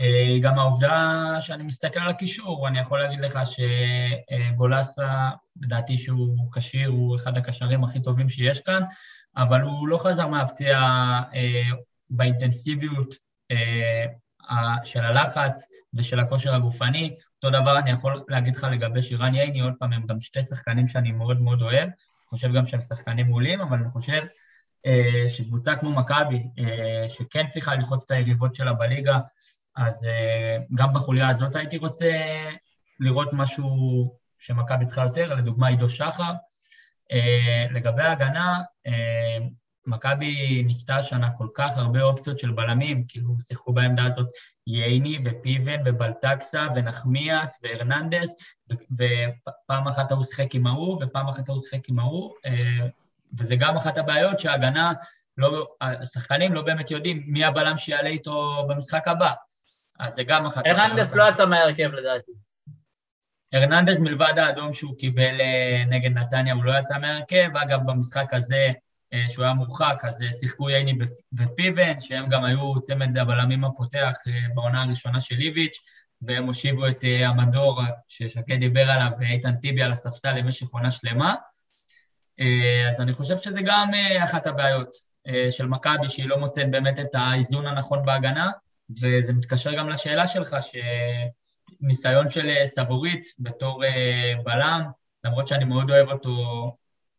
[0.00, 5.30] אה, גם העובדה שאני מסתכל על הקישור, אני יכול להגיד לך שגולסה,
[5.60, 8.82] לדעתי שהוא כשיר, הוא אחד הקשרים הכי טובים שיש כאן,
[9.36, 11.70] אבל הוא לא חזר מהפציעה אה,
[12.10, 13.14] באינטנסיביות
[13.50, 14.04] אה,
[14.84, 17.16] של הלחץ ושל הכושר הגופני.
[17.36, 20.86] אותו דבר אני יכול להגיד לך לגבי שירן ייני, עוד פעם, הם גם שתי שחקנים
[20.86, 21.88] שאני מאוד מאוד אוהב,
[22.26, 24.22] חושב גם שהם שחקנים מעולים, אבל אני חושב
[24.86, 29.18] אה, שקבוצה כמו מכבי, אה, שכן צריכה ללחוץ את היריבות שלה בליגה,
[29.76, 32.12] אז אה, גם בחוליה הזאת הייתי רוצה
[33.00, 33.68] לראות משהו
[34.38, 36.32] שמכבי צריכה יותר, לדוגמה עידו שחר.
[37.12, 39.38] אה, לגבי ההגנה, אה,
[39.88, 44.28] מכבי ניסתה השנה כל כך הרבה אופציות של בלמים, כאילו שיחקו בעמדה הזאת
[44.66, 48.34] ייני ופיבן ובלטקסה ונחמיאס והרננדס,
[48.70, 52.34] ופעם אחת ההוא שיחק עם ההוא ופעם אחת ההוא שיחק עם ההוא,
[53.38, 54.92] וזה גם אחת הבעיות שההגנה,
[55.38, 59.32] לא, השחקנים לא באמת יודעים מי הבלם שיעלה איתו במשחק הבא.
[59.98, 60.62] אז זה גם אחת.
[60.66, 62.32] הרננדס לא יצא מהרכב לדעתי.
[63.52, 67.56] הרננדס מלבד האדום שהוא קיבל אה, נגד נתניה, הוא לא יצא מהרכב.
[67.56, 68.72] אגב, במשחק הזה, אה,
[69.28, 70.98] שהוא היה מורחק, אז אה, שיחקו ייני
[71.38, 74.16] ופיבן, שהם גם היו צמד הבלמים הפותח
[74.54, 75.78] בעונה הראשונה של ליביץ',
[76.22, 81.34] והם הושיבו את המדור ששקד דיבר עליו, ואיתן טיבי על הספסל למשך עונה שלמה.
[82.90, 83.90] אז אני חושב שזה גם
[84.24, 84.88] אחת הבעיות
[85.50, 88.50] של מכבי, שהיא לא מוצאת באמת את האיזון הנכון בהגנה,
[88.90, 90.76] וזה מתקשר גם לשאלה שלך, ש...
[91.80, 94.82] ניסיון של אה, סבורית בתור אה, בלם,
[95.24, 96.32] למרות שאני מאוד אוהב אותו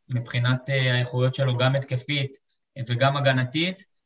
[0.10, 2.32] מבחינת אה, האיכויות שלו, גם התקפית
[2.88, 4.00] וגם הגנתית.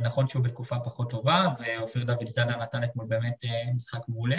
[0.00, 3.34] נכון שהוא בתקופה פחות טובה, ואופיר דוד זאדה נתן אתמול באמת
[3.74, 4.38] משחק מעולה,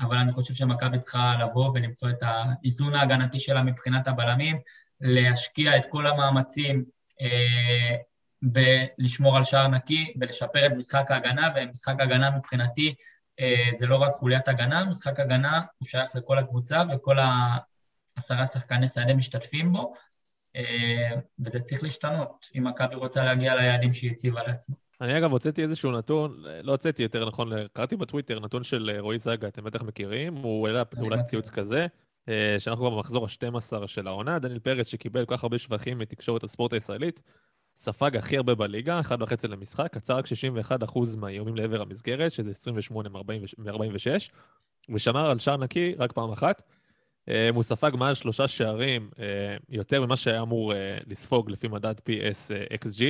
[0.00, 4.58] אבל אני חושב שמכבי צריכה לבוא ולמצוא את האיזון ההגנתי שלה מבחינת הבלמים,
[5.00, 6.84] להשקיע את כל המאמצים
[8.42, 12.94] בלשמור על שער נקי ולשפר את משחק ההגנה, ומשחק ההגנה מבחינתי
[13.40, 18.88] אה, זה לא רק חוליית הגנה, משחק הגנה הוא שייך לכל הקבוצה וכל העשרה שחקני
[18.88, 19.98] שדה משתתפים בו, אה,
[21.40, 24.76] וזה צריך להשתנות אם מכבי רוצה להגיע ליעדים שהיא הציבה לעצמה.
[25.00, 29.48] אני אגב הוצאתי איזשהו נתון, לא הוצאתי יותר נכון, קראתי בטוויטר נתון של רועי זגה,
[29.48, 31.86] אתם בטח מכירים, הוא העלה פעולת ציוץ כזה,
[32.28, 36.44] אה, שאנחנו כבר במחזור ה-12 של העונה, דניאל פרץ שקיבל כל כך הרבה שבחים מתקשורת
[36.44, 37.22] הספורט הישראלית,
[37.74, 44.30] ספג הכי הרבה בליגה, 1.5 למשחק, עצר רק 61% מהאיומים לעבר המסגרת, שזה 28 מ-46,
[44.94, 46.62] ושמר על שער נקי רק פעם אחת.
[47.28, 51.94] אה, הוא ספג מעל שלושה שערים, אה, יותר ממה שהיה אמור אה, לספוג לפי מדד
[51.98, 53.02] PSXG,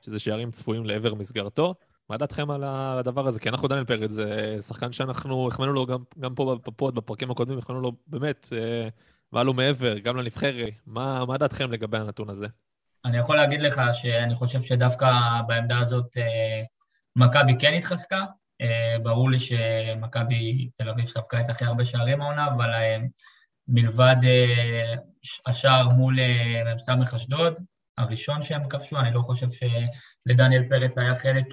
[0.00, 1.74] שזה שערים צפויים לעבר מסגרתו.
[2.10, 3.40] מה דעתכם על הדבר הזה?
[3.40, 7.58] כי אנחנו, דניאל פרץ, זה שחקן שאנחנו החמאנו לו גם, גם פה בפוד, בפרקים הקודמים,
[7.58, 8.48] החמאנו לו באמת,
[9.32, 10.72] מעל ומעבר, גם לנבחרת.
[10.86, 12.46] מה, מה דעתכם לגבי הנתון הזה?
[13.06, 15.10] אני יכול להגיד לך שאני חושב שדווקא
[15.46, 16.62] בעמדה הזאת אה,
[17.16, 18.24] מכבי כן התחזקה.
[18.60, 22.98] אה, ברור לי שמכבי תל אביב ספקה את הכי הרבה שערים העונה, אבל אה,
[23.68, 24.16] מלבד
[25.46, 26.16] השער מול
[26.98, 27.54] מ"ס אשדוד,
[27.98, 31.46] הראשון שהם כבשו, אני לא חושב שלדניאל פרץ היה חלק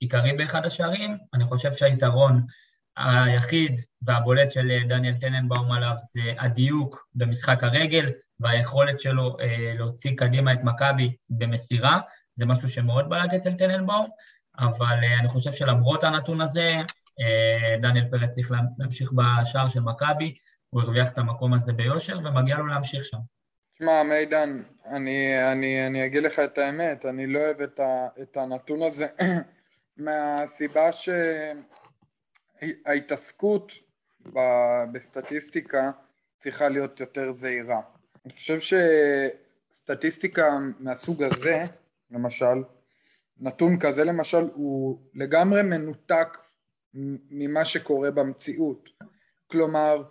[0.00, 1.16] עיקרי באחד השערים.
[1.34, 2.42] אני חושב שהיתרון
[2.98, 8.10] היחיד והבולט של דניאל טננבאום עליו זה הדיוק במשחק הרגל
[8.40, 12.00] והיכולת שלו אה, להוציא קדימה את מכבי במסירה,
[12.34, 14.06] זה משהו שמאוד בלט אצל טננבאום,
[14.58, 16.80] אבל אה, אני חושב שלמרות הנתון הזה,
[17.20, 20.34] אה, דניאל פרץ צריך להמשיך בשער של מכבי,
[20.70, 23.18] הוא הרוויח את המקום הזה ביושר ומגיע לו להמשיך שם.
[23.72, 28.36] תשמע, מידן, אני, אני, אני אגיד לך את האמת, אני לא אוהב את, ה, את
[28.36, 29.06] הנתון הזה
[29.96, 30.90] מהסיבה
[32.62, 33.72] שההתעסקות
[34.92, 35.90] בסטטיסטיקה
[36.36, 37.80] צריכה להיות יותר זהירה.
[38.24, 38.58] אני חושב
[39.70, 41.64] שסטטיסטיקה מהסוג הזה,
[42.10, 42.62] למשל,
[43.40, 46.38] נתון כזה למשל, הוא לגמרי מנותק
[47.30, 48.88] ממה שקורה במציאות.
[49.46, 50.02] כלומר,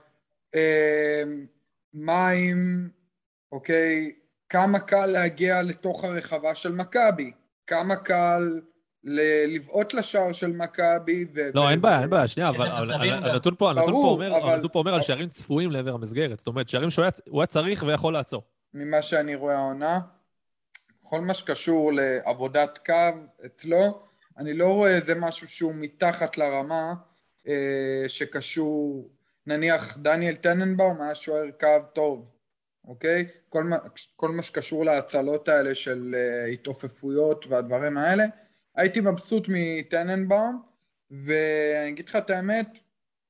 [1.94, 2.90] מים,
[3.52, 4.12] אוקיי,
[4.50, 7.32] כמה קל להגיע לתוך הרחבה של מכבי,
[7.68, 8.60] כמה קל
[9.48, 11.26] לבעוט לשער של מכבי.
[11.54, 12.70] לא, אין בעיה, אין בעיה, שנייה, אבל
[13.12, 13.70] הנתון פה
[14.76, 16.40] אומר על שערים צפויים לעבר המסגרת.
[16.40, 18.44] זאת אומרת, שערים שהוא היה צריך ויכול לעצור.
[18.74, 20.00] ממה שאני רואה העונה,
[21.04, 22.94] כל מה שקשור לעבודת קו
[23.46, 24.02] אצלו,
[24.38, 26.94] אני לא רואה איזה משהו שהוא מתחת לרמה
[27.48, 29.10] אה, שקשור,
[29.48, 32.32] נניח דניאל טננבאום היה שוער קו טוב,
[32.86, 33.28] אוקיי?
[33.50, 33.78] כל מה,
[34.16, 38.26] כל מה שקשור להצלות האלה של אה, התעופפויות והדברים האלה,
[38.76, 40.62] הייתי מבסוט מטננבאום,
[41.12, 42.68] ואני אגיד לך את האמת,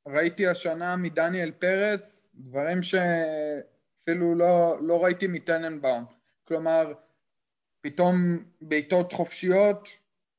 [0.07, 6.05] ראיתי השנה מדניאל פרץ דברים שאפילו לא, לא ראיתי מטננבאום.
[6.43, 6.93] כלומר,
[7.81, 9.89] פתאום בעיטות חופשיות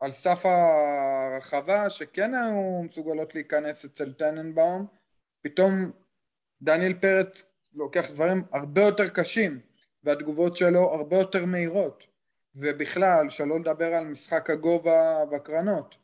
[0.00, 4.97] על סף הרחבה שכן היו מסוגלות להיכנס אצל טננבאום,
[5.42, 5.90] פתאום
[6.62, 9.60] דניאל פרץ לוקח דברים הרבה יותר קשים
[10.04, 12.04] והתגובות שלו הרבה יותר מהירות.
[12.56, 15.94] ובכלל, שלא לדבר על משחק הגובה בקרנות.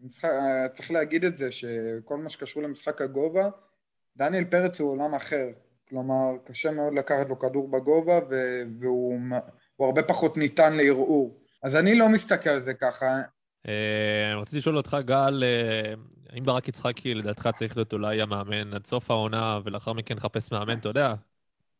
[0.00, 0.30] משחק,
[0.72, 3.48] צריך להגיד את זה, שכל מה שקשור למשחק הגובה,
[4.16, 5.48] דניאל פרץ הוא עולם אחר.
[5.88, 8.20] כלומר, קשה מאוד לקחת לו כדור בגובה,
[8.80, 9.18] והוא
[9.80, 11.40] הרבה פחות ניתן לערעור.
[11.62, 13.20] אז אני לא מסתכל על זה ככה.
[13.68, 15.42] אה, רציתי לשאול אותך, גל,
[16.34, 20.78] האם ברק יצחקי לדעתך צריך להיות אולי המאמן עד סוף העונה, ולאחר מכן לחפש מאמן,
[20.78, 21.14] אתה יודע,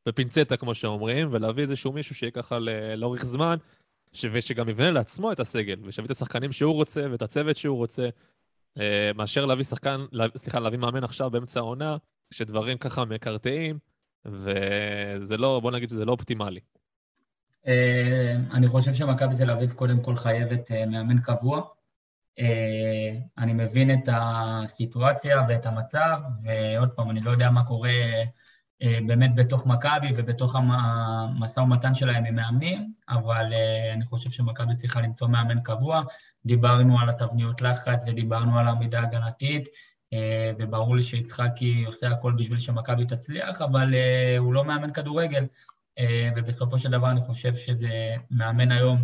[0.06, 2.58] בפינצטה, כמו שאומרים, ולהביא איזשהו מישהו שיהיה ככה
[2.96, 3.56] לאורך זמן,
[4.32, 8.08] ושגם יבנה לעצמו את הסגל, ושיביא את השחקנים שהוא רוצה ואת הצוות שהוא רוצה,
[8.78, 10.04] אה, מאשר להביא שחקן,
[10.36, 11.96] סליחה, להביא מאמן עכשיו באמצע העונה,
[12.30, 13.78] שדברים ככה מקרטעים,
[14.24, 16.60] וזה לא, בוא נגיד שזה לא אופטימלי.
[17.66, 21.73] אה, אני חושב שמכבי תל אביב קודם כל חייבת אה, מאמן קבוע.
[23.38, 27.90] אני מבין את הסיטואציה ואת המצב, ועוד פעם, אני לא יודע מה קורה
[28.82, 34.74] אה, באמת בתוך מכבי ובתוך המשא ומתן שלהם עם מאמנים, אבל אה, אני חושב שמכבי
[34.74, 36.02] צריכה למצוא מאמן קבוע.
[36.46, 39.68] דיברנו על התבניות לחץ ודיברנו על העמידה הגנתית,
[40.12, 43.94] אה, וברור לי שיצחקי עושה הכל בשביל שמכבי תצליח, אבל
[44.38, 45.46] הוא לא מאמן כדורגל,
[46.36, 48.98] ובסופו של דבר אני חושב שזה מאמן היום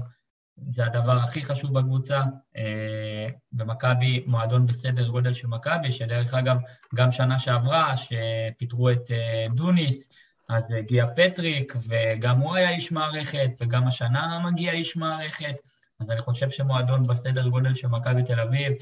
[0.69, 2.21] זה הדבר הכי חשוב בקבוצה.
[2.57, 6.57] אה, במכבי, מועדון בסדר גודל של מכבי, שדרך אגב,
[6.95, 10.09] גם שנה שעברה, שפיטרו את אה, דוניס,
[10.49, 15.55] אז הגיע פטריק, וגם הוא היה איש מערכת, וגם השנה מגיע איש מערכת.
[16.01, 18.73] אז אני חושב שמועדון בסדר גודל של מכבי תל אביב,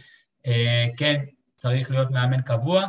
[0.47, 1.25] אה, כן,
[1.55, 2.87] צריך להיות מאמן קבוע,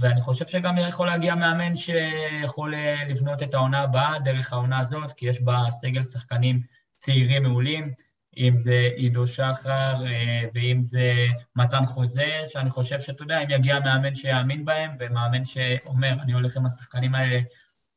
[0.00, 2.74] ואני חושב שגם יכול להגיע מאמן שיכול
[3.08, 6.62] לבנות את העונה הבאה דרך העונה הזאת, כי יש בה סגל שחקנים
[6.98, 7.92] צעירים מעולים.
[8.38, 13.80] אם זה עידו שחר אה, ואם זה מתן חוזה, שאני חושב שאתה יודע, אם יגיע
[13.80, 17.40] מאמן שיאמין בהם, ומאמן שאומר, אני הולך עם השחקנים האלה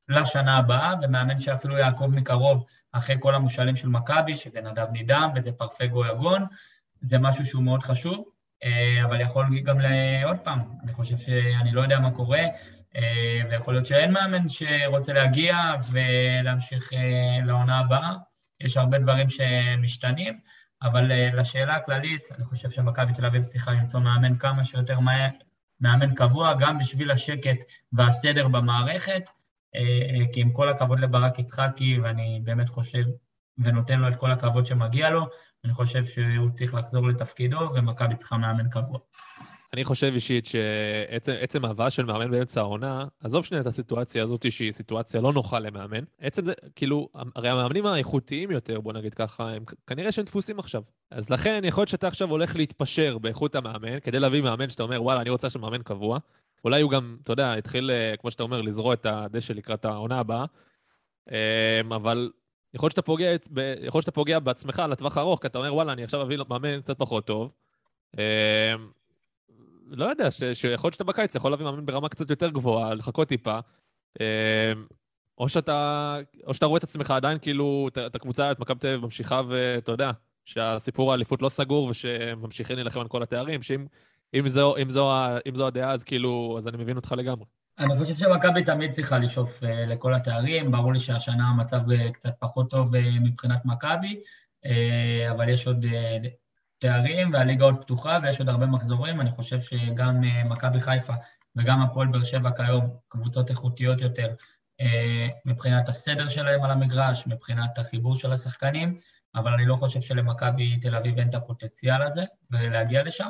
[0.10, 5.52] לשנה הבאה, ומאמן שאפילו יעקוב מקרוב אחרי כל המושאלים של מכבי, שזה נדב נידם וזה
[5.52, 6.46] פרפגו יגון,
[7.02, 8.26] זה משהו שהוא מאוד חשוב,
[8.64, 12.42] אה, אבל יכול גם לעוד פעם, אני חושב שאני לא יודע מה קורה,
[12.96, 15.58] אה, ויכול להיות שאין מאמן שרוצה להגיע
[15.92, 16.92] ולהמשיך
[17.46, 18.31] לעונה הבאה.
[18.64, 20.40] יש הרבה דברים שמשתנים,
[20.82, 25.30] אבל אה, לשאלה הכללית, אני חושב שמכבי תל אביב צריכה למצוא מאמן כמה שיותר מהר,
[25.82, 27.58] מאמן קבוע, גם בשביל השקט
[27.94, 29.24] והסדר במערכת,
[29.76, 33.04] אה, אה, כי עם כל הכבוד לברק יצחקי, ואני באמת חושב
[33.58, 35.28] ונותן לו את כל הכבוד שמגיע לו,
[35.66, 39.00] אני חושב שהוא צריך לחזור לתפקידו, ומכבי צריכה מאמן קבוע.
[39.74, 44.72] אני חושב אישית שעצם ההבאה של מאמן באמצע העונה, עזוב שנייה את הסיטואציה הזאת שהיא
[44.72, 49.64] סיטואציה לא נוחה למאמן, עצם זה, כאילו, הרי המאמנים האיכותיים יותר, בוא נגיד ככה, הם
[49.88, 50.82] כנראה שהם דפוסים עכשיו.
[51.12, 55.04] אז לכן, יכול להיות שאתה עכשיו הולך להתפשר באיכות המאמן, כדי להביא מאמן שאתה אומר,
[55.04, 56.20] וואלה, אני רוצה עכשיו מאמן קבוע.
[56.64, 60.20] אולי הוא גם, אתה יודע, התחיל, אה, כמו שאתה אומר, לזרוע את הדשא לקראת העונה
[60.20, 60.46] הבאה,
[61.32, 62.32] אמ, אבל
[62.74, 63.30] יכול להיות שאתה פוגע,
[64.02, 67.26] שאתה פוגע בעצמך לטווח ארוך, כי אתה אומר, וואלה, אני עכשיו אביא מאמן קצת פחות
[67.26, 67.52] טוב.
[69.92, 73.28] לא יודע, ש, שיכול להיות שאתה בקיץ יכול להביא מאמן ברמה קצת יותר גבוהה, לחכות
[73.28, 73.60] טיפה.
[74.20, 74.26] אמ,
[75.38, 79.02] או שאתה, או שאתה רואה את עצמך עדיין כאילו, את הקבוצה, את מכבי תל אביב
[79.02, 80.12] ממשיכה ואתה יודע,
[80.46, 83.86] שהסיפור האליפות לא סגור ושממשיכים להילחם על כל התארים, שאם
[84.34, 85.12] אם זו, אם זו,
[85.50, 87.46] אם זו הדעה, אז כאילו, אז אני מבין אותך לגמרי.
[87.80, 92.34] אני חושב שמכבי תמיד צריכה לשאוף uh, לכל התארים, ברור לי שהשנה המצב uh, קצת
[92.40, 94.22] פחות טוב uh, מבחינת מכבי,
[95.32, 95.86] אבל יש עוד
[96.82, 101.14] תארים והליגה עוד פתוחה ויש עוד הרבה מחזורים, אני חושב שגם אה, מכבי חיפה
[101.56, 104.34] וגם הפועל באר שבע כיום, קבוצות איכותיות יותר,
[104.82, 108.96] אה, מבחינת הסדר שלהם על המגרש, מבחינת החיבור של השחקנים,
[109.36, 113.30] אבל אני לא חושב שלמכבי תל אביב אין את הפוטנציאל הזה ולהגיע לשם.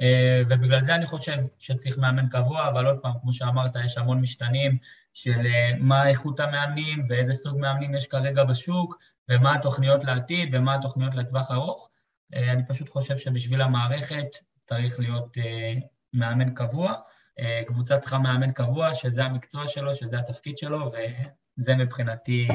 [0.00, 4.20] אה, ובגלל זה אני חושב שצריך מאמן קבוע, אבל עוד פעם, כמו שאמרת, יש המון
[4.20, 4.78] משתנים
[5.14, 5.46] של
[5.78, 8.98] מה איכות המאמנים ואיזה סוג מאמנים יש כרגע בשוק,
[9.28, 11.90] ומה התוכניות לעתיד ומה התוכניות לטווח ארוך.
[12.34, 14.26] אה, אני פשוט חושב שבשביל המערכת
[14.64, 15.72] צריך להיות אה,
[16.12, 16.94] מאמן קבוע.
[17.38, 22.48] אה, קבוצה צריכה מאמן קבוע, שזה המקצוע שלו, שזה התפקיד שלו, וזה מבחינתי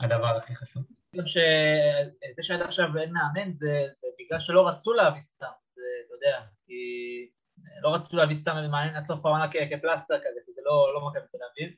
[0.00, 0.82] הדבר הכי חשוב.
[1.16, 3.86] גם שזה שעד עכשיו אין מאמן זה,
[4.18, 6.74] בגלל שלא רצו להביא סתם, זה, אתה יודע, כי
[7.82, 11.26] לא רצו להביא סתם מאמן עד סוף העונה כפלסטר כזה, כי זה לא, לא מכבי
[11.32, 11.74] תל אביב.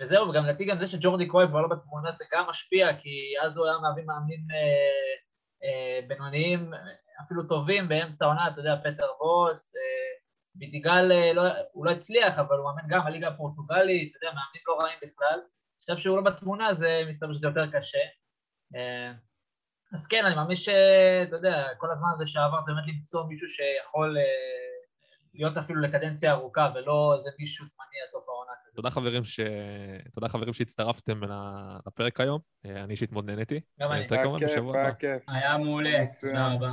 [0.00, 3.56] וזהו, וגם לדעתי גם זה שג'ורדי קרויב כבר לא בתמונה זה גם משפיע, כי אז
[3.56, 4.40] הוא היה מביא מאמנים
[6.08, 6.70] בינוניים,
[7.22, 9.80] אפילו טובים באמצע העונה, אתה יודע, פטר בוס, אה,
[10.54, 11.42] ביטיגל, אה, לא,
[11.72, 15.40] הוא לא הצליח, אבל הוא מאמן גם בליגה הפורטוגלית, אתה יודע, מאמנים לא רעים בכלל.
[15.78, 17.98] עכשיו שהוא לא בתמונה, זה מסתבר שזה יותר קשה.
[19.94, 24.16] אז כן, אני מאמין שאתה יודע, כל הזמן הזה שעבר זה באמת למצוא מישהו שיכול
[25.34, 28.33] להיות אפילו לקדנציה ארוכה, ולא איזה מישהו זמני עד סוף.
[28.74, 29.40] תודה חברים, ש...
[30.14, 31.20] תודה חברים שהצטרפתם
[31.86, 32.40] לפרק היום.
[32.64, 33.60] אני אישית מאוד נהניתי.
[33.80, 34.06] גם אני.
[34.10, 35.22] היה כיף, היה כיף.
[35.28, 36.72] היה מעולה, תודה רבה.